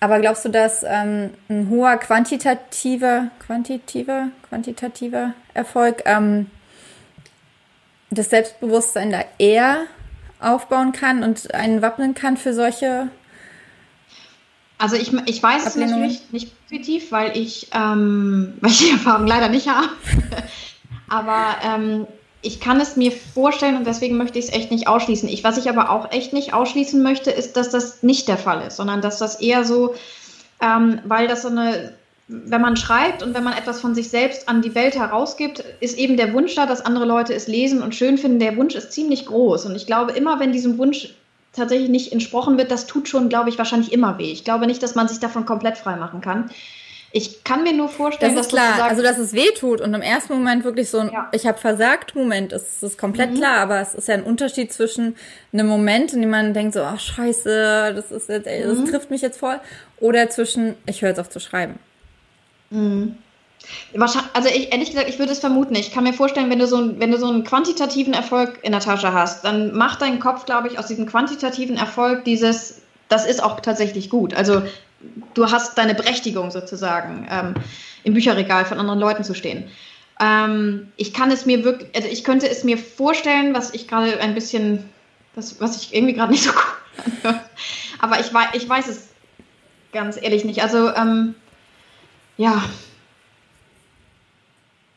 Aber 0.00 0.20
glaubst 0.20 0.44
du, 0.44 0.50
dass 0.50 0.82
ähm, 0.82 1.30
ein 1.48 1.70
hoher 1.70 1.96
quantitativer, 1.96 3.30
quantitativer, 3.38 4.28
quantitativer 4.48 5.34
Erfolg 5.54 6.02
ähm, 6.04 6.50
das 8.10 8.30
Selbstbewusstsein 8.30 9.10
da 9.10 9.24
eher 9.38 9.86
aufbauen 10.38 10.92
kann 10.92 11.22
und 11.22 11.54
einen 11.54 11.80
wappnen 11.80 12.14
kann 12.14 12.36
für 12.36 12.52
solche 12.52 13.08
also 14.78 14.96
ich, 14.96 15.10
ich 15.26 15.42
weiß 15.42 15.66
es 15.66 15.76
natürlich 15.76 16.30
nicht 16.32 16.52
positiv, 16.68 17.10
weil 17.10 17.36
ich, 17.36 17.68
ähm, 17.72 18.54
weil 18.60 18.70
ich 18.70 18.78
die 18.78 18.90
Erfahrung 18.90 19.26
leider 19.26 19.48
nicht 19.48 19.68
habe. 19.68 19.88
aber 21.08 21.56
ähm, 21.64 22.06
ich 22.42 22.60
kann 22.60 22.80
es 22.80 22.96
mir 22.96 23.12
vorstellen 23.12 23.76
und 23.76 23.86
deswegen 23.86 24.16
möchte 24.16 24.38
ich 24.38 24.46
es 24.46 24.52
echt 24.52 24.70
nicht 24.70 24.88
ausschließen. 24.88 25.28
Ich, 25.28 25.42
was 25.42 25.58
ich 25.58 25.68
aber 25.68 25.90
auch 25.90 26.12
echt 26.12 26.32
nicht 26.32 26.54
ausschließen 26.54 27.02
möchte, 27.02 27.30
ist, 27.30 27.56
dass 27.56 27.70
das 27.70 28.02
nicht 28.02 28.28
der 28.28 28.38
Fall 28.38 28.66
ist, 28.66 28.76
sondern 28.76 29.00
dass 29.00 29.18
das 29.18 29.40
eher 29.40 29.64
so, 29.64 29.94
ähm, 30.60 31.00
weil 31.04 31.28
das 31.28 31.42
so 31.42 31.48
eine, 31.48 31.94
wenn 32.28 32.60
man 32.60 32.76
schreibt 32.76 33.22
und 33.22 33.34
wenn 33.34 33.44
man 33.44 33.56
etwas 33.56 33.80
von 33.80 33.94
sich 33.94 34.10
selbst 34.10 34.48
an 34.48 34.62
die 34.62 34.74
Welt 34.74 34.96
herausgibt, 34.96 35.64
ist 35.80 35.98
eben 35.98 36.16
der 36.16 36.32
Wunsch 36.34 36.54
da, 36.54 36.66
dass 36.66 36.84
andere 36.84 37.04
Leute 37.04 37.34
es 37.34 37.48
lesen 37.48 37.82
und 37.82 37.94
schön 37.94 38.18
finden. 38.18 38.38
Der 38.38 38.56
Wunsch 38.56 38.74
ist 38.74 38.92
ziemlich 38.92 39.26
groß 39.26 39.66
und 39.66 39.74
ich 39.74 39.86
glaube, 39.86 40.12
immer 40.12 40.38
wenn 40.38 40.52
diesem 40.52 40.78
Wunsch 40.78 41.14
tatsächlich 41.52 41.88
nicht 41.88 42.12
entsprochen 42.12 42.58
wird, 42.58 42.70
das 42.70 42.86
tut 42.86 43.08
schon, 43.08 43.28
glaube 43.28 43.48
ich, 43.48 43.58
wahrscheinlich 43.58 43.92
immer 43.92 44.18
weh. 44.18 44.30
Ich 44.30 44.44
glaube 44.44 44.66
nicht, 44.66 44.82
dass 44.82 44.94
man 44.94 45.08
sich 45.08 45.20
davon 45.20 45.46
komplett 45.46 45.78
frei 45.78 45.96
machen 45.96 46.20
kann. 46.20 46.50
Ich 47.12 47.44
kann 47.44 47.62
mir 47.62 47.72
nur 47.72 47.88
vorstellen, 47.88 48.34
das 48.34 48.46
ist 48.46 48.52
dass 48.52 48.62
klar, 48.62 48.84
also 48.90 49.02
dass 49.02 49.16
es 49.18 49.32
weh 49.32 49.50
tut 49.58 49.80
und 49.80 49.94
im 49.94 50.02
ersten 50.02 50.34
Moment 50.34 50.64
wirklich 50.64 50.90
so 50.90 50.98
ein 50.98 51.10
ja. 51.10 51.28
ich 51.32 51.46
habe 51.46 51.56
versagt 51.56 52.14
Moment, 52.14 52.52
ist, 52.52 52.82
ist 52.82 52.98
komplett 52.98 53.32
mhm. 53.32 53.36
klar, 53.36 53.58
aber 53.58 53.80
es 53.80 53.94
ist 53.94 54.08
ja 54.08 54.14
ein 54.14 54.22
Unterschied 54.22 54.72
zwischen 54.72 55.16
einem 55.52 55.66
Moment, 55.66 56.12
in 56.12 56.20
dem 56.20 56.30
man 56.30 56.52
denkt 56.52 56.74
so, 56.74 56.82
ach 56.82 57.00
scheiße, 57.00 57.92
das 57.94 58.10
ist 58.10 58.28
jetzt, 58.28 58.46
ey, 58.46 58.64
das 58.64 58.78
mhm. 58.78 58.86
trifft 58.86 59.10
mich 59.10 59.22
jetzt 59.22 59.38
voll, 59.38 59.60
oder 59.98 60.28
zwischen 60.30 60.74
ich 60.86 61.00
höre 61.02 61.10
jetzt 61.10 61.20
auf 61.20 61.30
zu 61.30 61.40
schreiben. 61.40 61.78
Mhm. 62.70 63.16
Also 64.32 64.48
ich, 64.48 64.72
ehrlich 64.72 64.90
gesagt, 64.90 65.08
ich 65.08 65.18
würde 65.18 65.32
es 65.32 65.40
vermuten. 65.40 65.74
Ich 65.74 65.90
kann 65.90 66.04
mir 66.04 66.12
vorstellen, 66.12 66.50
wenn 66.50 66.58
du, 66.58 66.66
so, 66.66 67.00
wenn 67.00 67.10
du 67.10 67.18
so 67.18 67.26
einen 67.26 67.44
quantitativen 67.44 68.14
Erfolg 68.14 68.58
in 68.62 68.72
der 68.72 68.80
Tasche 68.80 69.12
hast, 69.12 69.44
dann 69.44 69.74
macht 69.74 70.02
dein 70.02 70.20
Kopf, 70.20 70.46
glaube 70.46 70.68
ich, 70.68 70.78
aus 70.78 70.86
diesem 70.86 71.06
quantitativen 71.06 71.76
Erfolg 71.76 72.24
dieses, 72.24 72.82
das 73.08 73.26
ist 73.26 73.42
auch 73.42 73.60
tatsächlich 73.60 74.10
gut. 74.10 74.34
Also 74.34 74.62
du 75.34 75.50
hast 75.50 75.76
deine 75.78 75.94
Berechtigung 75.94 76.50
sozusagen, 76.50 77.26
ähm, 77.30 77.54
im 78.04 78.14
Bücherregal 78.14 78.64
von 78.64 78.78
anderen 78.78 79.00
Leuten 79.00 79.24
zu 79.24 79.34
stehen. 79.34 79.70
Ähm, 80.20 80.92
ich 80.96 81.12
kann 81.12 81.30
es 81.30 81.44
mir 81.46 81.64
wirklich, 81.64 81.94
also 81.94 82.08
ich 82.08 82.24
könnte 82.24 82.48
es 82.48 82.64
mir 82.64 82.78
vorstellen, 82.78 83.54
was 83.54 83.74
ich 83.74 83.88
gerade 83.88 84.18
ein 84.20 84.34
bisschen, 84.34 84.88
was, 85.34 85.60
was 85.60 85.82
ich 85.82 85.94
irgendwie 85.94 86.14
gerade 86.14 86.32
nicht 86.32 86.44
so 86.44 86.52
gut 86.52 87.22
anhört. 87.22 87.44
Aber 87.98 88.20
ich, 88.20 88.30
ich 88.54 88.68
weiß 88.68 88.88
es 88.88 89.08
ganz 89.92 90.20
ehrlich 90.20 90.44
nicht. 90.44 90.62
Also, 90.62 90.94
ähm, 90.94 91.34
ja, 92.36 92.62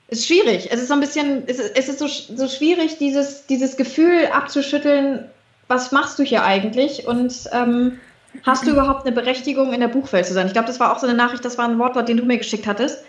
ist 0.10 0.28
schwierig. 0.28 0.69
Es 0.72 0.82
ist 0.82 0.88
so 0.88 0.93
ein 0.93 1.00
bisschen, 1.00 1.43
es 1.48 1.60
ist, 1.60 1.78
es 1.78 1.88
ist 1.88 2.00
so, 2.00 2.08
so 2.08 2.48
schwierig, 2.48 2.98
dieses, 2.98 3.45
dieses 3.45 3.78
Gefühl 3.78 4.28
abzuschütteln, 4.34 5.30
was 5.67 5.91
machst 5.91 6.17
du 6.17 6.24
hier 6.24 6.43
eigentlich 6.43 7.06
und 7.08 7.32
ähm, 7.52 8.00
hast 8.44 8.65
du 8.65 8.72
überhaupt 8.72 9.06
eine 9.06 9.15
Berechtigung, 9.15 9.74
in 9.74 9.80
der 9.80 9.88
Buchwelt 9.88 10.26
zu 10.26 10.34
sein? 10.34 10.48
Ich 10.48 10.54
glaube, 10.54 10.68
das 10.68 10.80
war 10.80 10.94
auch 10.94 11.00
so 11.00 11.08
eine 11.08 11.15
Nachricht, 11.15 11.44
das 11.46 11.58
war 11.58 11.68
ein 11.68 11.80
Wortwort, 11.80 12.10
den 12.10 12.18
du 12.18 12.24
mir 12.24 12.38
geschickt 12.38 12.68
hattest. 12.68 13.04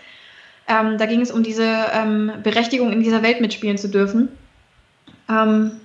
Ähm, 0.67 0.97
da 0.97 1.05
ging 1.05 1.21
es 1.21 1.31
um 1.31 1.43
diese 1.43 1.65
ähm, 1.93 2.31
Berechtigung, 2.43 2.91
in 2.91 3.01
dieser 3.01 3.23
Welt 3.23 3.41
mitspielen 3.41 3.77
zu 3.77 3.89
dürfen. 3.89 4.29
Ähm, 5.29 5.81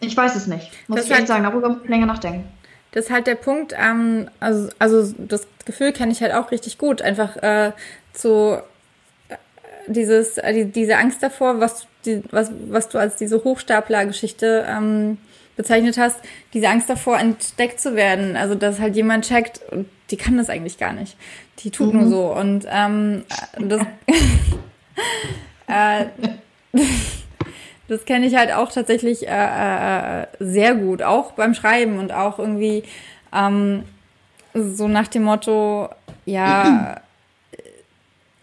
ich 0.00 0.16
weiß 0.16 0.36
es 0.36 0.46
nicht, 0.46 0.70
muss 0.88 1.00
das 1.00 1.06
ich 1.06 1.14
halt, 1.14 1.28
sagen. 1.28 1.44
Darüber 1.44 1.70
muss 1.70 1.78
ich 1.84 1.88
länger 1.88 2.06
nachdenken. 2.06 2.48
Das 2.92 3.06
ist 3.06 3.10
halt 3.10 3.26
der 3.26 3.36
Punkt, 3.36 3.74
ähm, 3.78 4.28
also, 4.38 4.68
also 4.78 5.14
das 5.16 5.46
Gefühl 5.64 5.92
kenne 5.92 6.12
ich 6.12 6.20
halt 6.20 6.34
auch 6.34 6.50
richtig 6.50 6.76
gut, 6.76 7.00
einfach 7.00 7.36
äh, 7.36 7.72
zu 8.12 8.58
dieses, 9.86 10.38
äh, 10.38 10.66
diese 10.66 10.96
Angst 10.96 11.22
davor, 11.22 11.60
was, 11.60 11.86
die, 12.04 12.22
was, 12.30 12.50
was 12.68 12.88
du 12.88 12.98
als 12.98 13.16
diese 13.16 13.42
Hochstapler-Geschichte 13.44 14.66
ähm, 14.68 15.18
bezeichnet 15.56 15.98
hast, 15.98 16.16
diese 16.54 16.68
Angst 16.68 16.88
davor, 16.88 17.18
entdeckt 17.18 17.80
zu 17.80 17.94
werden. 17.94 18.36
Also, 18.36 18.54
dass 18.54 18.80
halt 18.80 18.96
jemand 18.96 19.26
checkt 19.26 19.60
und 19.70 19.88
die 20.10 20.16
kann 20.16 20.36
das 20.36 20.50
eigentlich 20.50 20.78
gar 20.78 20.92
nicht. 20.92 21.16
Die 21.60 21.70
tut 21.70 21.92
mhm. 21.92 22.00
nur 22.00 22.08
so. 22.08 22.34
Und 22.34 22.66
ähm, 22.70 23.24
das, 23.58 23.82
äh, 25.66 26.06
das 27.88 28.04
kenne 28.04 28.26
ich 28.26 28.36
halt 28.36 28.52
auch 28.52 28.72
tatsächlich 28.72 29.26
äh, 29.26 30.22
äh, 30.22 30.26
sehr 30.38 30.74
gut, 30.74 31.02
auch 31.02 31.32
beim 31.32 31.54
Schreiben 31.54 31.98
und 31.98 32.12
auch 32.12 32.38
irgendwie 32.38 32.84
ähm, 33.32 33.84
so 34.54 34.88
nach 34.88 35.08
dem 35.08 35.22
Motto, 35.22 35.88
ja, 36.26 37.00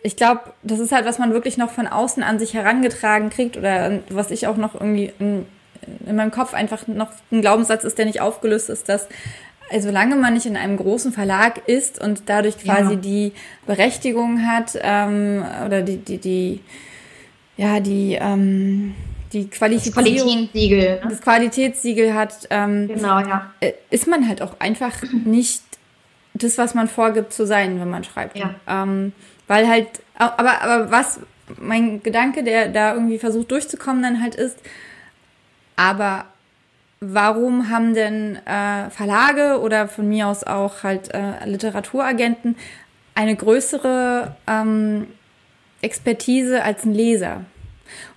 ich 0.02 0.16
glaube, 0.16 0.42
das 0.64 0.80
ist 0.80 0.92
halt, 0.92 1.06
was 1.06 1.20
man 1.20 1.34
wirklich 1.34 1.58
noch 1.58 1.72
von 1.72 1.88
außen 1.88 2.24
an 2.24 2.40
sich 2.40 2.54
herangetragen 2.54 3.30
kriegt 3.30 3.58
oder 3.58 4.00
was 4.10 4.32
ich 4.32 4.48
auch 4.48 4.58
noch 4.58 4.74
irgendwie 4.74 5.12
in, 5.20 5.46
in 6.06 6.16
meinem 6.16 6.32
Kopf 6.32 6.54
einfach 6.54 6.88
noch 6.88 7.10
ein 7.32 7.42
Glaubenssatz 7.42 7.84
ist, 7.84 7.98
der 7.98 8.06
nicht 8.06 8.22
aufgelöst 8.22 8.70
ist, 8.70 8.90
dass 8.90 9.08
also 9.72 9.90
solange 9.90 10.16
man 10.16 10.34
nicht 10.34 10.46
in 10.46 10.58
einem 10.58 10.78
großen 10.78 11.12
Verlag 11.12 11.68
ist 11.68 12.02
und 12.02 12.24
dadurch 12.26 12.58
quasi 12.58 12.94
ja. 12.94 13.00
die 13.00 13.34
Berechtigung 13.66 14.48
hat 14.48 14.78
ähm, 14.82 15.44
oder 15.66 15.82
die, 15.82 15.98
die, 15.98 16.18
die, 16.18 16.60
ja, 17.58 17.80
die, 17.80 18.18
ähm, 18.20 18.96
die 19.32 19.48
Qualifizierung, 19.48 20.50
das 20.52 20.52
Qualitätssiegel, 20.52 20.80
ne? 20.80 21.02
das 21.08 21.22
Qualitätssiegel 21.22 22.14
hat, 22.14 22.34
ähm, 22.50 22.88
genau, 22.88 23.20
ja. 23.20 23.52
Äh, 23.60 23.74
ist 23.92 24.08
man 24.08 24.28
halt 24.28 24.42
auch 24.42 24.60
einfach 24.60 24.96
nicht 25.26 25.62
das, 26.34 26.58
was 26.58 26.74
man 26.74 26.88
vorgibt 26.88 27.34
zu 27.34 27.46
sein, 27.46 27.80
wenn 27.80 27.90
man 27.90 28.04
schreibt. 28.04 28.38
Ja. 28.38 28.56
Ähm, 28.68 29.14
weil 29.48 29.68
halt, 29.68 29.88
aber, 30.16 30.62
aber 30.62 30.92
was 30.92 31.20
mein 31.60 32.02
Gedanke, 32.02 32.44
der 32.44 32.70
da 32.70 32.94
irgendwie 32.94 33.20
versucht 33.20 33.52
durchzukommen, 33.52 34.02
dann 34.02 34.22
halt 34.22 34.36
ist, 34.36 34.58
aber 35.80 36.26
warum 37.00 37.70
haben 37.70 37.94
denn 37.94 38.36
äh, 38.46 38.90
Verlage 38.90 39.62
oder 39.62 39.88
von 39.88 40.10
mir 40.10 40.28
aus 40.28 40.44
auch 40.44 40.84
halt 40.84 41.14
äh, 41.14 41.46
Literaturagenten 41.46 42.58
eine 43.16 43.34
größere 43.34 44.36
ähm, 44.46 45.08
Expertise 45.82 46.64
als 46.64 46.84
ein 46.84 46.94
Leser? 46.94 47.46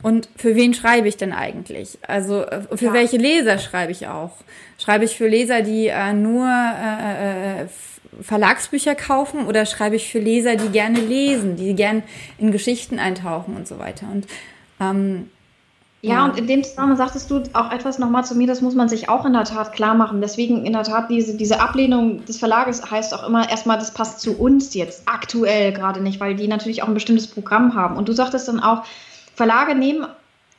Und 0.02 0.28
für 0.36 0.56
wen 0.56 0.74
schreibe 0.74 1.06
ich 1.06 1.16
denn 1.16 1.32
eigentlich? 1.32 1.98
Also 2.04 2.42
äh, 2.42 2.62
für 2.76 2.86
ja. 2.86 2.92
welche 2.94 3.16
Leser 3.16 3.58
schreibe 3.58 3.92
ich 3.92 4.08
auch? 4.08 4.32
Schreibe 4.76 5.04
ich 5.04 5.16
für 5.16 5.28
Leser, 5.28 5.62
die 5.62 5.86
äh, 5.86 6.12
nur 6.14 6.48
äh, 6.48 7.62
äh, 7.62 7.66
Verlagsbücher 8.20 8.96
kaufen 8.96 9.46
oder 9.46 9.66
schreibe 9.66 9.94
ich 9.94 10.10
für 10.10 10.18
Leser, 10.18 10.56
die 10.56 10.70
gerne 10.70 10.98
lesen, 10.98 11.54
die 11.54 11.76
gerne 11.76 12.02
in 12.38 12.50
Geschichten 12.50 12.98
eintauchen 12.98 13.54
und 13.54 13.68
so 13.68 13.78
weiter. 13.78 14.08
Und 14.10 14.26
ähm, 14.80 15.30
ja, 16.04 16.24
und 16.24 16.36
in 16.36 16.48
dem 16.48 16.64
Zusammenhang 16.64 16.96
sagtest 16.96 17.30
du 17.30 17.44
auch 17.52 17.70
etwas 17.70 18.00
nochmal 18.00 18.24
zu 18.24 18.34
mir, 18.34 18.48
das 18.48 18.60
muss 18.60 18.74
man 18.74 18.88
sich 18.88 19.08
auch 19.08 19.24
in 19.24 19.34
der 19.34 19.44
Tat 19.44 19.72
klar 19.72 19.94
machen. 19.94 20.20
Deswegen 20.20 20.66
in 20.66 20.72
der 20.72 20.82
Tat, 20.82 21.08
diese, 21.08 21.36
diese 21.36 21.60
Ablehnung 21.60 22.24
des 22.24 22.38
Verlages 22.38 22.90
heißt 22.90 23.14
auch 23.14 23.24
immer 23.24 23.48
erstmal, 23.48 23.78
das 23.78 23.94
passt 23.94 24.20
zu 24.20 24.36
uns 24.36 24.74
jetzt 24.74 25.02
aktuell 25.06 25.72
gerade 25.72 26.00
nicht, 26.00 26.18
weil 26.18 26.34
die 26.34 26.48
natürlich 26.48 26.82
auch 26.82 26.88
ein 26.88 26.94
bestimmtes 26.94 27.28
Programm 27.28 27.76
haben. 27.76 27.96
Und 27.96 28.08
du 28.08 28.12
sagtest 28.12 28.48
dann 28.48 28.58
auch, 28.58 28.82
Verlage 29.36 29.76
nehmen 29.76 30.06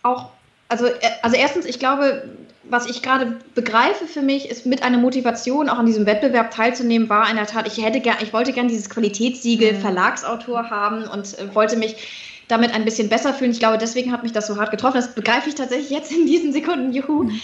auch, 0.02 0.30
also, 0.70 0.86
äh, 0.86 0.92
also 1.22 1.36
erstens, 1.36 1.66
ich 1.66 1.78
glaube, 1.78 2.24
was 2.64 2.86
ich 2.86 3.02
gerade 3.02 3.38
begreife 3.54 4.06
für 4.06 4.22
mich, 4.22 4.50
ist 4.50 4.66
mit 4.66 4.82
einer 4.82 4.98
Motivation, 4.98 5.68
auch 5.68 5.78
an 5.78 5.86
diesem 5.86 6.06
Wettbewerb 6.06 6.52
teilzunehmen, 6.52 7.10
war 7.10 7.30
in 7.30 7.36
der 7.36 7.48
Tat, 7.48 7.68
ich 7.68 7.84
hätte 7.84 8.00
gern, 8.00 8.18
ich 8.22 8.32
wollte 8.32 8.54
gern 8.54 8.70
dieses 8.70 8.90
Qualitätssiegel 8.90 9.74
mhm. 9.74 9.82
Verlagsautor 9.82 10.70
haben 10.70 11.04
und 11.06 11.38
äh, 11.38 11.54
wollte 11.54 11.76
mich 11.76 12.33
damit 12.48 12.74
ein 12.74 12.86
bisschen 12.86 13.10
besser 13.10 13.34
fühlen. 13.34 13.52
Ich 13.52 13.60
glaube, 13.60 13.78
deswegen 13.78 14.12
hat 14.12 14.24
mich 14.24 14.32
das 14.32 14.48
so 14.48 14.58
hart 14.58 14.72
getroffen. 14.72 14.98
Das 14.98 15.16
begreife 15.16 15.50
ich 15.50 15.56
tatsächlich 15.56 15.90
jetzt 15.90 16.12
in 16.12 16.26
diesen 16.26 16.54
Sekunden. 16.54 16.94
Juhu. 16.94 17.24
Mhm. 17.24 17.40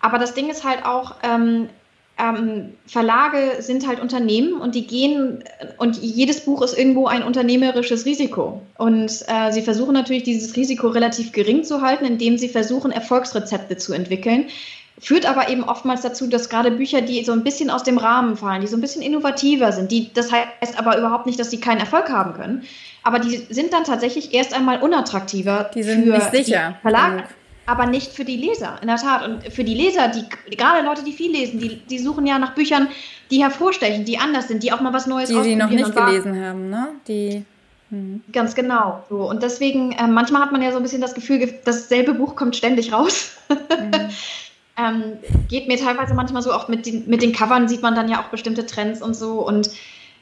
Aber 0.00 0.18
das 0.18 0.34
Ding 0.34 0.48
ist 0.48 0.64
halt 0.64 0.84
auch, 0.84 1.16
ähm, 1.22 1.68
ähm, 2.18 2.72
Verlage 2.86 3.62
sind 3.62 3.86
halt 3.86 4.00
Unternehmen 4.00 4.60
und 4.60 4.74
die 4.74 4.86
gehen 4.86 5.44
und 5.78 5.98
jedes 5.98 6.40
Buch 6.40 6.62
ist 6.62 6.76
irgendwo 6.76 7.06
ein 7.06 7.22
unternehmerisches 7.22 8.04
Risiko. 8.06 8.62
Und 8.76 9.24
äh, 9.28 9.52
sie 9.52 9.62
versuchen 9.62 9.94
natürlich 9.94 10.24
dieses 10.24 10.56
Risiko 10.56 10.88
relativ 10.88 11.32
gering 11.32 11.62
zu 11.62 11.80
halten, 11.80 12.04
indem 12.04 12.36
sie 12.36 12.48
versuchen, 12.48 12.90
Erfolgsrezepte 12.90 13.76
zu 13.76 13.92
entwickeln. 13.92 14.48
Führt 15.00 15.26
aber 15.26 15.48
eben 15.48 15.64
oftmals 15.64 16.02
dazu, 16.02 16.26
dass 16.26 16.48
gerade 16.48 16.70
Bücher, 16.70 17.00
die 17.00 17.24
so 17.24 17.32
ein 17.32 17.44
bisschen 17.44 17.70
aus 17.70 17.82
dem 17.82 17.98
Rahmen 17.98 18.36
fallen, 18.36 18.60
die 18.60 18.66
so 18.66 18.76
ein 18.76 18.80
bisschen 18.80 19.02
innovativer 19.02 19.72
sind, 19.72 19.92
die, 19.92 20.12
das 20.12 20.32
heißt 20.32 20.78
aber 20.78 20.98
überhaupt 20.98 21.26
nicht, 21.26 21.38
dass 21.38 21.50
sie 21.50 21.60
keinen 21.60 21.80
Erfolg 21.80 22.10
haben 22.10 22.34
können, 22.34 22.64
aber 23.02 23.18
die 23.18 23.46
sind 23.50 23.72
dann 23.72 23.84
tatsächlich 23.84 24.34
erst 24.34 24.54
einmal 24.54 24.80
unattraktiver 24.82 25.70
die 25.74 25.82
sind 25.82 26.04
für 26.04 26.10
nicht 26.10 26.30
sicher. 26.30 26.74
die 26.78 26.82
Verlage 26.82 27.24
aber 27.66 27.84
nicht 27.84 28.12
für 28.12 28.24
die 28.24 28.38
Leser, 28.38 28.78
in 28.80 28.88
der 28.88 28.96
Tat. 28.96 29.28
Und 29.28 29.52
für 29.52 29.62
die 29.62 29.74
Leser, 29.74 30.08
die 30.08 30.24
gerade 30.56 30.82
Leute, 30.82 31.04
die 31.04 31.12
viel 31.12 31.30
lesen, 31.30 31.60
die, 31.60 31.76
die 31.76 31.98
suchen 31.98 32.26
ja 32.26 32.38
nach 32.38 32.54
Büchern, 32.54 32.88
die 33.30 33.42
hervorstechen, 33.42 34.06
die 34.06 34.16
anders 34.16 34.48
sind, 34.48 34.62
die 34.62 34.72
auch 34.72 34.80
mal 34.80 34.94
was 34.94 35.06
Neues 35.06 35.28
die, 35.28 35.38
Die 35.42 35.54
noch 35.54 35.68
nicht 35.68 35.94
gelesen 35.94 36.42
haben, 36.42 36.70
ne? 36.70 36.88
Die 37.06 37.44
Mhm. 37.90 38.22
Ganz 38.32 38.54
genau. 38.54 39.04
So. 39.08 39.28
Und 39.28 39.42
deswegen, 39.42 39.92
äh, 39.92 40.06
manchmal 40.06 40.42
hat 40.42 40.52
man 40.52 40.62
ja 40.62 40.72
so 40.72 40.76
ein 40.76 40.82
bisschen 40.82 41.00
das 41.00 41.14
Gefühl, 41.14 41.54
dasselbe 41.64 42.14
Buch 42.14 42.36
kommt 42.36 42.56
ständig 42.56 42.92
raus. 42.92 43.36
Mhm. 43.48 43.92
ähm, 44.78 45.18
geht 45.48 45.66
mir 45.68 45.76
teilweise 45.76 46.14
manchmal 46.14 46.42
so, 46.42 46.52
auch 46.52 46.68
mit 46.68 46.86
den, 46.86 47.08
mit 47.08 47.20
den 47.20 47.32
Covern 47.32 47.68
sieht 47.68 47.82
man 47.82 47.94
dann 47.94 48.08
ja 48.08 48.22
auch 48.22 48.28
bestimmte 48.28 48.64
Trends 48.64 49.02
und 49.02 49.14
so. 49.14 49.46
Und 49.46 49.70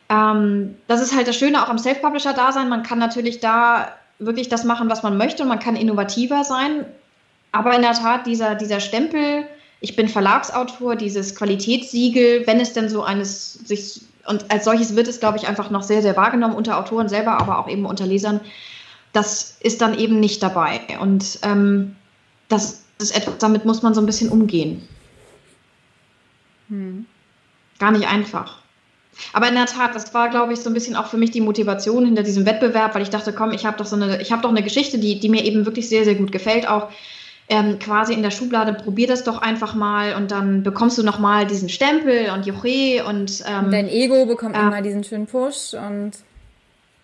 ähm, 0.09 0.77
das 0.89 1.03
ist 1.03 1.15
halt 1.15 1.29
das 1.29 1.37
Schöne 1.37 1.63
auch 1.63 1.69
am 1.69 1.79
Self-Publisher-Dasein. 1.79 2.69
Man 2.69 2.83
kann 2.83 2.99
natürlich 2.99 3.41
da 3.41 3.93
wirklich 4.19 4.49
das 4.49 4.65
machen, 4.65 4.89
was 4.89 5.03
man 5.03 5.19
möchte 5.19 5.43
und 5.43 5.51
man 5.51 5.59
kann 5.59 5.77
innovativer 5.77 6.43
sein. 6.43 6.87
Aber 7.53 7.75
in 7.75 7.83
der 7.83 7.93
Tat, 7.93 8.27
dieser, 8.27 8.55
dieser 8.55 8.81
Stempel, 8.81 9.45
ich 9.81 9.95
bin 9.95 10.09
Verlagsautor, 10.09 10.97
dieses 10.97 11.35
Qualitätssiegel, 11.35 12.47
wenn 12.47 12.61
es 12.61 12.73
denn 12.73 12.89
so 12.89 13.03
eines 13.03 13.53
sich, 13.53 14.01
und 14.27 14.51
als 14.51 14.65
solches 14.65 14.97
wird 14.97 15.07
es, 15.07 15.21
glaube 15.21 15.37
ich, 15.37 15.47
einfach 15.47 15.71
noch 15.71 15.83
sehr, 15.83 16.01
sehr 16.01 16.17
wahrgenommen 16.17 16.55
unter 16.55 16.79
Autoren 16.79 17.11
selber, 17.11 17.39
aber 17.39 17.59
auch 17.59 17.69
eben 17.69 17.85
unter 17.85 18.07
Lesern, 18.07 18.41
das 19.13 19.59
ist 19.61 19.83
dann 19.83 19.99
eben 19.99 20.19
nicht 20.19 20.43
dabei. 20.43 20.81
Und 21.01 21.41
ähm, 21.43 21.97
das 22.49 22.86
ist 22.99 23.17
etwas, 23.17 23.39
damit 23.39 23.65
muss 23.65 23.83
man 23.83 23.95
so 23.95 24.01
ein 24.01 24.07
bisschen 24.07 24.31
umgehen. 24.31 24.87
Hm. 26.69 27.07
Gar 27.79 27.93
nicht 27.93 28.09
einfach. 28.09 28.59
Aber 29.33 29.49
in 29.49 29.55
der 29.55 29.67
Tat, 29.67 29.95
das 29.95 30.13
war, 30.13 30.29
glaube 30.29 30.53
ich, 30.53 30.61
so 30.61 30.71
ein 30.71 30.75
bisschen 30.75 30.97
auch 30.97 31.07
für 31.07 31.17
mich 31.17 31.31
die 31.31 31.41
Motivation 31.41 32.05
hinter 32.05 32.23
diesem 32.23 32.45
Wettbewerb, 32.45 32.95
weil 32.95 33.03
ich 33.03 33.11
dachte, 33.11 33.33
komm, 33.33 33.53
ich 33.53 33.65
habe 33.65 33.79
doch 33.79 33.87
so 33.87 33.97
eine, 33.97 34.21
ich 34.21 34.31
habe 34.33 34.43
doch 34.43 34.51
eine 34.51 34.63
Geschichte, 34.63 34.99
die, 34.99 35.21
die 35.21 35.29
mir 35.29 35.45
eben 35.45 35.65
wirklich 35.65 35.89
sehr, 35.89 36.05
sehr 36.05 36.15
gut 36.15 36.33
gefällt, 36.33 36.69
auch 36.69 36.91
ähm, 37.49 37.79
quasi 37.79 38.13
in 38.13 38.23
der 38.23 38.31
Schublade, 38.31 38.75
probier 38.75 39.07
das 39.07 39.25
doch 39.25 39.41
einfach 39.41 39.75
mal 39.75 40.17
und 40.17 40.33
dann 40.33 40.63
bekommst 40.63 40.99
du 40.99 41.03
nochmal 41.03 41.47
diesen 41.47 41.69
Stempel 41.69 42.31
und 42.35 42.45
Juche 42.45 43.05
und 43.09 43.43
ähm, 43.47 43.71
dein 43.71 43.89
Ego 43.89 44.27
bekommt 44.27 44.57
äh, 44.57 44.61
immer 44.61 44.83
diesen 44.83 45.05
schönen 45.05 45.27
Push 45.27 45.75
und 45.75 46.13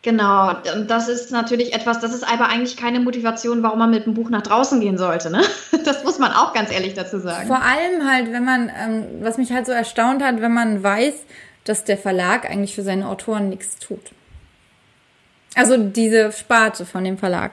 Genau, 0.02 0.56
und 0.74 0.90
das 0.90 1.08
ist 1.08 1.30
natürlich 1.30 1.74
etwas, 1.74 2.00
das 2.00 2.12
ist 2.12 2.24
aber 2.24 2.48
eigentlich 2.48 2.76
keine 2.76 2.98
Motivation, 2.98 3.62
warum 3.62 3.78
man 3.78 3.90
mit 3.90 4.04
dem 4.04 4.14
Buch 4.14 4.30
nach 4.30 4.42
draußen 4.42 4.80
gehen 4.80 4.98
sollte. 4.98 5.30
Ne? 5.30 5.42
Das 5.84 6.04
muss 6.04 6.18
man 6.18 6.32
auch 6.32 6.52
ganz 6.52 6.72
ehrlich 6.72 6.94
dazu 6.94 7.18
sagen. 7.18 7.46
Vor 7.46 7.62
allem 7.62 8.08
halt, 8.08 8.32
wenn 8.32 8.44
man, 8.44 8.68
ähm, 8.68 9.04
was 9.20 9.38
mich 9.38 9.52
halt 9.52 9.66
so 9.66 9.72
erstaunt 9.72 10.22
hat, 10.22 10.40
wenn 10.40 10.52
man 10.52 10.82
weiß, 10.82 11.14
dass 11.64 11.84
der 11.84 11.98
Verlag 11.98 12.48
eigentlich 12.48 12.74
für 12.74 12.82
seine 12.82 13.08
Autoren 13.08 13.48
nichts 13.48 13.78
tut. 13.78 14.10
Also 15.54 15.76
diese 15.76 16.32
Sparte 16.32 16.84
von 16.84 17.04
dem 17.04 17.18
Verlag. 17.18 17.52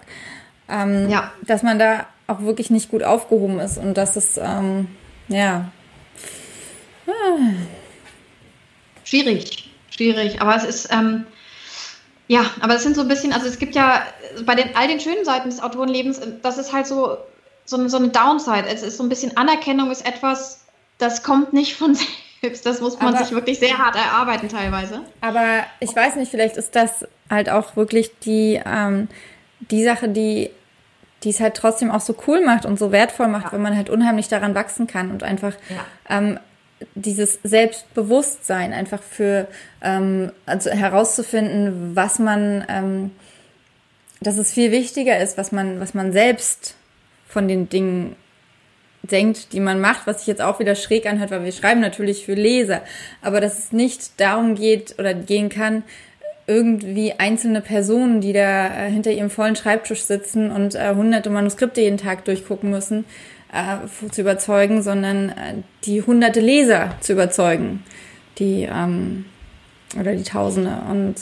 Ähm, 0.67 1.09
ja. 1.09 1.31
Dass 1.41 1.63
man 1.63 1.77
da 1.77 2.07
auch 2.27 2.41
wirklich 2.41 2.69
nicht 2.69 2.89
gut 2.89 3.03
aufgehoben 3.03 3.59
ist 3.59 3.77
und 3.77 3.95
dass 3.95 4.15
es, 4.15 4.37
ähm, 4.37 4.87
ja. 5.27 5.71
Ah. 7.07 7.37
Schwierig, 9.03 9.71
schwierig. 9.89 10.41
Aber 10.41 10.55
es 10.55 10.63
ist, 10.63 10.93
ähm, 10.93 11.25
ja, 12.29 12.45
aber 12.61 12.75
es 12.75 12.83
sind 12.83 12.95
so 12.95 13.01
ein 13.01 13.07
bisschen, 13.07 13.33
also 13.33 13.47
es 13.47 13.57
gibt 13.57 13.73
ja 13.73 14.03
bei 14.45 14.53
den, 14.53 14.75
all 14.75 14.87
den 14.87 14.99
schönen 14.99 15.25
Seiten 15.25 15.49
des 15.49 15.63
Autorenlebens, 15.63 16.21
das 16.43 16.59
ist 16.59 16.71
halt 16.71 16.85
so, 16.85 17.17
so, 17.65 17.75
eine, 17.75 17.89
so 17.89 17.97
eine 17.97 18.09
Downside. 18.09 18.67
Es 18.67 18.83
ist 18.83 18.97
so 18.97 19.03
ein 19.03 19.09
bisschen 19.09 19.35
Anerkennung 19.35 19.89
ist 19.89 20.05
etwas, 20.05 20.61
das 20.99 21.23
kommt 21.23 21.53
nicht 21.53 21.75
von 21.75 21.97
selbst 22.41 22.67
das 22.67 22.81
muss 22.81 22.99
man 22.99 23.15
aber, 23.15 23.25
sich 23.25 23.33
wirklich 23.33 23.57
sehr 23.57 23.79
hart 23.79 23.95
erarbeiten 23.95 24.47
teilweise. 24.47 25.01
Aber 25.21 25.65
ich 25.79 25.93
weiß 25.93 26.17
nicht, 26.17 26.29
vielleicht 26.29 26.55
ist 26.55 26.75
das 26.75 27.07
halt 27.31 27.49
auch 27.49 27.75
wirklich 27.75 28.11
die, 28.19 28.61
ähm, 28.63 29.07
die 29.59 29.83
Sache, 29.83 30.07
die 30.07 30.51
die 31.23 31.31
es 31.31 31.41
halt 31.41 31.55
trotzdem 31.55 31.91
auch 31.91 31.99
so 31.99 32.15
cool 32.27 32.45
macht 32.45 32.65
und 32.65 32.79
so 32.79 32.93
wertvoll 32.93 33.27
macht, 33.27 33.47
ja. 33.47 33.51
wenn 33.51 33.61
man 33.61 33.75
halt 33.75 33.89
unheimlich 33.89 34.29
daran 34.29 34.55
wachsen 34.55 34.87
kann 34.87 35.11
und 35.11 35.21
einfach 35.21 35.53
ja. 35.69 36.17
ähm, 36.17 36.39
dieses 36.95 37.39
Selbstbewusstsein 37.43 38.73
einfach 38.73 39.01
für 39.01 39.47
ähm, 39.81 40.31
also 40.45 40.69
herauszufinden, 40.69 41.95
was 41.95 42.19
man, 42.19 42.65
ähm, 42.69 43.11
dass 44.21 44.37
es 44.37 44.53
viel 44.53 44.71
wichtiger 44.71 45.19
ist, 45.19 45.37
was 45.37 45.51
man, 45.51 45.79
was 45.79 45.93
man 45.93 46.11
selbst 46.11 46.75
von 47.27 47.47
den 47.47 47.69
Dingen 47.69 48.15
denkt, 49.03 49.53
die 49.53 49.59
man 49.59 49.79
macht, 49.79 50.07
was 50.07 50.19
sich 50.19 50.27
jetzt 50.27 50.41
auch 50.41 50.59
wieder 50.59 50.75
schräg 50.75 51.05
anhört, 51.05 51.31
weil 51.31 51.45
wir 51.45 51.51
schreiben 51.51 51.81
natürlich 51.81 52.25
für 52.25 52.33
Leser, 52.33 52.81
aber 53.21 53.41
dass 53.41 53.57
es 53.57 53.71
nicht 53.71 54.19
darum 54.19 54.55
geht 54.55 54.99
oder 54.99 55.13
gehen 55.13 55.49
kann, 55.49 55.83
irgendwie 56.47 57.13
einzelne 57.13 57.61
Personen, 57.61 58.21
die 58.21 58.33
da 58.33 58.67
äh, 58.67 58.89
hinter 58.89 59.11
ihrem 59.11 59.29
vollen 59.29 59.55
Schreibtisch 59.55 60.01
sitzen 60.01 60.51
und 60.51 60.73
äh, 60.75 60.95
hunderte 60.95 61.29
Manuskripte 61.29 61.81
jeden 61.81 61.97
Tag 61.97 62.25
durchgucken 62.25 62.71
müssen, 62.71 63.05
äh, 63.51 64.09
zu 64.09 64.21
überzeugen, 64.21 64.81
sondern 64.81 65.29
äh, 65.29 65.55
die 65.83 66.01
hunderte 66.01 66.39
Leser 66.39 66.95
zu 67.01 67.13
überzeugen, 67.13 67.83
die 68.37 68.67
ähm, 68.71 69.25
oder 69.99 70.15
die 70.15 70.23
Tausende 70.23 70.81
und 70.89 71.15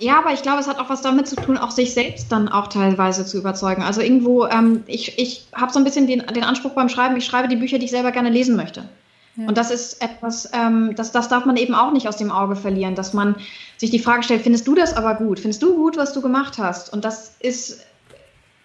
ja, 0.00 0.18
aber 0.20 0.32
ich 0.32 0.42
glaube, 0.42 0.60
es 0.60 0.68
hat 0.68 0.78
auch 0.78 0.90
was 0.90 1.02
damit 1.02 1.26
zu 1.26 1.34
tun, 1.34 1.58
auch 1.58 1.72
sich 1.72 1.92
selbst 1.92 2.30
dann 2.30 2.48
auch 2.48 2.68
teilweise 2.68 3.26
zu 3.26 3.36
überzeugen. 3.36 3.82
Also 3.82 4.00
irgendwo, 4.00 4.46
ähm, 4.46 4.84
ich, 4.86 5.18
ich 5.18 5.48
habe 5.52 5.72
so 5.72 5.80
ein 5.80 5.84
bisschen 5.84 6.06
den, 6.06 6.24
den 6.24 6.44
Anspruch 6.44 6.70
beim 6.70 6.88
Schreiben, 6.88 7.16
ich 7.16 7.24
schreibe 7.24 7.48
die 7.48 7.56
Bücher, 7.56 7.80
die 7.80 7.86
ich 7.86 7.90
selber 7.90 8.12
gerne 8.12 8.30
lesen 8.30 8.54
möchte. 8.54 8.88
Ja. 9.34 9.48
Und 9.48 9.58
das 9.58 9.72
ist 9.72 10.00
etwas, 10.00 10.50
ähm, 10.52 10.94
das, 10.94 11.10
das 11.10 11.28
darf 11.28 11.46
man 11.46 11.56
eben 11.56 11.74
auch 11.74 11.92
nicht 11.92 12.06
aus 12.06 12.16
dem 12.16 12.30
Auge 12.30 12.54
verlieren, 12.54 12.94
dass 12.94 13.12
man 13.12 13.36
sich 13.76 13.90
die 13.90 13.98
Frage 13.98 14.22
stellt, 14.22 14.42
findest 14.42 14.68
du 14.68 14.76
das 14.76 14.94
aber 14.94 15.14
gut? 15.14 15.40
Findest 15.40 15.62
du 15.64 15.74
gut, 15.74 15.96
was 15.96 16.12
du 16.12 16.20
gemacht 16.20 16.58
hast? 16.58 16.92
Und 16.92 17.04
das 17.04 17.34
ist, 17.40 17.80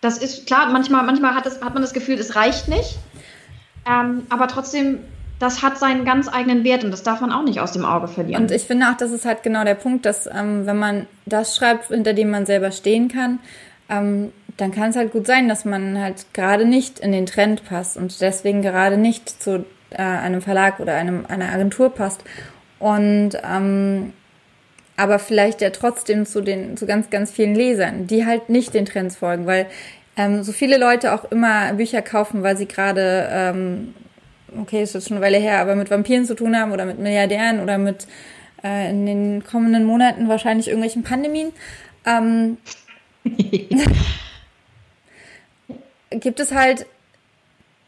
das 0.04 0.18
ist 0.18 0.46
klar, 0.46 0.70
manchmal, 0.72 1.04
manchmal 1.04 1.36
hat, 1.36 1.46
das, 1.46 1.62
hat 1.62 1.74
man 1.74 1.82
das 1.82 1.94
Gefühl, 1.94 2.20
es 2.20 2.36
reicht 2.36 2.68
nicht. 2.68 2.98
Ähm, 3.90 4.24
aber 4.30 4.48
trotzdem 4.48 5.00
das 5.40 5.62
hat 5.62 5.78
seinen 5.78 6.06
ganz 6.06 6.30
eigenen 6.30 6.64
Wert 6.64 6.86
und 6.86 6.92
das 6.92 7.04
darf 7.04 7.20
man 7.20 7.32
auch 7.32 7.44
nicht 7.44 7.60
aus 7.60 7.74
dem 7.74 7.84
Auge 7.84 8.08
verlieren. 8.08 8.44
Und 8.44 8.52
ich 8.52 8.64
finde 8.64 8.90
auch, 8.90 8.96
das 8.96 9.12
ist 9.12 9.26
halt 9.26 9.44
genau 9.44 9.66
der 9.66 9.76
Punkt, 9.76 10.06
dass 10.06 10.26
ähm, 10.28 10.66
wenn 10.66 10.78
man 10.78 11.08
das 11.26 11.56
schreibt, 11.56 11.88
hinter 11.88 12.14
dem 12.14 12.30
man 12.30 12.46
selber 12.46 12.72
stehen 12.72 13.10
kann, 13.10 13.40
ähm, 13.90 14.32
dann 14.56 14.72
kann 14.72 14.92
es 14.92 14.96
halt 14.96 15.12
gut 15.12 15.28
sein, 15.28 15.50
dass 15.50 15.66
man 15.66 16.00
halt 16.00 16.28
gerade 16.34 16.66
nicht 16.66 17.00
in 17.00 17.12
den 17.12 17.26
Trend 17.26 17.66
passt 17.66 17.98
und 17.98 18.22
deswegen 18.22 18.62
gerade 18.62 18.98
nicht 18.98 19.44
zu 19.44 19.66
äh, 19.90 19.98
einem 19.98 20.42
Verlag 20.42 20.80
oder 20.80 20.94
einem, 20.96 21.26
einer 21.28 21.52
Agentur 21.52 21.90
passt. 21.90 22.24
Und 22.80 23.32
ähm, 23.44 24.14
aber 24.98 25.20
vielleicht 25.20 25.62
ja 25.62 25.70
trotzdem 25.72 26.26
zu 26.26 26.42
den 26.42 26.78
zu 26.78 26.86
ganz 26.86 27.10
ganz 27.10 27.32
vielen 27.32 27.56
Lesern, 27.56 28.08
die 28.08 28.26
halt 28.26 28.50
nicht 28.50 28.74
den 28.74 28.86
Trends 28.86 29.16
folgen, 29.16 29.46
weil 29.46 29.68
ähm, 30.18 30.44
so 30.44 30.52
viele 30.52 30.78
Leute 30.78 31.14
auch 31.14 31.32
immer 31.32 31.74
Bücher 31.74 32.02
kaufen, 32.02 32.44
weil 32.44 32.58
sie 32.58 32.68
gerade 32.68 33.28
ähm, 33.32 33.94
okay, 34.62 34.84
ist 34.84 34.94
jetzt 34.94 35.08
schon 35.08 35.18
eine 35.18 35.26
Weile 35.26 35.38
her, 35.38 35.60
aber 35.60 35.76
mit 35.76 35.90
Vampiren 35.90 36.26
zu 36.26 36.36
tun 36.36 36.56
haben 36.56 36.72
oder 36.72 36.86
mit 36.86 37.00
Milliardären 37.00 37.60
oder 37.60 37.78
mit 37.78 38.08
äh, 38.64 38.90
in 38.90 39.06
den 39.06 39.44
kommenden 39.44 39.86
Monaten 39.86 40.28
wahrscheinlich 40.28 40.68
irgendwelchen 40.68 41.04
Pandemien. 41.04 41.52
Ähm, 42.06 42.58
gibt 46.20 46.40
es 46.40 46.52
halt 46.52 46.86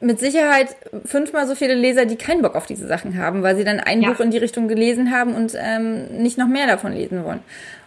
mit 0.05 0.19
Sicherheit 0.19 0.75
fünfmal 1.03 1.47
so 1.47 1.55
viele 1.55 1.73
Leser, 1.73 2.05
die 2.05 2.15
keinen 2.15 2.43
Bock 2.43 2.55
auf 2.55 2.67
diese 2.67 2.87
Sachen 2.87 3.17
haben, 3.17 3.41
weil 3.41 3.55
sie 3.55 3.63
dann 3.63 3.79
ein 3.79 4.01
ja. 4.01 4.11
Buch 4.11 4.19
in 4.19 4.29
die 4.29 4.37
Richtung 4.37 4.67
gelesen 4.67 5.11
haben 5.11 5.33
und 5.33 5.53
ähm, 5.57 6.21
nicht 6.21 6.37
noch 6.37 6.47
mehr 6.47 6.67
davon 6.67 6.93
lesen 6.93 7.23
wollen. 7.23 7.41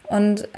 Und 0.05 0.49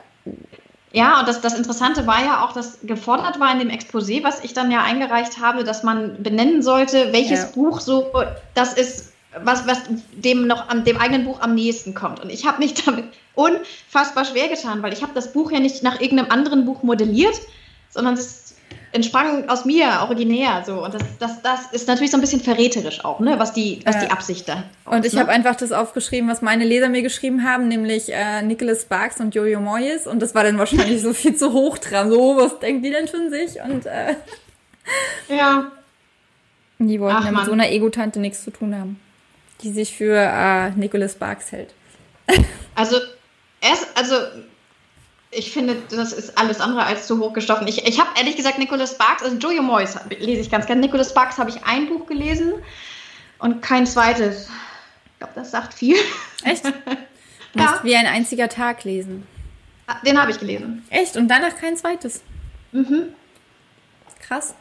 ja, 0.92 1.20
und 1.20 1.28
das, 1.28 1.40
das 1.40 1.56
Interessante 1.56 2.06
war 2.06 2.24
ja 2.24 2.44
auch, 2.44 2.52
dass 2.52 2.78
gefordert 2.82 3.38
war 3.38 3.52
in 3.52 3.60
dem 3.60 3.68
Exposé, 3.68 4.24
was 4.24 4.42
ich 4.42 4.54
dann 4.54 4.70
ja 4.70 4.82
eingereicht 4.82 5.38
habe, 5.40 5.62
dass 5.62 5.82
man 5.82 6.20
benennen 6.22 6.62
sollte, 6.62 7.12
welches 7.12 7.42
ja. 7.42 7.48
Buch 7.54 7.80
so 7.80 8.10
das 8.54 8.72
ist, 8.72 9.12
was, 9.44 9.66
was 9.68 9.82
dem 10.12 10.46
noch 10.46 10.68
an 10.68 10.84
dem 10.84 10.96
eigenen 10.96 11.24
Buch 11.24 11.40
am 11.42 11.54
nächsten 11.54 11.94
kommt. 11.94 12.20
Und 12.20 12.30
ich 12.30 12.46
habe 12.46 12.58
mich 12.58 12.74
damit 12.84 13.04
unfassbar 13.34 14.24
schwer 14.24 14.48
getan, 14.48 14.82
weil 14.82 14.94
ich 14.94 15.02
habe 15.02 15.12
das 15.14 15.32
Buch 15.32 15.52
ja 15.52 15.60
nicht 15.60 15.82
nach 15.82 16.00
irgendeinem 16.00 16.30
anderen 16.30 16.64
Buch 16.64 16.82
modelliert, 16.82 17.38
sondern 17.90 18.14
es 18.14 18.39
entsprang 18.92 19.48
aus 19.48 19.64
mir, 19.64 20.00
originär. 20.02 20.62
So. 20.66 20.84
Und 20.84 20.94
das, 20.94 21.02
das, 21.18 21.42
das 21.42 21.72
ist 21.72 21.88
natürlich 21.88 22.10
so 22.10 22.16
ein 22.16 22.20
bisschen 22.20 22.40
verräterisch 22.40 23.04
auch, 23.04 23.20
ne? 23.20 23.38
was, 23.38 23.52
die, 23.52 23.80
was 23.84 23.96
äh, 23.96 24.06
die 24.06 24.10
Absicht 24.10 24.48
da 24.48 24.64
Und 24.84 25.04
ich 25.04 25.12
ne? 25.12 25.20
habe 25.20 25.30
einfach 25.30 25.56
das 25.56 25.72
aufgeschrieben, 25.72 26.28
was 26.28 26.42
meine 26.42 26.64
Leser 26.64 26.88
mir 26.88 27.02
geschrieben 27.02 27.44
haben, 27.44 27.68
nämlich 27.68 28.12
äh, 28.12 28.42
Nicholas 28.42 28.82
Sparks 28.82 29.20
und 29.20 29.34
Jojo 29.34 29.60
Moyes. 29.60 30.06
Und 30.06 30.20
das 30.20 30.34
war 30.34 30.44
dann 30.44 30.58
wahrscheinlich 30.58 31.02
so 31.02 31.12
viel 31.12 31.36
zu 31.36 31.52
hoch 31.52 31.78
dran. 31.78 32.10
So, 32.10 32.36
was 32.36 32.58
denken 32.58 32.82
die 32.82 32.90
denn 32.90 33.08
von 33.08 33.30
sich? 33.30 33.60
Und 33.62 33.86
äh, 33.86 34.16
ja. 35.28 35.70
Die 36.78 36.98
wollten 36.98 37.16
Ach, 37.18 37.24
ja 37.26 37.32
mit 37.32 37.44
so 37.44 37.52
einer 37.52 37.70
Ego-Tante 37.70 38.20
nichts 38.20 38.42
zu 38.42 38.50
tun 38.50 38.74
haben, 38.74 38.98
die 39.62 39.70
sich 39.70 39.94
für 39.94 40.16
äh, 40.16 40.70
Nicholas 40.70 41.12
Sparks 41.12 41.52
hält. 41.52 41.74
Also, 42.76 42.96
erst, 43.60 43.88
also 43.94 44.14
ich 45.30 45.52
finde, 45.52 45.76
das 45.90 46.12
ist 46.12 46.36
alles 46.36 46.60
andere 46.60 46.84
als 46.84 47.06
zu 47.06 47.18
hochgestochen. 47.20 47.66
Ich, 47.68 47.86
ich 47.86 48.00
habe 48.00 48.10
ehrlich 48.16 48.36
gesagt 48.36 48.58
Nicholas 48.58 48.92
Sparks, 48.92 49.22
also 49.22 49.36
Jojo 49.36 49.62
Moyes 49.62 49.96
lese 50.18 50.40
ich 50.40 50.50
ganz 50.50 50.66
gerne. 50.66 50.80
Nicholas 50.80 51.10
Sparks 51.10 51.38
habe 51.38 51.50
ich 51.50 51.62
ein 51.64 51.88
Buch 51.88 52.06
gelesen 52.06 52.54
und 53.38 53.62
kein 53.62 53.86
zweites. 53.86 54.48
Ich 55.12 55.18
glaube, 55.18 55.32
das 55.36 55.50
sagt 55.50 55.74
viel. 55.74 55.96
Echt? 56.44 56.64
Du 57.52 57.58
ja. 57.58 57.70
musst 57.72 57.82
wie 57.82 57.96
ein 57.96 58.06
einziger 58.06 58.48
Tag 58.48 58.84
lesen. 58.84 59.26
Ah, 59.88 59.96
den 60.06 60.20
habe 60.22 60.30
ich 60.30 60.38
gelesen. 60.38 60.84
Echt? 60.88 61.16
Und 61.16 61.26
danach 61.26 61.56
kein 61.56 61.76
zweites? 61.76 62.22
Mhm. 62.70 63.12
Krass. 64.20 64.54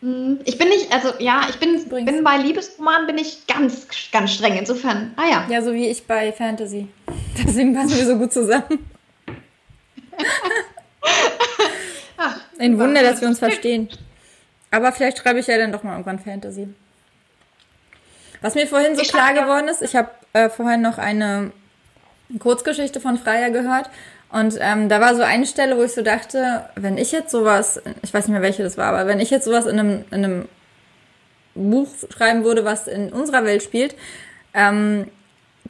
Mhm. 0.00 0.40
Ich 0.46 0.56
bin 0.56 0.70
nicht, 0.70 0.90
also 0.90 1.12
ja, 1.18 1.42
ich 1.50 1.56
bin, 1.56 1.86
bin 1.86 2.24
bei 2.24 2.38
Liebesromanen 2.38 3.06
bin 3.06 3.18
ich 3.18 3.46
ganz, 3.46 3.86
ganz 4.10 4.32
streng. 4.32 4.56
Insofern, 4.56 5.12
ah 5.16 5.28
ja. 5.30 5.46
Ja, 5.50 5.60
so 5.60 5.74
wie 5.74 5.86
ich 5.86 6.06
bei 6.06 6.32
Fantasy. 6.32 6.88
Deswegen 7.36 7.74
passen 7.74 7.94
wir 7.94 8.06
so 8.06 8.16
gut 8.16 8.32
zusammen. 8.32 8.88
Ein 12.58 12.78
Wunder, 12.78 13.02
dass 13.02 13.20
wir 13.20 13.28
uns 13.28 13.38
verstehen. 13.38 13.88
Aber 14.70 14.92
vielleicht 14.92 15.18
schreibe 15.18 15.40
ich 15.40 15.46
ja 15.46 15.58
dann 15.58 15.72
doch 15.72 15.82
mal 15.82 15.92
irgendwann 15.92 16.18
Fantasy. 16.18 16.68
Was 18.40 18.54
mir 18.54 18.66
vorhin 18.66 18.96
so 18.96 19.02
Ich 19.02 19.08
klar 19.08 19.32
geworden 19.32 19.68
ist, 19.68 19.82
ich 19.82 19.96
habe 19.96 20.10
äh, 20.32 20.48
vorhin 20.50 20.82
noch 20.82 20.98
eine 20.98 21.52
Kurzgeschichte 22.38 23.00
von 23.00 23.18
Freier 23.18 23.50
gehört. 23.50 23.90
Und 24.30 24.58
ähm, 24.60 24.88
da 24.88 25.00
war 25.00 25.14
so 25.14 25.22
eine 25.22 25.46
Stelle, 25.46 25.76
wo 25.76 25.84
ich 25.84 25.92
so 25.92 26.02
dachte, 26.02 26.68
wenn 26.74 26.98
ich 26.98 27.12
jetzt 27.12 27.30
sowas, 27.30 27.80
ich 28.02 28.12
weiß 28.12 28.26
nicht 28.26 28.32
mehr 28.32 28.42
welche 28.42 28.64
das 28.64 28.76
war, 28.76 28.86
aber 28.86 29.06
wenn 29.06 29.20
ich 29.20 29.30
jetzt 29.30 29.44
sowas 29.44 29.66
in 29.66 29.78
einem, 29.78 30.04
in 30.10 30.24
einem 30.24 30.48
Buch 31.54 31.88
schreiben 32.10 32.42
würde, 32.42 32.64
was 32.64 32.88
in 32.88 33.12
unserer 33.12 33.44
Welt 33.44 33.62
spielt, 33.62 33.94
ähm, 34.52 35.08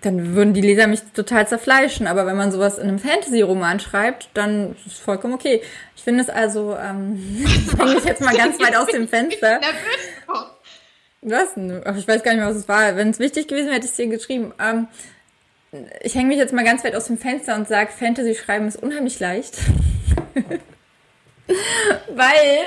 dann 0.05 0.35
würden 0.35 0.55
die 0.55 0.61
Leser 0.61 0.87
mich 0.87 1.01
total 1.15 1.47
zerfleischen. 1.49 2.07
Aber 2.07 2.27
wenn 2.27 2.37
man 2.37 2.53
sowas 2.53 2.79
in 2.79 2.89
einem 2.89 2.99
Fantasy-Roman 2.99 3.81
schreibt, 3.81 4.29
dann 4.35 4.77
ist 4.87 4.87
es 4.87 4.99
vollkommen 4.99 5.35
okay. 5.35 5.63
Ich 5.97 6.03
finde 6.03 6.23
es 6.23 6.31
also, 6.31 6.77
ähm, 6.77 7.19
ich 7.45 7.79
hänge 7.79 7.95
mich 7.95 8.05
jetzt 8.05 8.21
mal 8.21 8.37
ganz 8.37 8.61
weit 8.61 8.77
aus 8.77 8.87
dem 8.87 9.09
Fenster. 9.09 9.61
Was? 11.23 11.49
Ach, 11.85 11.97
Ich 11.97 12.07
weiß 12.07 12.23
gar 12.23 12.33
nicht 12.33 12.41
mehr, 12.41 12.51
was 12.51 12.57
es 12.57 12.69
war. 12.69 12.97
Wenn 12.97 13.09
es 13.09 13.19
wichtig 13.19 13.49
gewesen 13.49 13.67
wäre, 13.67 13.77
hätte 13.77 13.87
ich 13.87 13.93
es 13.93 13.97
dir 13.97 14.09
geschrieben. 14.09 14.53
Ähm, 14.61 14.89
ich 16.03 16.15
hänge 16.15 16.29
mich 16.29 16.37
jetzt 16.37 16.53
mal 16.53 16.65
ganz 16.65 16.85
weit 16.85 16.95
aus 16.95 17.07
dem 17.07 17.17
Fenster 17.17 17.55
und 17.55 17.67
sage, 17.67 17.91
Fantasy 17.93 18.35
schreiben 18.35 18.69
ist 18.69 18.83
unheimlich 18.83 19.19
leicht. 19.21 19.57
Weil, 22.09 22.67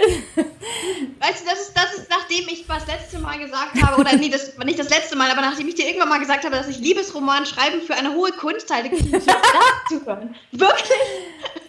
Weißt 1.19 1.41
du, 1.41 1.49
das 1.49 1.61
ist, 1.61 1.75
das 1.75 1.93
ist, 1.95 2.09
nachdem 2.09 2.47
ich 2.47 2.67
das 2.67 2.85
letzte 2.85 3.17
Mal 3.19 3.39
gesagt 3.39 3.81
habe, 3.81 3.99
oder 3.99 4.15
nee, 4.15 4.29
das 4.29 4.55
nicht 4.63 4.77
das 4.77 4.89
letzte 4.89 5.15
Mal, 5.15 5.31
aber 5.31 5.41
nachdem 5.41 5.67
ich 5.67 5.75
dir 5.75 5.87
irgendwann 5.87 6.09
mal 6.09 6.19
gesagt 6.19 6.45
habe, 6.45 6.55
dass 6.55 6.67
ich 6.67 6.77
Liebesroman 6.77 7.45
schreiben 7.45 7.81
für 7.81 7.95
eine 7.95 8.13
hohe 8.13 8.31
Kunst 8.31 8.71
halte, 8.71 8.89
das 8.89 9.25
zu 9.89 10.05
hören. 10.05 10.35
Wirklich? 10.51 10.99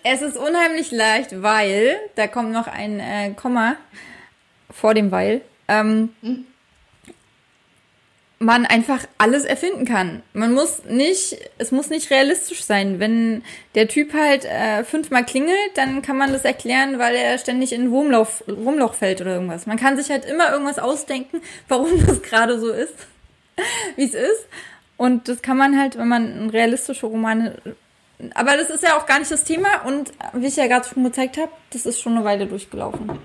es 0.04 0.22
ist 0.22 0.36
unheimlich 0.36 0.90
leicht, 0.90 1.42
weil, 1.42 1.98
da 2.14 2.26
kommt 2.26 2.52
noch 2.52 2.66
ein 2.66 3.00
äh, 3.00 3.32
Komma 3.34 3.76
vor 4.70 4.92
dem 4.94 5.10
Weil, 5.10 5.40
ähm, 5.66 6.10
man 8.38 8.66
einfach 8.66 9.00
alles 9.18 9.44
erfinden 9.44 9.84
kann. 9.84 10.22
Man 10.32 10.54
muss 10.54 10.84
nicht, 10.84 11.36
es 11.58 11.72
muss 11.72 11.90
nicht 11.90 12.10
realistisch 12.10 12.62
sein. 12.62 13.00
Wenn 13.00 13.42
der 13.74 13.88
Typ 13.88 14.14
halt 14.14 14.44
äh, 14.44 14.84
fünfmal 14.84 15.24
klingelt, 15.24 15.56
dann 15.74 16.02
kann 16.02 16.16
man 16.16 16.32
das 16.32 16.44
erklären, 16.44 16.98
weil 16.98 17.16
er 17.16 17.38
ständig 17.38 17.72
in 17.72 17.84
ein 17.84 17.90
Wurmloch, 17.90 18.28
Wurmloch 18.46 18.94
fällt 18.94 19.20
oder 19.20 19.34
irgendwas. 19.34 19.66
Man 19.66 19.76
kann 19.76 19.96
sich 19.96 20.10
halt 20.10 20.24
immer 20.24 20.52
irgendwas 20.52 20.78
ausdenken, 20.78 21.40
warum 21.68 22.06
das 22.06 22.22
gerade 22.22 22.60
so 22.60 22.70
ist, 22.70 22.94
wie 23.96 24.04
es 24.04 24.14
ist. 24.14 24.46
Und 24.96 25.28
das 25.28 25.42
kann 25.42 25.56
man 25.56 25.78
halt, 25.78 25.98
wenn 25.98 26.08
man 26.08 26.50
realistische 26.50 27.06
Romane. 27.06 27.56
Aber 28.34 28.56
das 28.56 28.70
ist 28.70 28.82
ja 28.82 28.96
auch 28.96 29.06
gar 29.06 29.18
nicht 29.18 29.30
das 29.30 29.44
Thema 29.44 29.84
und 29.84 30.12
wie 30.32 30.46
ich 30.46 30.56
ja 30.56 30.66
gerade 30.66 30.88
schon 30.88 31.04
gezeigt 31.04 31.36
habe, 31.36 31.52
das 31.70 31.86
ist 31.86 32.00
schon 32.00 32.16
eine 32.16 32.24
Weile 32.24 32.46
durchgelaufen. 32.46 33.18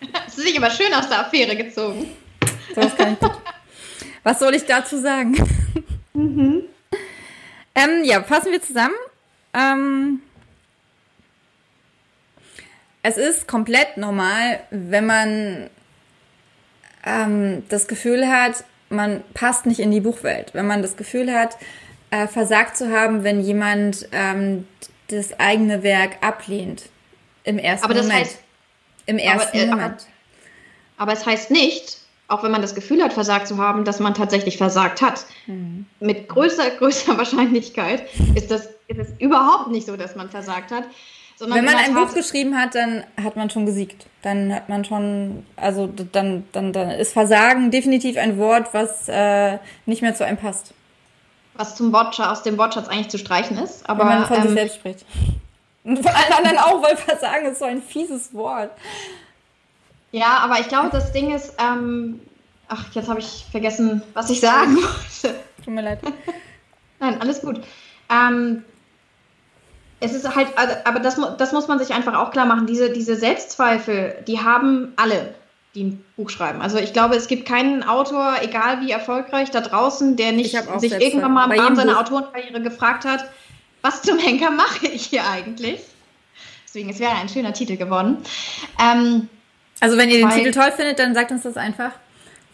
Hast 0.12 0.38
du 0.38 0.42
dich 0.42 0.56
aber 0.56 0.70
schön 0.70 0.92
aus 0.92 1.08
der 1.08 1.20
Affäre 1.20 1.56
gezogen. 1.56 2.10
So, 2.74 2.80
das 2.82 2.96
kann 2.96 3.14
ich 3.14 3.18
gut. 3.18 3.32
Was 4.26 4.40
soll 4.40 4.56
ich 4.56 4.64
dazu 4.66 5.00
sagen? 5.00 5.36
ähm, 6.16 6.64
ja, 8.02 8.24
fassen 8.24 8.50
wir 8.50 8.60
zusammen. 8.60 8.96
Ähm, 9.54 10.20
es 13.04 13.18
ist 13.18 13.46
komplett 13.46 13.96
normal, 13.96 14.58
wenn 14.70 15.06
man 15.06 15.70
ähm, 17.04 17.62
das 17.68 17.86
Gefühl 17.86 18.26
hat, 18.26 18.64
man 18.88 19.22
passt 19.32 19.64
nicht 19.64 19.78
in 19.78 19.92
die 19.92 20.00
Buchwelt. 20.00 20.54
Wenn 20.54 20.66
man 20.66 20.82
das 20.82 20.96
Gefühl 20.96 21.32
hat, 21.32 21.56
äh, 22.10 22.26
versagt 22.26 22.76
zu 22.76 22.90
haben, 22.90 23.22
wenn 23.22 23.40
jemand 23.40 24.08
ähm, 24.10 24.66
das 25.06 25.38
eigene 25.38 25.84
Werk 25.84 26.16
ablehnt. 26.20 26.82
Im 27.44 27.58
ersten 27.60 27.84
Aber 27.84 27.94
das 27.94 28.08
Moment. 28.08 28.26
heißt- 28.26 28.36
Im 29.06 29.18
ersten 29.18 29.56
äh, 29.56 29.62
aber- 29.68 29.76
Moment. 29.76 30.06
Aber 30.96 31.12
es 31.12 31.24
heißt 31.24 31.52
nicht, 31.52 31.98
auch 32.28 32.42
wenn 32.42 32.50
man 32.50 32.62
das 32.62 32.74
Gefühl 32.74 33.02
hat, 33.02 33.12
versagt 33.12 33.46
zu 33.48 33.58
haben, 33.58 33.84
dass 33.84 34.00
man 34.00 34.14
tatsächlich 34.14 34.56
versagt 34.56 35.00
hat. 35.02 35.26
Mit 36.00 36.28
größer, 36.28 36.70
größer 36.70 37.16
Wahrscheinlichkeit 37.18 38.04
ist 38.34 38.50
das, 38.50 38.68
ist 38.88 38.98
es 38.98 39.08
überhaupt 39.18 39.70
nicht 39.70 39.86
so, 39.86 39.96
dass 39.96 40.16
man 40.16 40.28
versagt 40.28 40.72
hat. 40.72 40.84
Sondern 41.38 41.58
Wenn 41.58 41.64
man 41.66 41.74
in 41.74 41.80
ein 41.80 41.94
Buch 41.94 42.14
geschrieben 42.14 42.56
hat, 42.56 42.74
dann 42.74 43.04
hat 43.22 43.36
man 43.36 43.50
schon 43.50 43.66
gesiegt. 43.66 44.06
Dann 44.22 44.54
hat 44.54 44.70
man 44.70 44.84
schon, 44.86 45.44
also 45.56 45.86
dann, 45.86 46.44
dann, 46.52 46.72
dann 46.72 46.90
ist 46.90 47.12
Versagen 47.12 47.70
definitiv 47.70 48.16
ein 48.16 48.38
Wort, 48.38 48.72
was 48.72 49.06
äh, 49.08 49.58
nicht 49.84 50.00
mehr 50.00 50.14
zu 50.14 50.24
einem 50.24 50.38
passt. 50.38 50.72
was 51.54 51.74
zum 51.76 51.92
Wortschatz, 51.92 52.38
aus 52.38 52.42
dem 52.42 52.56
Wortschatz 52.56 52.88
eigentlich 52.88 53.10
zu 53.10 53.18
streichen 53.18 53.58
ist. 53.58 53.88
Aber 53.88 54.00
Wenn 54.00 54.20
man 54.20 54.26
von 54.26 54.36
sich 54.36 54.46
ähm, 54.46 54.56
selbst 54.56 54.76
spricht. 54.76 55.04
Und 55.84 55.98
von 55.98 56.08
allen 56.08 56.32
anderen 56.32 56.58
auch, 56.58 56.82
weil 56.82 56.96
Versagen 56.96 57.46
ist 57.46 57.58
so 57.58 57.66
ein 57.66 57.82
fieses 57.82 58.34
Wort. 58.34 58.70
Ja, 60.12 60.38
aber 60.38 60.60
ich 60.60 60.68
glaube, 60.68 60.90
das 60.90 61.12
Ding 61.12 61.34
ist, 61.34 61.54
ähm, 61.58 62.20
ach, 62.68 62.86
jetzt 62.92 63.08
habe 63.08 63.20
ich 63.20 63.46
vergessen, 63.50 64.02
was 64.14 64.30
ich 64.30 64.40
sagen 64.40 64.76
wollte. 64.76 65.38
Tut 65.64 65.74
mir 65.74 65.82
leid. 65.82 66.00
Nein, 67.00 67.20
alles 67.20 67.40
gut. 67.42 67.60
Ähm, 68.10 68.64
es 70.00 70.14
ist 70.14 70.34
halt, 70.34 70.48
also, 70.56 70.74
aber 70.84 71.00
das, 71.00 71.18
das 71.38 71.52
muss 71.52 71.68
man 71.68 71.78
sich 71.78 71.92
einfach 71.92 72.14
auch 72.14 72.30
klar 72.30 72.46
machen. 72.46 72.66
Diese, 72.66 72.90
diese 72.90 73.16
Selbstzweifel, 73.16 74.22
die 74.26 74.40
haben 74.40 74.92
alle, 74.96 75.34
die 75.74 75.84
ein 75.84 76.04
Buch 76.16 76.30
schreiben. 76.30 76.60
Also 76.60 76.78
ich 76.78 76.92
glaube, 76.92 77.16
es 77.16 77.28
gibt 77.28 77.46
keinen 77.46 77.82
Autor, 77.82 78.36
egal 78.42 78.80
wie 78.82 78.90
erfolgreich 78.90 79.50
da 79.50 79.60
draußen, 79.60 80.16
der 80.16 80.32
nicht 80.32 80.56
sich 80.78 80.92
irgendwann 80.92 81.32
mal 81.32 81.44
am 81.44 81.58
Abend 81.58 81.76
seiner. 81.78 81.98
Autorenkarriere 81.98 82.62
gefragt 82.62 83.04
hat, 83.04 83.26
was 83.82 84.02
zum 84.02 84.18
Henker 84.18 84.50
mache 84.50 84.86
ich 84.86 85.06
hier 85.06 85.28
eigentlich? 85.28 85.80
Deswegen, 86.64 86.90
es 86.90 86.98
wäre 86.98 87.12
ein 87.12 87.28
schöner 87.28 87.52
Titel 87.52 87.76
geworden. 87.76 88.18
Ähm, 88.78 89.28
Also 89.80 89.96
wenn 89.96 90.08
ihr 90.10 90.18
den 90.18 90.30
Titel 90.30 90.52
toll 90.52 90.72
findet, 90.72 90.98
dann 90.98 91.14
sagt 91.14 91.30
uns 91.30 91.42
das 91.42 91.56
einfach. 91.56 91.92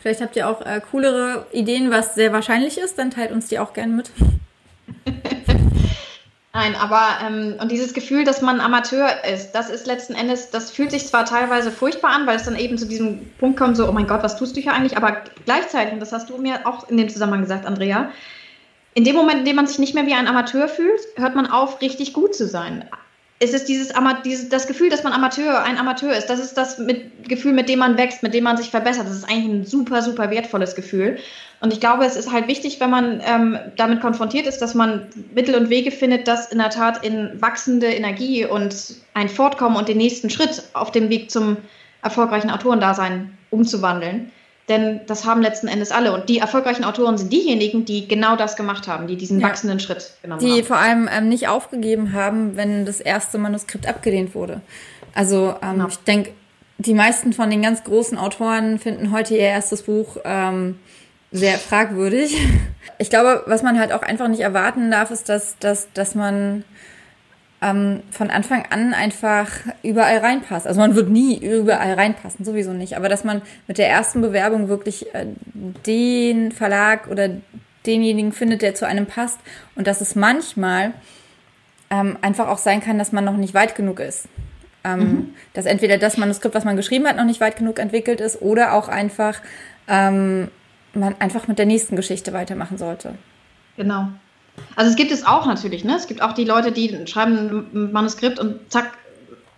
Vielleicht 0.01 0.21
habt 0.21 0.35
ihr 0.35 0.49
auch 0.49 0.61
äh, 0.67 0.81
coolere 0.91 1.47
Ideen, 1.53 1.91
was 1.91 2.15
sehr 2.17 2.33
wahrscheinlich 2.33 2.77
ist, 2.79 2.99
dann 2.99 3.11
teilt 3.11 3.31
uns 3.31 3.47
die 3.47 3.61
auch 3.61 3.73
gerne 3.73 3.93
mit. 3.93 4.11
Nein, 6.55 6.75
aber 6.75 7.19
ähm, 7.27 7.55
und 7.61 7.73
dieses 7.73 7.95
Gefühl, 7.95 8.25
dass 8.25 8.43
man 8.43 8.61
Amateur 8.61 9.25
ist, 9.25 9.53
das 9.53 9.71
ist 9.71 9.87
letzten 9.87 10.15
Endes, 10.15 10.51
das 10.51 10.71
fühlt 10.71 10.91
sich 10.91 11.07
zwar 11.07 11.25
teilweise 11.25 11.71
furchtbar 11.71 12.11
an, 12.11 12.27
weil 12.27 12.37
es 12.37 12.43
dann 12.43 12.59
eben 12.59 12.77
zu 12.77 12.87
diesem 12.87 13.31
Punkt 13.39 13.59
kommt, 13.59 13.77
so, 13.77 13.89
oh 13.89 13.93
mein 13.93 14.07
Gott, 14.07 14.23
was 14.23 14.37
tust 14.37 14.55
du 14.55 14.61
hier 14.61 14.75
eigentlich? 14.75 14.99
Aber 14.99 15.23
gleichzeitig, 15.47 15.95
und 15.95 16.01
das 16.01 16.13
hast 16.13 16.29
du 16.29 16.37
mir 16.37 16.67
auch 16.67 16.91
in 16.91 16.99
dem 16.99 17.09
Zusammenhang 17.09 17.41
gesagt, 17.41 17.65
Andrea, 17.65 18.11
in 18.93 19.05
dem 19.05 19.17
Moment, 19.17 19.39
in 19.39 19.45
dem 19.47 19.57
man 19.57 19.67
sich 19.67 19.79
nicht 19.79 19.95
mehr 19.95 20.05
wie 20.05 20.13
ein 20.13 20.29
Amateur 20.29 20.69
fühlt, 20.69 21.01
hört 21.17 21.35
man 21.35 21.47
auf, 21.47 21.81
richtig 21.81 22.13
gut 22.13 22.35
zu 22.35 22.47
sein. 22.47 22.85
Es 23.43 23.53
ist 23.53 23.69
dieses, 23.69 23.93
dieses 24.25 24.49
das 24.51 24.69
Gefühl, 24.69 24.89
dass 24.89 25.03
man 25.03 25.13
Amateur, 25.13 25.65
ein 25.65 25.77
Amateur 25.77 26.17
ist. 26.17 26.29
Das 26.29 26.39
ist 26.39 26.55
das 26.55 26.79
mit, 26.79 27.29
Gefühl, 27.29 27.53
mit 27.53 27.69
dem 27.69 27.81
man 27.81 27.99
wächst, 27.99 28.23
mit 28.23 28.35
dem 28.35 28.45
man 28.45 28.57
sich 28.57 28.71
verbessert. 28.71 29.09
Das 29.09 29.17
ist 29.17 29.29
eigentlich 29.29 29.53
ein 29.53 29.67
super, 29.67 30.01
super 30.01 30.31
wertvolles 30.31 30.77
Gefühl. 30.77 31.19
Und 31.61 31.73
ich 31.73 31.81
glaube, 31.81 32.05
es 32.05 32.15
ist 32.15 32.31
halt 32.31 32.47
wichtig, 32.47 32.79
wenn 32.79 32.91
man 32.91 33.21
ähm, 33.27 33.59
damit 33.77 34.01
konfrontiert 34.01 34.47
ist, 34.47 34.59
dass 34.59 34.75
man 34.75 35.09
Mittel 35.35 35.57
und 35.57 35.71
Wege 35.71 35.91
findet, 35.91 36.29
das 36.29 36.53
in 36.53 36.59
der 36.59 36.71
Tat 36.71 37.05
in 37.05 37.31
wachsende 37.43 37.89
Energie 37.89 38.47
und 38.47 38.77
ein 39.15 39.29
Fortkommen 39.29 39.77
und 39.77 39.89
den 39.89 39.99
nächsten 39.99 40.31
Schritt 40.31 40.63
auf 40.73 40.93
dem 40.93 41.09
Weg 41.09 41.29
zum 41.33 41.57
erfolgreichen 42.03 42.51
Autorendasein 42.51 43.37
umzuwandeln. 43.51 44.31
Denn 44.69 45.01
das 45.07 45.25
haben 45.25 45.43
letzten 45.43 45.67
Endes 45.69 45.91
alle. 45.91 46.13
Und 46.15 46.29
die 46.29 46.39
erfolgreichen 46.39 46.85
Autoren 46.85 47.19
sind 47.19 47.33
diejenigen, 47.33 47.85
die 47.85 48.07
genau 48.07 48.37
das 48.37 48.57
gemacht 48.57 48.87
haben, 48.87 49.07
die 49.09 49.17
diesen 49.17 49.41
Ja. 49.41 49.49
wachsenden 49.49 49.81
Schritt 49.81 50.13
genommen 50.23 50.41
Die 50.41 50.53
haben. 50.59 50.65
vor 50.65 50.77
allem 50.79 51.09
ähm, 51.13 51.29
nicht 51.29 51.49
aufgegeben 51.49 52.13
haben, 52.13 52.57
wenn 52.57 52.87
das 52.87 53.01
erste 53.01 53.39
Manuskript 53.39 53.89
abgelehnt 53.89 54.35
wurde. 54.35 54.61
Also 55.15 55.55
ähm, 55.63 55.73
Genau. 55.73 55.89
ich 55.89 55.99
denke, 55.99 56.31
die 56.79 56.95
meisten 56.95 57.33
von 57.33 57.51
den 57.51 57.61
ganz 57.63 57.83
großen 57.85 58.17
Autoren 58.19 58.79
finden 58.79 59.11
heute 59.13 59.35
ihr 59.35 59.41
erstes 59.41 59.83
Buch 59.83 60.17
ähm, 60.25 60.79
sehr 61.33 61.59
fragwürdig. 61.59 62.37
Ich 62.99 63.11
glaube, 63.11 63.43
was 63.47 63.63
man 63.65 63.81
halt 63.81 63.93
auch 63.93 64.03
einfach 64.03 64.29
nicht 64.29 64.41
erwarten 64.41 64.91
darf, 64.93 65.11
ist, 65.11 65.29
dass, 65.29 65.57
dass, 65.59 65.89
dass 65.93 66.15
man 66.15 66.63
ähm, 67.63 68.03
von 68.11 68.31
Anfang 68.31 68.65
an 68.71 68.93
einfach 68.93 69.49
überall 69.83 70.19
reinpasst. 70.19 70.67
Also 70.67 70.81
man 70.81 70.95
wird 70.95 71.09
nie 71.09 71.39
überall 71.39 71.95
reinpassen, 71.95 72.45
sowieso 72.45 72.73
nicht. 72.73 72.97
Aber 72.97 73.09
dass 73.09 73.25
man 73.25 73.41
mit 73.69 73.79
der 73.79 73.89
ersten 73.89 74.21
Bewerbung 74.21 74.69
wirklich 74.69 75.15
äh, 75.15 75.27
den 75.87 76.53
Verlag 76.53 77.09
oder 77.09 77.31
denjenigen 77.87 78.33
findet, 78.33 78.63
der 78.63 78.75
zu 78.75 78.87
einem 78.87 79.07
passt. 79.07 79.39
Und 79.77 79.87
dass 79.87 80.01
es 80.01 80.15
manchmal 80.15 80.93
ähm, 81.91 82.19
einfach 82.21 82.49
auch 82.49 82.59
sein 82.59 82.81
kann, 82.81 82.99
dass 82.99 83.13
man 83.13 83.25
noch 83.25 83.37
nicht 83.37 83.55
weit 83.55 83.75
genug 83.75 84.01
ist. 84.01 84.29
Ähm, 84.85 85.35
Dass 85.55 85.67
entweder 85.67 85.97
das 85.97 86.17
Manuskript, 86.17 86.57
was 86.57 86.65
man 86.65 86.77
geschrieben 86.77 87.07
hat, 87.07 87.17
noch 87.17 87.25
nicht 87.25 87.41
weit 87.41 87.57
genug 87.57 87.79
entwickelt 87.79 88.21
ist 88.21 88.43
oder 88.43 88.73
auch 88.73 88.89
einfach 88.89 89.41
ähm, 89.87 90.49
man 90.93 91.15
einfach 91.21 91.47
mit 91.47 91.59
der 91.59 91.67
nächsten 91.67 91.95
Geschichte 91.95 92.33
weitermachen 92.33 92.79
sollte. 92.79 93.15
Genau. 93.77 94.09
Also 94.77 94.91
es 94.91 94.97
gibt 94.97 95.13
es 95.13 95.27
auch 95.27 95.47
natürlich, 95.47 95.85
ne? 95.85 95.97
Es 95.97 96.07
gibt 96.07 96.23
auch 96.23 96.33
die 96.33 96.45
Leute, 96.45 96.73
die 96.73 97.07
schreiben 97.07 97.67
ein 97.73 97.93
Manuskript 97.93 98.39
und 98.39 98.71
zack, 98.71 98.93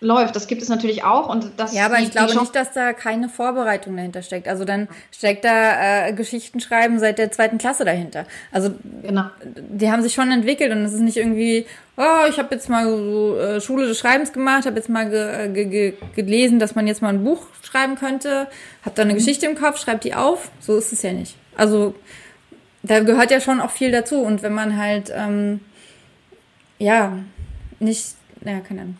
läuft. 0.04 0.36
Das 0.36 0.46
gibt 0.46 0.62
es 0.62 0.68
natürlich 0.68 1.02
auch. 1.02 1.28
Und 1.28 1.52
das 1.56 1.74
ja, 1.74 1.86
aber 1.86 1.98
ich 1.98 2.10
glaube 2.10 2.38
nicht, 2.38 2.54
dass 2.54 2.72
da 2.72 2.92
keine 2.92 3.28
Vorbereitung 3.28 3.96
dahinter 3.96 4.22
steckt. 4.22 4.46
Also 4.46 4.64
dann 4.64 4.88
steckt 5.10 5.44
da 5.44 6.06
äh, 6.08 6.12
Geschichten 6.12 6.60
schreiben 6.60 6.98
seit 6.98 7.18
der 7.18 7.32
zweiten 7.32 7.58
Klasse 7.58 7.84
dahinter. 7.84 8.26
Also 8.52 8.70
genau. 9.02 9.24
die 9.44 9.90
haben 9.90 10.02
sich 10.02 10.14
schon 10.14 10.30
entwickelt 10.30 10.70
und 10.70 10.84
es 10.84 10.92
ist 10.92 11.00
nicht 11.00 11.16
irgendwie, 11.16 11.66
oh, 11.96 12.28
ich 12.28 12.38
habe 12.38 12.54
jetzt 12.54 12.68
mal 12.68 12.86
so 12.86 13.36
äh, 13.38 13.60
Schule 13.60 13.86
des 13.86 13.98
Schreibens 13.98 14.32
gemacht, 14.32 14.66
habe 14.66 14.76
jetzt 14.76 14.88
mal 14.88 15.08
ge, 15.08 15.48
ge, 15.52 15.64
ge, 15.64 15.94
gelesen, 16.14 16.58
dass 16.58 16.74
man 16.74 16.86
jetzt 16.86 17.02
mal 17.02 17.08
ein 17.08 17.24
Buch 17.24 17.46
schreiben 17.62 17.96
könnte, 17.96 18.46
habe 18.82 18.94
da 18.94 19.02
eine 19.02 19.14
mhm. 19.14 19.18
Geschichte 19.18 19.46
im 19.46 19.56
Kopf, 19.56 19.80
schreibt 19.80 20.04
die 20.04 20.14
auf. 20.14 20.50
So 20.60 20.76
ist 20.76 20.92
es 20.92 21.02
ja 21.02 21.12
nicht. 21.12 21.36
Also 21.56 21.94
da 22.84 23.00
gehört 23.00 23.30
ja 23.30 23.40
schon 23.40 23.60
auch 23.60 23.70
viel 23.70 23.90
dazu. 23.90 24.20
Und 24.20 24.42
wenn 24.42 24.54
man 24.54 24.78
halt, 24.78 25.12
ähm, 25.14 25.60
ja, 26.78 27.18
nicht, 27.80 28.14
naja, 28.42 28.60
keine 28.60 28.82
Ahnung. 28.82 28.96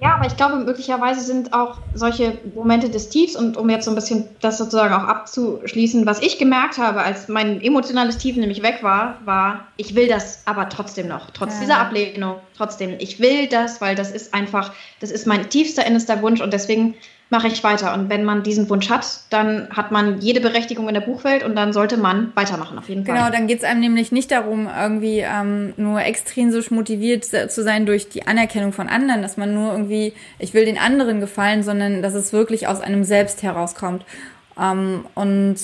Ja, 0.00 0.16
aber 0.16 0.26
ich 0.26 0.36
glaube, 0.36 0.56
möglicherweise 0.56 1.20
sind 1.20 1.52
auch 1.52 1.78
solche 1.94 2.36
Momente 2.56 2.90
des 2.90 3.08
Tiefs 3.08 3.36
und 3.36 3.56
um 3.56 3.70
jetzt 3.70 3.84
so 3.84 3.92
ein 3.92 3.94
bisschen 3.94 4.28
das 4.40 4.58
sozusagen 4.58 4.92
auch 4.92 5.04
abzuschließen, 5.06 6.06
was 6.06 6.20
ich 6.20 6.38
gemerkt 6.38 6.76
habe, 6.78 7.02
als 7.02 7.28
mein 7.28 7.60
emotionales 7.60 8.18
Tief 8.18 8.36
nämlich 8.36 8.64
weg 8.64 8.78
war, 8.82 9.18
war, 9.24 9.68
ich 9.76 9.94
will 9.94 10.08
das 10.08 10.42
aber 10.44 10.68
trotzdem 10.68 11.06
noch, 11.06 11.30
trotz 11.30 11.54
ja. 11.54 11.60
dieser 11.60 11.78
Ablehnung, 11.78 12.38
trotzdem, 12.56 12.96
ich 12.98 13.20
will 13.20 13.46
das, 13.46 13.80
weil 13.80 13.94
das 13.94 14.10
ist 14.10 14.34
einfach, 14.34 14.72
das 14.98 15.12
ist 15.12 15.28
mein 15.28 15.48
tiefster, 15.50 15.86
innerster 15.86 16.20
Wunsch 16.20 16.40
und 16.40 16.52
deswegen 16.52 16.96
mache 17.32 17.48
ich 17.48 17.64
weiter. 17.64 17.94
Und 17.94 18.10
wenn 18.10 18.24
man 18.24 18.42
diesen 18.42 18.68
Wunsch 18.68 18.90
hat, 18.90 19.06
dann 19.30 19.68
hat 19.70 19.90
man 19.90 20.20
jede 20.20 20.40
Berechtigung 20.40 20.86
in 20.86 20.94
der 20.94 21.00
Buchwelt 21.00 21.42
und 21.42 21.56
dann 21.56 21.72
sollte 21.72 21.96
man 21.96 22.30
weitermachen, 22.36 22.78
auf 22.78 22.88
jeden 22.88 23.04
Fall. 23.04 23.16
Genau, 23.16 23.30
dann 23.30 23.46
geht 23.46 23.58
es 23.58 23.64
einem 23.64 23.80
nämlich 23.80 24.12
nicht 24.12 24.30
darum, 24.30 24.68
irgendwie 24.68 25.20
ähm, 25.20 25.72
nur 25.78 26.02
extrinsisch 26.02 26.70
motiviert 26.70 27.24
zu 27.24 27.62
sein 27.62 27.86
durch 27.86 28.10
die 28.10 28.26
Anerkennung 28.26 28.72
von 28.72 28.88
anderen, 28.88 29.22
dass 29.22 29.38
man 29.38 29.54
nur 29.54 29.72
irgendwie, 29.72 30.12
ich 30.38 30.52
will 30.52 30.66
den 30.66 30.78
anderen 30.78 31.20
gefallen, 31.20 31.62
sondern 31.62 32.02
dass 32.02 32.14
es 32.14 32.34
wirklich 32.34 32.68
aus 32.68 32.80
einem 32.80 33.02
selbst 33.02 33.42
herauskommt. 33.42 34.04
Ähm, 34.60 35.06
und 35.14 35.56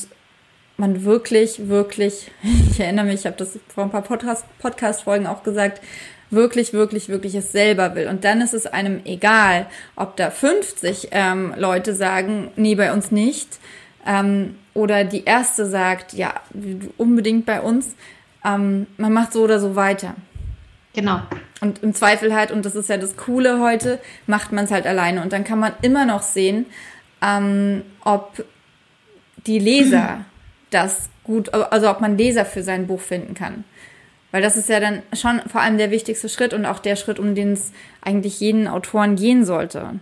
man 0.78 1.04
wirklich, 1.04 1.68
wirklich, 1.68 2.30
ich 2.70 2.80
erinnere 2.80 3.04
mich, 3.04 3.20
ich 3.20 3.26
habe 3.26 3.36
das 3.36 3.58
vor 3.68 3.84
ein 3.84 3.90
paar 3.90 4.02
Podcast-Folgen 4.02 5.26
auch 5.26 5.42
gesagt, 5.42 5.82
wirklich, 6.30 6.72
wirklich, 6.72 7.08
wirklich 7.08 7.34
es 7.34 7.52
selber 7.52 7.94
will. 7.94 8.08
Und 8.08 8.24
dann 8.24 8.40
ist 8.40 8.54
es 8.54 8.66
einem 8.66 9.00
egal, 9.04 9.66
ob 9.96 10.16
da 10.16 10.30
50 10.30 11.08
ähm, 11.12 11.54
Leute 11.56 11.94
sagen, 11.94 12.50
nee, 12.56 12.74
bei 12.74 12.92
uns 12.92 13.10
nicht. 13.10 13.58
Ähm, 14.06 14.56
oder 14.74 15.04
die 15.04 15.24
erste 15.24 15.66
sagt, 15.66 16.12
ja, 16.12 16.34
unbedingt 16.96 17.46
bei 17.46 17.60
uns. 17.60 17.94
Ähm, 18.44 18.86
man 18.96 19.12
macht 19.12 19.32
so 19.32 19.42
oder 19.42 19.58
so 19.58 19.74
weiter. 19.74 20.14
Genau. 20.94 21.20
Und 21.60 21.82
im 21.82 21.94
Zweifel 21.94 22.34
halt, 22.34 22.50
und 22.50 22.64
das 22.64 22.74
ist 22.74 22.88
ja 22.88 22.96
das 22.96 23.16
Coole 23.16 23.60
heute, 23.60 23.98
macht 24.26 24.52
man 24.52 24.64
es 24.64 24.70
halt 24.70 24.86
alleine. 24.86 25.22
Und 25.22 25.32
dann 25.32 25.44
kann 25.44 25.58
man 25.58 25.72
immer 25.82 26.06
noch 26.06 26.22
sehen, 26.22 26.66
ähm, 27.22 27.82
ob 28.04 28.44
die 29.46 29.58
Leser 29.58 30.24
das 30.70 31.08
gut, 31.24 31.52
also 31.52 31.90
ob 31.90 32.00
man 32.00 32.16
Leser 32.16 32.44
für 32.44 32.62
sein 32.62 32.86
Buch 32.86 33.00
finden 33.00 33.34
kann. 33.34 33.64
Weil 34.30 34.42
das 34.42 34.56
ist 34.56 34.68
ja 34.68 34.78
dann 34.80 35.02
schon 35.14 35.40
vor 35.46 35.62
allem 35.62 35.78
der 35.78 35.90
wichtigste 35.90 36.28
Schritt 36.28 36.52
und 36.52 36.66
auch 36.66 36.80
der 36.80 36.96
Schritt, 36.96 37.18
um 37.18 37.34
den 37.34 37.52
es 37.52 37.72
eigentlich 38.02 38.40
jeden 38.40 38.68
Autoren 38.68 39.16
gehen 39.16 39.44
sollte. 39.44 39.98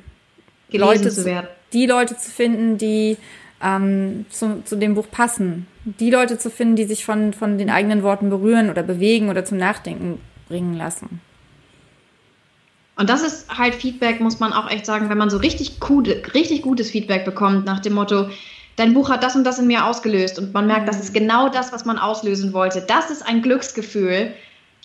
Gelesen 0.71 1.05
Leute 1.05 1.11
zu 1.11 1.25
werden. 1.25 1.47
Die 1.73 1.87
Leute 1.87 2.17
zu 2.17 2.31
finden, 2.31 2.79
die 2.79 3.17
ähm, 3.63 4.27
zu, 4.31 4.63
zu 4.65 4.77
dem 4.77 4.95
Buch 4.95 5.07
passen. 5.11 5.67
Die 5.85 6.11
Leute 6.11 6.39
zu 6.39 6.51
finden, 6.51 6.77
die 6.77 6.85
sich 6.85 7.05
von, 7.05 7.33
von 7.33 7.59
den 7.59 7.71
eigenen 7.71 8.03
Worten 8.03 8.29
berühren 8.31 8.71
oder 8.71 8.83
bewegen 8.83 9.29
oder 9.29 9.45
zum 9.45 9.59
Nachdenken 9.59 10.21
bringen 10.49 10.77
lassen. 10.77 11.21
Und 12.97 13.11
das 13.11 13.23
ist 13.23 13.51
halt 13.57 13.75
Feedback, 13.75 14.21
muss 14.21 14.41
man 14.41 14.53
auch 14.53 14.71
echt 14.71 14.87
sagen, 14.87 15.11
wenn 15.11 15.19
man 15.19 15.29
so 15.29 15.37
richtig, 15.37 15.81
gute, 15.81 16.23
richtig 16.35 16.63
gutes 16.63 16.91
Feedback 16.91 17.25
bekommt, 17.25 17.67
nach 17.67 17.81
dem 17.81 17.93
Motto, 17.93 18.31
dein 18.77 18.95
Buch 18.95 19.11
hat 19.11 19.25
das 19.25 19.35
und 19.35 19.45
das 19.45 19.59
in 19.59 19.67
mir 19.67 19.87
ausgelöst 19.87 20.39
und 20.39 20.55
man 20.55 20.67
merkt, 20.67 20.89
das 20.89 21.01
ist 21.01 21.13
genau 21.13 21.49
das, 21.49 21.73
was 21.73 21.85
man 21.85 21.99
auslösen 21.99 22.53
wollte. 22.53 22.83
Das 22.87 23.11
ist 23.11 23.27
ein 23.27 23.43
Glücksgefühl. 23.43 24.33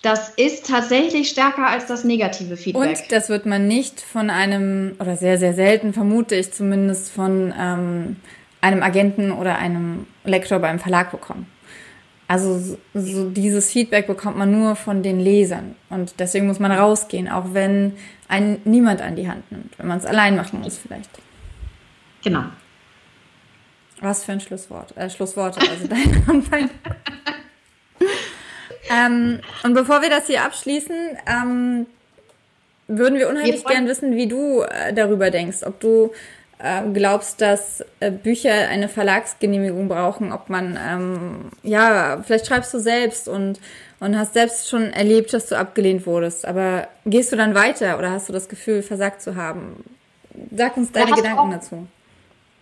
Das 0.01 0.29
ist 0.29 0.67
tatsächlich 0.67 1.29
stärker 1.29 1.67
als 1.67 1.85
das 1.85 2.03
negative 2.03 2.57
Feedback. 2.57 2.99
Und 2.99 3.11
das 3.11 3.29
wird 3.29 3.45
man 3.45 3.67
nicht 3.67 4.01
von 4.01 4.31
einem, 4.31 4.95
oder 4.99 5.15
sehr, 5.15 5.37
sehr 5.37 5.53
selten, 5.53 5.93
vermute 5.93 6.35
ich 6.35 6.51
zumindest, 6.51 7.11
von 7.11 7.53
ähm, 7.57 8.15
einem 8.61 8.81
Agenten 8.81 9.31
oder 9.31 9.59
einem 9.59 10.07
Lektor 10.23 10.57
beim 10.57 10.79
Verlag 10.79 11.11
bekommen. 11.11 11.45
Also 12.27 12.77
so 12.93 13.29
dieses 13.29 13.71
Feedback 13.71 14.07
bekommt 14.07 14.37
man 14.37 14.51
nur 14.51 14.75
von 14.75 15.03
den 15.03 15.19
Lesern. 15.19 15.75
Und 15.89 16.15
deswegen 16.17 16.47
muss 16.47 16.59
man 16.59 16.71
rausgehen, 16.71 17.29
auch 17.29 17.53
wenn 17.53 17.93
einen 18.27 18.61
niemand 18.63 19.01
an 19.01 19.15
die 19.17 19.27
Hand 19.27 19.51
nimmt, 19.51 19.77
wenn 19.77 19.87
man 19.87 19.99
es 19.99 20.05
allein 20.05 20.35
machen 20.35 20.61
muss 20.61 20.77
vielleicht. 20.77 21.09
Genau. 22.23 22.45
Was 24.01 24.23
für 24.25 24.33
ein 24.33 24.41
Schlusswort. 24.41 24.97
Äh, 24.97 25.09
Schlussworte, 25.09 25.59
also 25.61 25.87
dein, 25.87 26.43
dein 26.51 26.69
ähm, 28.89 29.39
Und 29.63 29.73
bevor 29.73 30.01
wir 30.01 30.09
das 30.09 30.27
hier 30.27 30.43
abschließen, 30.43 31.17
ähm, 31.27 31.85
würden 32.87 33.17
wir 33.17 33.29
unheimlich 33.29 33.63
gern 33.63 33.87
wissen, 33.87 34.15
wie 34.15 34.27
du 34.27 34.63
äh, 34.63 34.91
darüber 34.93 35.29
denkst. 35.29 35.59
Ob 35.63 35.79
du 35.79 36.11
äh, 36.57 36.81
glaubst, 36.93 37.41
dass 37.41 37.85
äh, 37.99 38.11
Bücher 38.11 38.51
eine 38.69 38.89
Verlagsgenehmigung 38.89 39.87
brauchen, 39.87 40.31
ob 40.31 40.49
man, 40.49 40.77
ähm, 40.83 41.51
ja, 41.63 42.21
vielleicht 42.25 42.47
schreibst 42.47 42.73
du 42.73 42.79
selbst 42.79 43.27
und, 43.27 43.59
und 43.99 44.17
hast 44.17 44.33
selbst 44.33 44.67
schon 44.67 44.91
erlebt, 44.93 45.31
dass 45.33 45.45
du 45.45 45.57
abgelehnt 45.57 46.07
wurdest. 46.07 46.45
Aber 46.45 46.87
gehst 47.05 47.31
du 47.31 47.35
dann 47.35 47.53
weiter 47.53 47.99
oder 47.99 48.11
hast 48.11 48.29
du 48.29 48.33
das 48.33 48.49
Gefühl, 48.49 48.81
versagt 48.81 49.21
zu 49.21 49.35
haben? 49.35 49.83
Sag 50.55 50.75
uns 50.75 50.91
deine 50.91 51.11
Gedanken 51.11 51.51
dazu. 51.51 51.87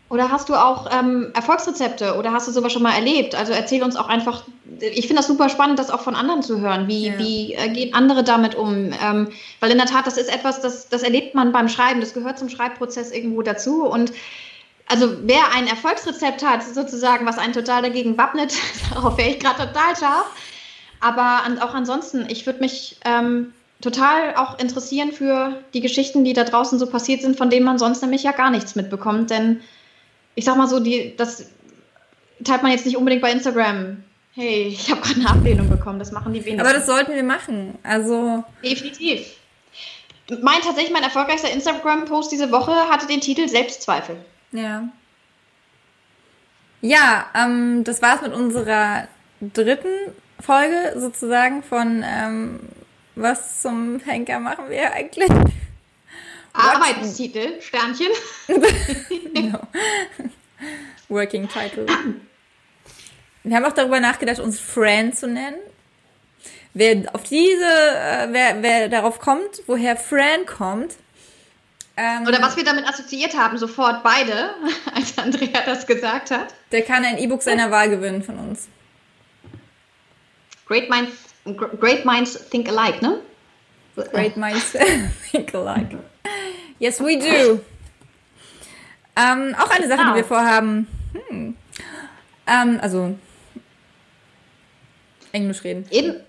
Oder 0.09 0.31
hast 0.31 0.49
du 0.49 0.55
auch 0.55 0.87
ähm, 0.91 1.31
Erfolgsrezepte 1.35 2.15
oder 2.15 2.33
hast 2.33 2.47
du 2.47 2.51
sowas 2.51 2.73
schon 2.73 2.81
mal 2.81 2.95
erlebt? 2.95 3.35
Also 3.35 3.53
erzähl 3.53 3.83
uns 3.83 3.95
auch 3.95 4.07
einfach, 4.07 4.43
ich 4.79 5.05
finde 5.05 5.17
das 5.17 5.27
super 5.27 5.49
spannend, 5.49 5.77
das 5.77 5.91
auch 5.91 6.01
von 6.01 6.15
anderen 6.15 6.41
zu 6.41 6.59
hören. 6.59 6.87
Wie, 6.87 7.07
ja. 7.07 7.19
wie 7.19 7.53
äh, 7.53 7.69
gehen 7.69 7.93
andere 7.93 8.23
damit 8.23 8.55
um? 8.55 8.91
Ähm, 9.03 9.29
weil 9.59 9.69
in 9.69 9.77
der 9.77 9.85
Tat, 9.85 10.07
das 10.07 10.17
ist 10.17 10.33
etwas, 10.33 10.61
das, 10.61 10.89
das 10.89 11.03
erlebt 11.03 11.35
man 11.35 11.51
beim 11.51 11.69
Schreiben, 11.69 11.99
das 11.99 12.15
gehört 12.15 12.39
zum 12.39 12.49
Schreibprozess 12.49 13.11
irgendwo 13.11 13.43
dazu. 13.43 13.85
Und 13.85 14.11
also 14.87 15.15
wer 15.21 15.53
ein 15.53 15.67
Erfolgsrezept 15.67 16.43
hat, 16.43 16.63
sozusagen, 16.63 17.27
was 17.27 17.37
einen 17.37 17.53
total 17.53 17.83
dagegen 17.83 18.17
wappnet, 18.17 18.55
darauf 18.95 19.15
wäre 19.19 19.29
ich 19.29 19.39
gerade 19.39 19.67
total 19.67 19.95
scharf. 19.95 20.25
Aber 21.01 21.43
an, 21.45 21.59
auch 21.59 21.75
ansonsten, 21.75 22.25
ich 22.29 22.47
würde 22.47 22.61
mich 22.61 22.97
ähm, 23.05 23.53
total 23.79 24.35
auch 24.35 24.57
interessieren 24.57 25.11
für 25.11 25.59
die 25.75 25.81
Geschichten, 25.81 26.23
die 26.23 26.33
da 26.33 26.45
draußen 26.45 26.79
so 26.79 26.87
passiert 26.87 27.21
sind, 27.21 27.37
von 27.37 27.51
denen 27.51 27.65
man 27.65 27.77
sonst 27.77 28.01
nämlich 28.01 28.23
ja 28.23 28.31
gar 28.31 28.49
nichts 28.49 28.75
mitbekommt. 28.75 29.29
Denn 29.29 29.61
ich 30.39 30.45
sag 30.45 30.55
mal 30.55 30.69
so, 30.69 30.79
die, 30.79 31.15
das 31.17 31.49
teilt 32.45 32.63
man 32.63 32.71
jetzt 32.71 32.85
nicht 32.85 32.95
unbedingt 32.95 33.21
bei 33.21 33.29
Instagram. 33.29 34.01
Hey, 34.33 34.67
ich 34.67 34.89
habe 34.89 35.01
gerade 35.01 35.19
eine 35.19 35.29
Ablehnung 35.29 35.69
bekommen. 35.69 35.99
Das 35.99 36.13
machen 36.13 36.31
die 36.31 36.39
wenigsten. 36.45 36.65
Aber 36.65 36.73
das 36.73 36.85
sollten 36.85 37.13
wir 37.13 37.23
machen. 37.23 37.77
Also. 37.83 38.45
Definitiv. 38.63 39.35
Mein 40.41 40.61
tatsächlich 40.61 40.93
mein 40.93 41.03
erfolgreichster 41.03 41.51
Instagram-Post 41.51 42.31
diese 42.31 42.51
Woche 42.51 42.71
hatte 42.71 43.05
den 43.05 43.19
Titel 43.19 43.49
Selbstzweifel. 43.49 44.15
Ja. 44.53 44.87
Ja, 46.79 47.25
ähm, 47.35 47.83
das 47.83 48.01
war's 48.01 48.21
mit 48.21 48.31
unserer 48.31 49.09
dritten 49.41 50.13
Folge 50.39 50.93
sozusagen 50.97 51.63
von 51.63 52.05
ähm, 52.07 52.61
Was 53.15 53.61
zum 53.61 53.99
Henker 53.99 54.39
machen 54.39 54.69
wir 54.69 54.93
eigentlich? 54.93 55.29
Arbeitstitel, 56.53 57.61
Sternchen. 57.61 58.07
no. 59.51 59.59
Working 61.07 61.47
Title. 61.47 61.85
Wir 63.43 63.55
haben 63.55 63.65
auch 63.65 63.73
darüber 63.73 63.99
nachgedacht, 63.99 64.39
uns 64.39 64.59
Fran 64.59 65.13
zu 65.13 65.27
nennen. 65.27 65.57
Wer 66.73 67.13
auf 67.13 67.23
diese, 67.23 67.65
äh, 67.65 68.27
wer, 68.31 68.61
wer 68.61 68.89
darauf 68.89 69.19
kommt, 69.19 69.63
woher 69.65 69.97
Fran 69.97 70.45
kommt. 70.45 70.95
Ähm, 71.97 72.27
Oder 72.27 72.41
was 72.41 72.55
wir 72.55 72.63
damit 72.63 72.87
assoziiert 72.87 73.35
haben, 73.35 73.57
sofort 73.57 74.03
beide, 74.03 74.51
als 74.93 75.17
Andrea 75.17 75.61
das 75.65 75.87
gesagt 75.87 76.31
hat. 76.31 76.53
Der 76.71 76.83
kann 76.83 77.03
ein 77.03 77.17
E-Book 77.17 77.41
seiner 77.41 77.71
Wahl 77.71 77.89
gewinnen 77.89 78.23
von 78.23 78.37
uns. 78.37 78.67
Great 80.67 80.89
Minds, 80.89 81.13
great 81.79 82.05
minds 82.05 82.47
think 82.49 82.69
alike, 82.69 83.01
ne? 83.01 83.19
Great 83.95 84.37
minds 84.37 84.77
think 85.31 85.53
alike. 85.55 85.97
Yes, 86.79 86.99
we 86.99 87.17
do. 87.17 87.59
Ähm, 89.15 89.55
auch 89.59 89.69
eine 89.69 89.87
Sache, 89.87 90.03
die 90.09 90.15
wir 90.15 90.23
vorhaben. 90.23 90.87
Hm. 91.27 91.57
Ähm, 92.47 92.79
also 92.81 93.15
Englisch 95.31 95.63
reden. 95.63 95.85
Jeden, 95.89 96.23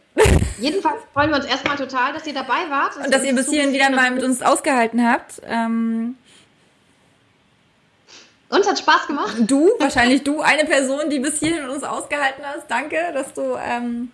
jedenfalls 0.58 1.02
freuen 1.12 1.30
wir 1.30 1.36
uns 1.36 1.46
erstmal 1.46 1.76
total, 1.76 2.12
dass 2.12 2.26
ihr 2.26 2.34
dabei 2.34 2.68
wart. 2.68 2.96
Und 2.96 3.14
dass 3.14 3.24
ihr 3.24 3.34
bis 3.34 3.48
hierhin 3.48 3.72
wieder 3.72 3.90
mal 3.90 4.10
mit 4.10 4.24
uns 4.24 4.42
ausgehalten 4.42 5.08
habt. 5.08 5.40
Ähm, 5.46 6.16
uns 8.48 8.68
hat 8.68 8.78
Spaß 8.80 9.06
gemacht. 9.06 9.36
Du, 9.38 9.70
wahrscheinlich 9.78 10.24
du, 10.24 10.40
eine 10.40 10.64
Person, 10.64 11.08
die 11.08 11.20
bis 11.20 11.38
hierhin 11.38 11.62
mit 11.62 11.70
uns 11.70 11.84
ausgehalten 11.84 12.44
hast. 12.44 12.68
Danke, 12.68 12.96
dass 13.14 13.32
du 13.32 13.56
ähm, 13.56 14.10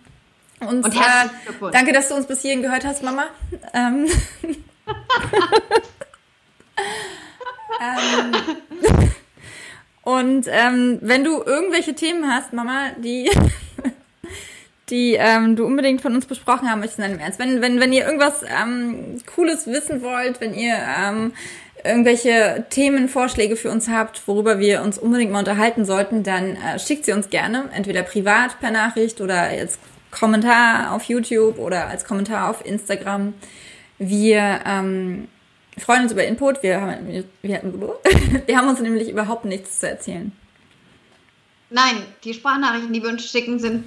uns. 0.59 0.85
Und 0.85 0.95
äh, 0.95 1.71
danke, 1.71 1.91
dass 1.91 2.09
du 2.09 2.15
uns 2.15 2.27
bis 2.27 2.43
hierhin 2.43 2.61
gehört 2.61 2.85
hast, 2.85 3.01
Mama. 3.01 3.25
Ähm. 3.73 4.07
ähm, 7.81 8.35
und 10.03 10.47
ähm, 10.49 10.99
wenn 11.01 11.23
du 11.23 11.43
irgendwelche 11.43 11.93
Themen 11.93 12.31
hast, 12.31 12.53
Mama, 12.53 12.91
die, 12.97 13.29
die 14.89 15.15
ähm, 15.15 15.55
du 15.55 15.65
unbedingt 15.65 16.01
von 16.01 16.15
uns 16.15 16.25
besprochen 16.25 16.69
haben 16.69 16.79
möchtest, 16.79 16.99
dann. 16.99 17.19
Wenn, 17.37 17.61
wenn, 17.61 17.79
wenn 17.79 17.93
ihr 17.93 18.05
irgendwas 18.05 18.43
ähm, 18.43 19.21
Cooles 19.35 19.67
wissen 19.67 20.01
wollt, 20.01 20.39
wenn 20.39 20.53
ihr 20.53 20.75
ähm, 20.75 21.33
irgendwelche 21.83 22.65
Themenvorschläge 22.69 23.55
für 23.55 23.69
uns 23.69 23.89
habt, 23.89 24.27
worüber 24.27 24.59
wir 24.59 24.81
uns 24.81 24.97
unbedingt 24.97 25.31
mal 25.31 25.39
unterhalten 25.39 25.85
sollten, 25.85 26.23
dann 26.23 26.55
äh, 26.55 26.79
schickt 26.79 27.05
sie 27.05 27.11
uns 27.11 27.29
gerne, 27.29 27.69
entweder 27.73 28.03
privat 28.03 28.59
per 28.59 28.71
Nachricht 28.71 29.21
oder 29.21 29.41
als 29.41 29.77
Kommentar 30.11 30.93
auf 30.93 31.03
YouTube 31.03 31.59
oder 31.59 31.87
als 31.87 32.05
Kommentar 32.05 32.49
auf 32.49 32.65
Instagram. 32.65 33.33
Wir 33.99 34.61
ähm, 34.65 35.27
freuen 35.77 36.03
uns 36.03 36.11
über 36.11 36.23
Input. 36.25 36.61
Wir 36.63 36.81
haben, 36.81 37.07
wir, 37.07 37.23
wir 38.45 38.57
haben 38.57 38.67
uns 38.67 38.79
nämlich 38.79 39.09
überhaupt 39.09 39.45
nichts 39.45 39.79
zu 39.79 39.89
erzählen. 39.89 40.31
Nein, 41.69 41.95
die 42.23 42.33
Sprachnachrichten, 42.33 42.93
die 42.93 43.03
wir 43.03 43.09
uns 43.09 43.29
schicken, 43.29 43.59
sind 43.59 43.85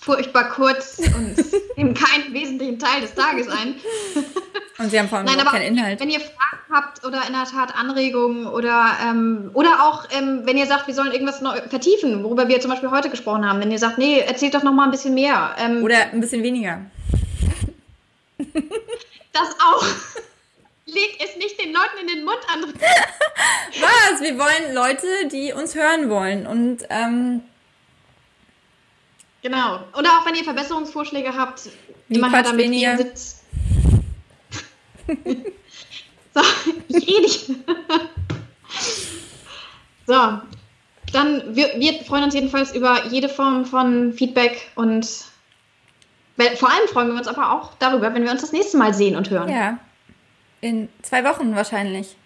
furchtbar 0.00 0.50
kurz 0.50 0.98
und 0.98 1.36
nehmen 1.76 1.94
keinen 1.94 2.32
wesentlichen 2.32 2.78
Teil 2.78 3.00
des 3.00 3.14
Tages 3.14 3.48
ein. 3.48 3.74
Und 4.78 4.90
sie 4.90 4.98
haben 4.98 5.08
vor 5.08 5.18
allem 5.18 5.26
Nein, 5.26 5.38
keinen 5.38 5.78
Inhalt. 5.78 6.00
Wenn 6.00 6.10
ihr 6.10 6.20
Fragen 6.20 6.58
habt 6.70 7.02
oder 7.02 7.26
in 7.26 7.32
der 7.32 7.44
Tat 7.44 7.74
Anregungen 7.74 8.46
oder, 8.46 8.90
ähm, 9.08 9.50
oder 9.54 9.82
auch, 9.82 10.04
ähm, 10.10 10.42
wenn 10.44 10.58
ihr 10.58 10.66
sagt, 10.66 10.86
wir 10.86 10.92
sollen 10.92 11.12
irgendwas 11.12 11.40
noch 11.40 11.56
vertiefen, 11.70 12.22
worüber 12.22 12.46
wir 12.48 12.60
zum 12.60 12.70
Beispiel 12.70 12.90
heute 12.90 13.08
gesprochen 13.08 13.48
haben, 13.48 13.58
wenn 13.60 13.70
ihr 13.70 13.78
sagt, 13.78 13.96
nee, 13.96 14.18
erzählt 14.18 14.54
doch 14.54 14.62
noch 14.62 14.74
mal 14.74 14.84
ein 14.84 14.90
bisschen 14.90 15.14
mehr. 15.14 15.56
Ähm, 15.58 15.82
oder 15.82 16.12
ein 16.12 16.20
bisschen 16.20 16.42
weniger. 16.42 16.82
Das 19.36 19.54
auch. 19.60 19.84
Leg 20.86 21.18
es 21.20 21.36
nicht 21.36 21.60
den 21.60 21.72
Leuten 21.72 21.98
in 22.00 22.06
den 22.06 22.24
Mund 22.24 22.38
an. 22.52 22.62
Was? 23.80 24.20
Wir 24.20 24.38
wollen 24.38 24.74
Leute, 24.74 25.06
die 25.30 25.52
uns 25.52 25.74
hören 25.74 26.08
wollen. 26.08 26.46
Und 26.46 26.84
ähm, 26.90 27.42
Genau. 29.46 29.80
Oder 29.96 30.18
auch 30.18 30.26
wenn 30.26 30.34
ihr 30.34 30.42
Verbesserungsvorschläge 30.42 31.32
habt, 31.36 31.68
wie 32.08 32.16
immer 32.16 32.42
damit 32.42 32.64
weniger. 32.64 32.96
sitzt. 32.96 33.44
so, 36.34 36.40
ich 36.88 37.08
rede 37.08 37.20
nicht. 37.22 37.50
so, 40.04 40.40
dann 41.12 41.54
wir, 41.54 41.74
wir 41.76 42.04
freuen 42.04 42.24
uns 42.24 42.34
jedenfalls 42.34 42.74
über 42.74 43.06
jede 43.06 43.28
Form 43.28 43.64
von 43.64 44.12
Feedback 44.14 44.68
und 44.74 45.06
vor 46.56 46.70
allem 46.70 46.88
freuen 46.88 47.08
wir 47.08 47.16
uns 47.16 47.28
aber 47.28 47.52
auch 47.52 47.74
darüber, 47.78 48.14
wenn 48.14 48.24
wir 48.24 48.30
uns 48.30 48.42
das 48.42 48.52
nächste 48.52 48.76
Mal 48.76 48.94
sehen 48.94 49.16
und 49.16 49.30
hören. 49.30 49.48
Ja. 49.48 49.78
In 50.60 50.88
zwei 51.02 51.24
Wochen 51.24 51.54
wahrscheinlich. 51.54 52.16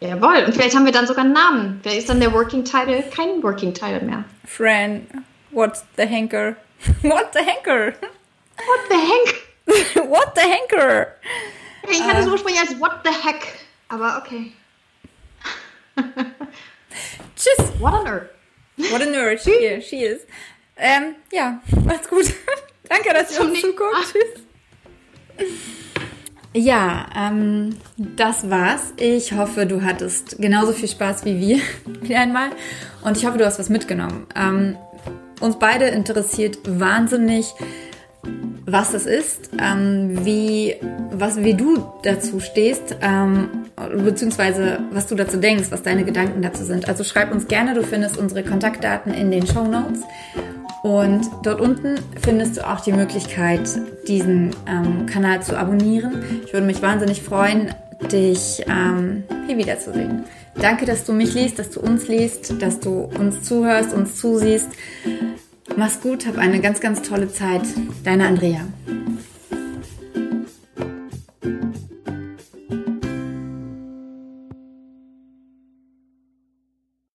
Jawohl. 0.00 0.44
Und 0.44 0.54
vielleicht 0.54 0.74
haben 0.74 0.84
wir 0.84 0.92
dann 0.92 1.06
sogar 1.06 1.24
einen 1.24 1.32
Namen. 1.32 1.80
Vielleicht 1.82 2.00
ist 2.00 2.08
dann 2.08 2.20
der 2.20 2.32
Working 2.32 2.64
Title 2.64 3.04
kein 3.14 3.42
Working 3.42 3.72
Title 3.72 4.00
mehr. 4.00 4.24
Fran. 4.44 5.06
What 5.50 5.82
the 5.96 6.04
Henker? 6.04 6.56
What 7.02 7.32
the 7.32 7.40
Henker? 7.40 7.92
What 8.56 8.80
the 8.88 8.96
Henk? 8.96 10.08
What 10.08 10.34
the 10.34 10.40
Henker? 10.40 11.06
Ich 11.88 12.02
hatte 12.02 12.20
es 12.20 12.26
uh, 12.26 12.32
ursprünglich 12.32 12.60
als 12.60 12.80
What 12.80 13.00
the 13.04 13.10
Heck, 13.10 13.46
aber 13.88 14.18
okay. 14.18 14.52
Tschüss. 17.36 17.72
What 17.78 17.94
a 17.94 18.02
nerd. 18.02 18.30
What 18.76 19.02
a 19.02 19.06
nerd. 19.06 19.40
She, 19.40 19.80
she 19.82 20.04
is. 20.04 20.22
Ähm, 20.76 21.16
ja, 21.30 21.60
macht's 21.84 22.08
gut. 22.08 22.32
Danke, 22.88 23.12
dass 23.14 23.36
ihr 23.36 23.44
uns 23.44 23.60
zuguckt. 23.60 23.94
Ah. 23.94 24.02
Tschüss. 24.02 25.46
Ja, 26.54 27.06
ähm, 27.16 27.76
das 27.96 28.50
war's. 28.50 28.92
Ich 28.98 29.32
hoffe, 29.32 29.64
du 29.64 29.82
hattest 29.82 30.38
genauso 30.38 30.72
viel 30.72 30.88
Spaß 30.88 31.24
wie 31.24 31.40
wir 31.40 31.60
wieder 32.02 32.20
einmal. 32.20 32.50
Und 33.02 33.16
ich 33.16 33.24
hoffe, 33.24 33.38
du 33.38 33.46
hast 33.46 33.58
was 33.58 33.70
mitgenommen. 33.70 34.26
Ähm, 34.36 34.76
uns 35.40 35.58
beide 35.58 35.86
interessiert 35.86 36.58
wahnsinnig, 36.66 37.52
was 38.66 38.92
das 38.92 39.06
ist, 39.06 39.50
ähm, 39.58 40.24
wie, 40.24 40.76
was, 41.10 41.38
wie 41.38 41.54
du 41.54 41.84
dazu 42.04 42.38
stehst, 42.38 42.96
ähm, 43.00 43.48
beziehungsweise 44.04 44.78
was 44.92 45.08
du 45.08 45.14
dazu 45.14 45.38
denkst, 45.38 45.70
was 45.70 45.82
deine 45.82 46.04
Gedanken 46.04 46.42
dazu 46.42 46.64
sind. 46.64 46.88
Also 46.88 47.02
schreib 47.02 47.32
uns 47.32 47.48
gerne, 47.48 47.74
du 47.74 47.82
findest 47.82 48.18
unsere 48.18 48.44
Kontaktdaten 48.44 49.12
in 49.12 49.30
den 49.30 49.46
Show 49.46 49.64
Notes. 49.64 50.00
Und 50.82 51.30
dort 51.44 51.60
unten 51.60 51.96
findest 52.20 52.56
du 52.56 52.68
auch 52.68 52.80
die 52.80 52.92
Möglichkeit, 52.92 53.68
diesen 54.08 54.50
ähm, 54.66 55.06
Kanal 55.06 55.42
zu 55.42 55.56
abonnieren. 55.56 56.24
Ich 56.44 56.52
würde 56.52 56.66
mich 56.66 56.82
wahnsinnig 56.82 57.22
freuen, 57.22 57.72
dich 58.10 58.64
ähm, 58.66 59.22
hier 59.46 59.56
wiederzusehen. 59.56 60.24
Danke, 60.60 60.84
dass 60.84 61.04
du 61.04 61.12
mich 61.12 61.34
liest, 61.34 61.58
dass 61.58 61.70
du 61.70 61.80
uns 61.80 62.08
liest, 62.08 62.60
dass 62.60 62.80
du 62.80 63.04
uns 63.18 63.42
zuhörst, 63.42 63.94
uns 63.94 64.16
zusiehst. 64.16 64.68
Mach's 65.76 66.00
gut, 66.00 66.26
hab 66.26 66.36
eine 66.36 66.60
ganz, 66.60 66.80
ganz 66.80 67.02
tolle 67.02 67.32
Zeit. 67.32 67.62
Deine 68.04 68.26
Andrea. 68.26 68.66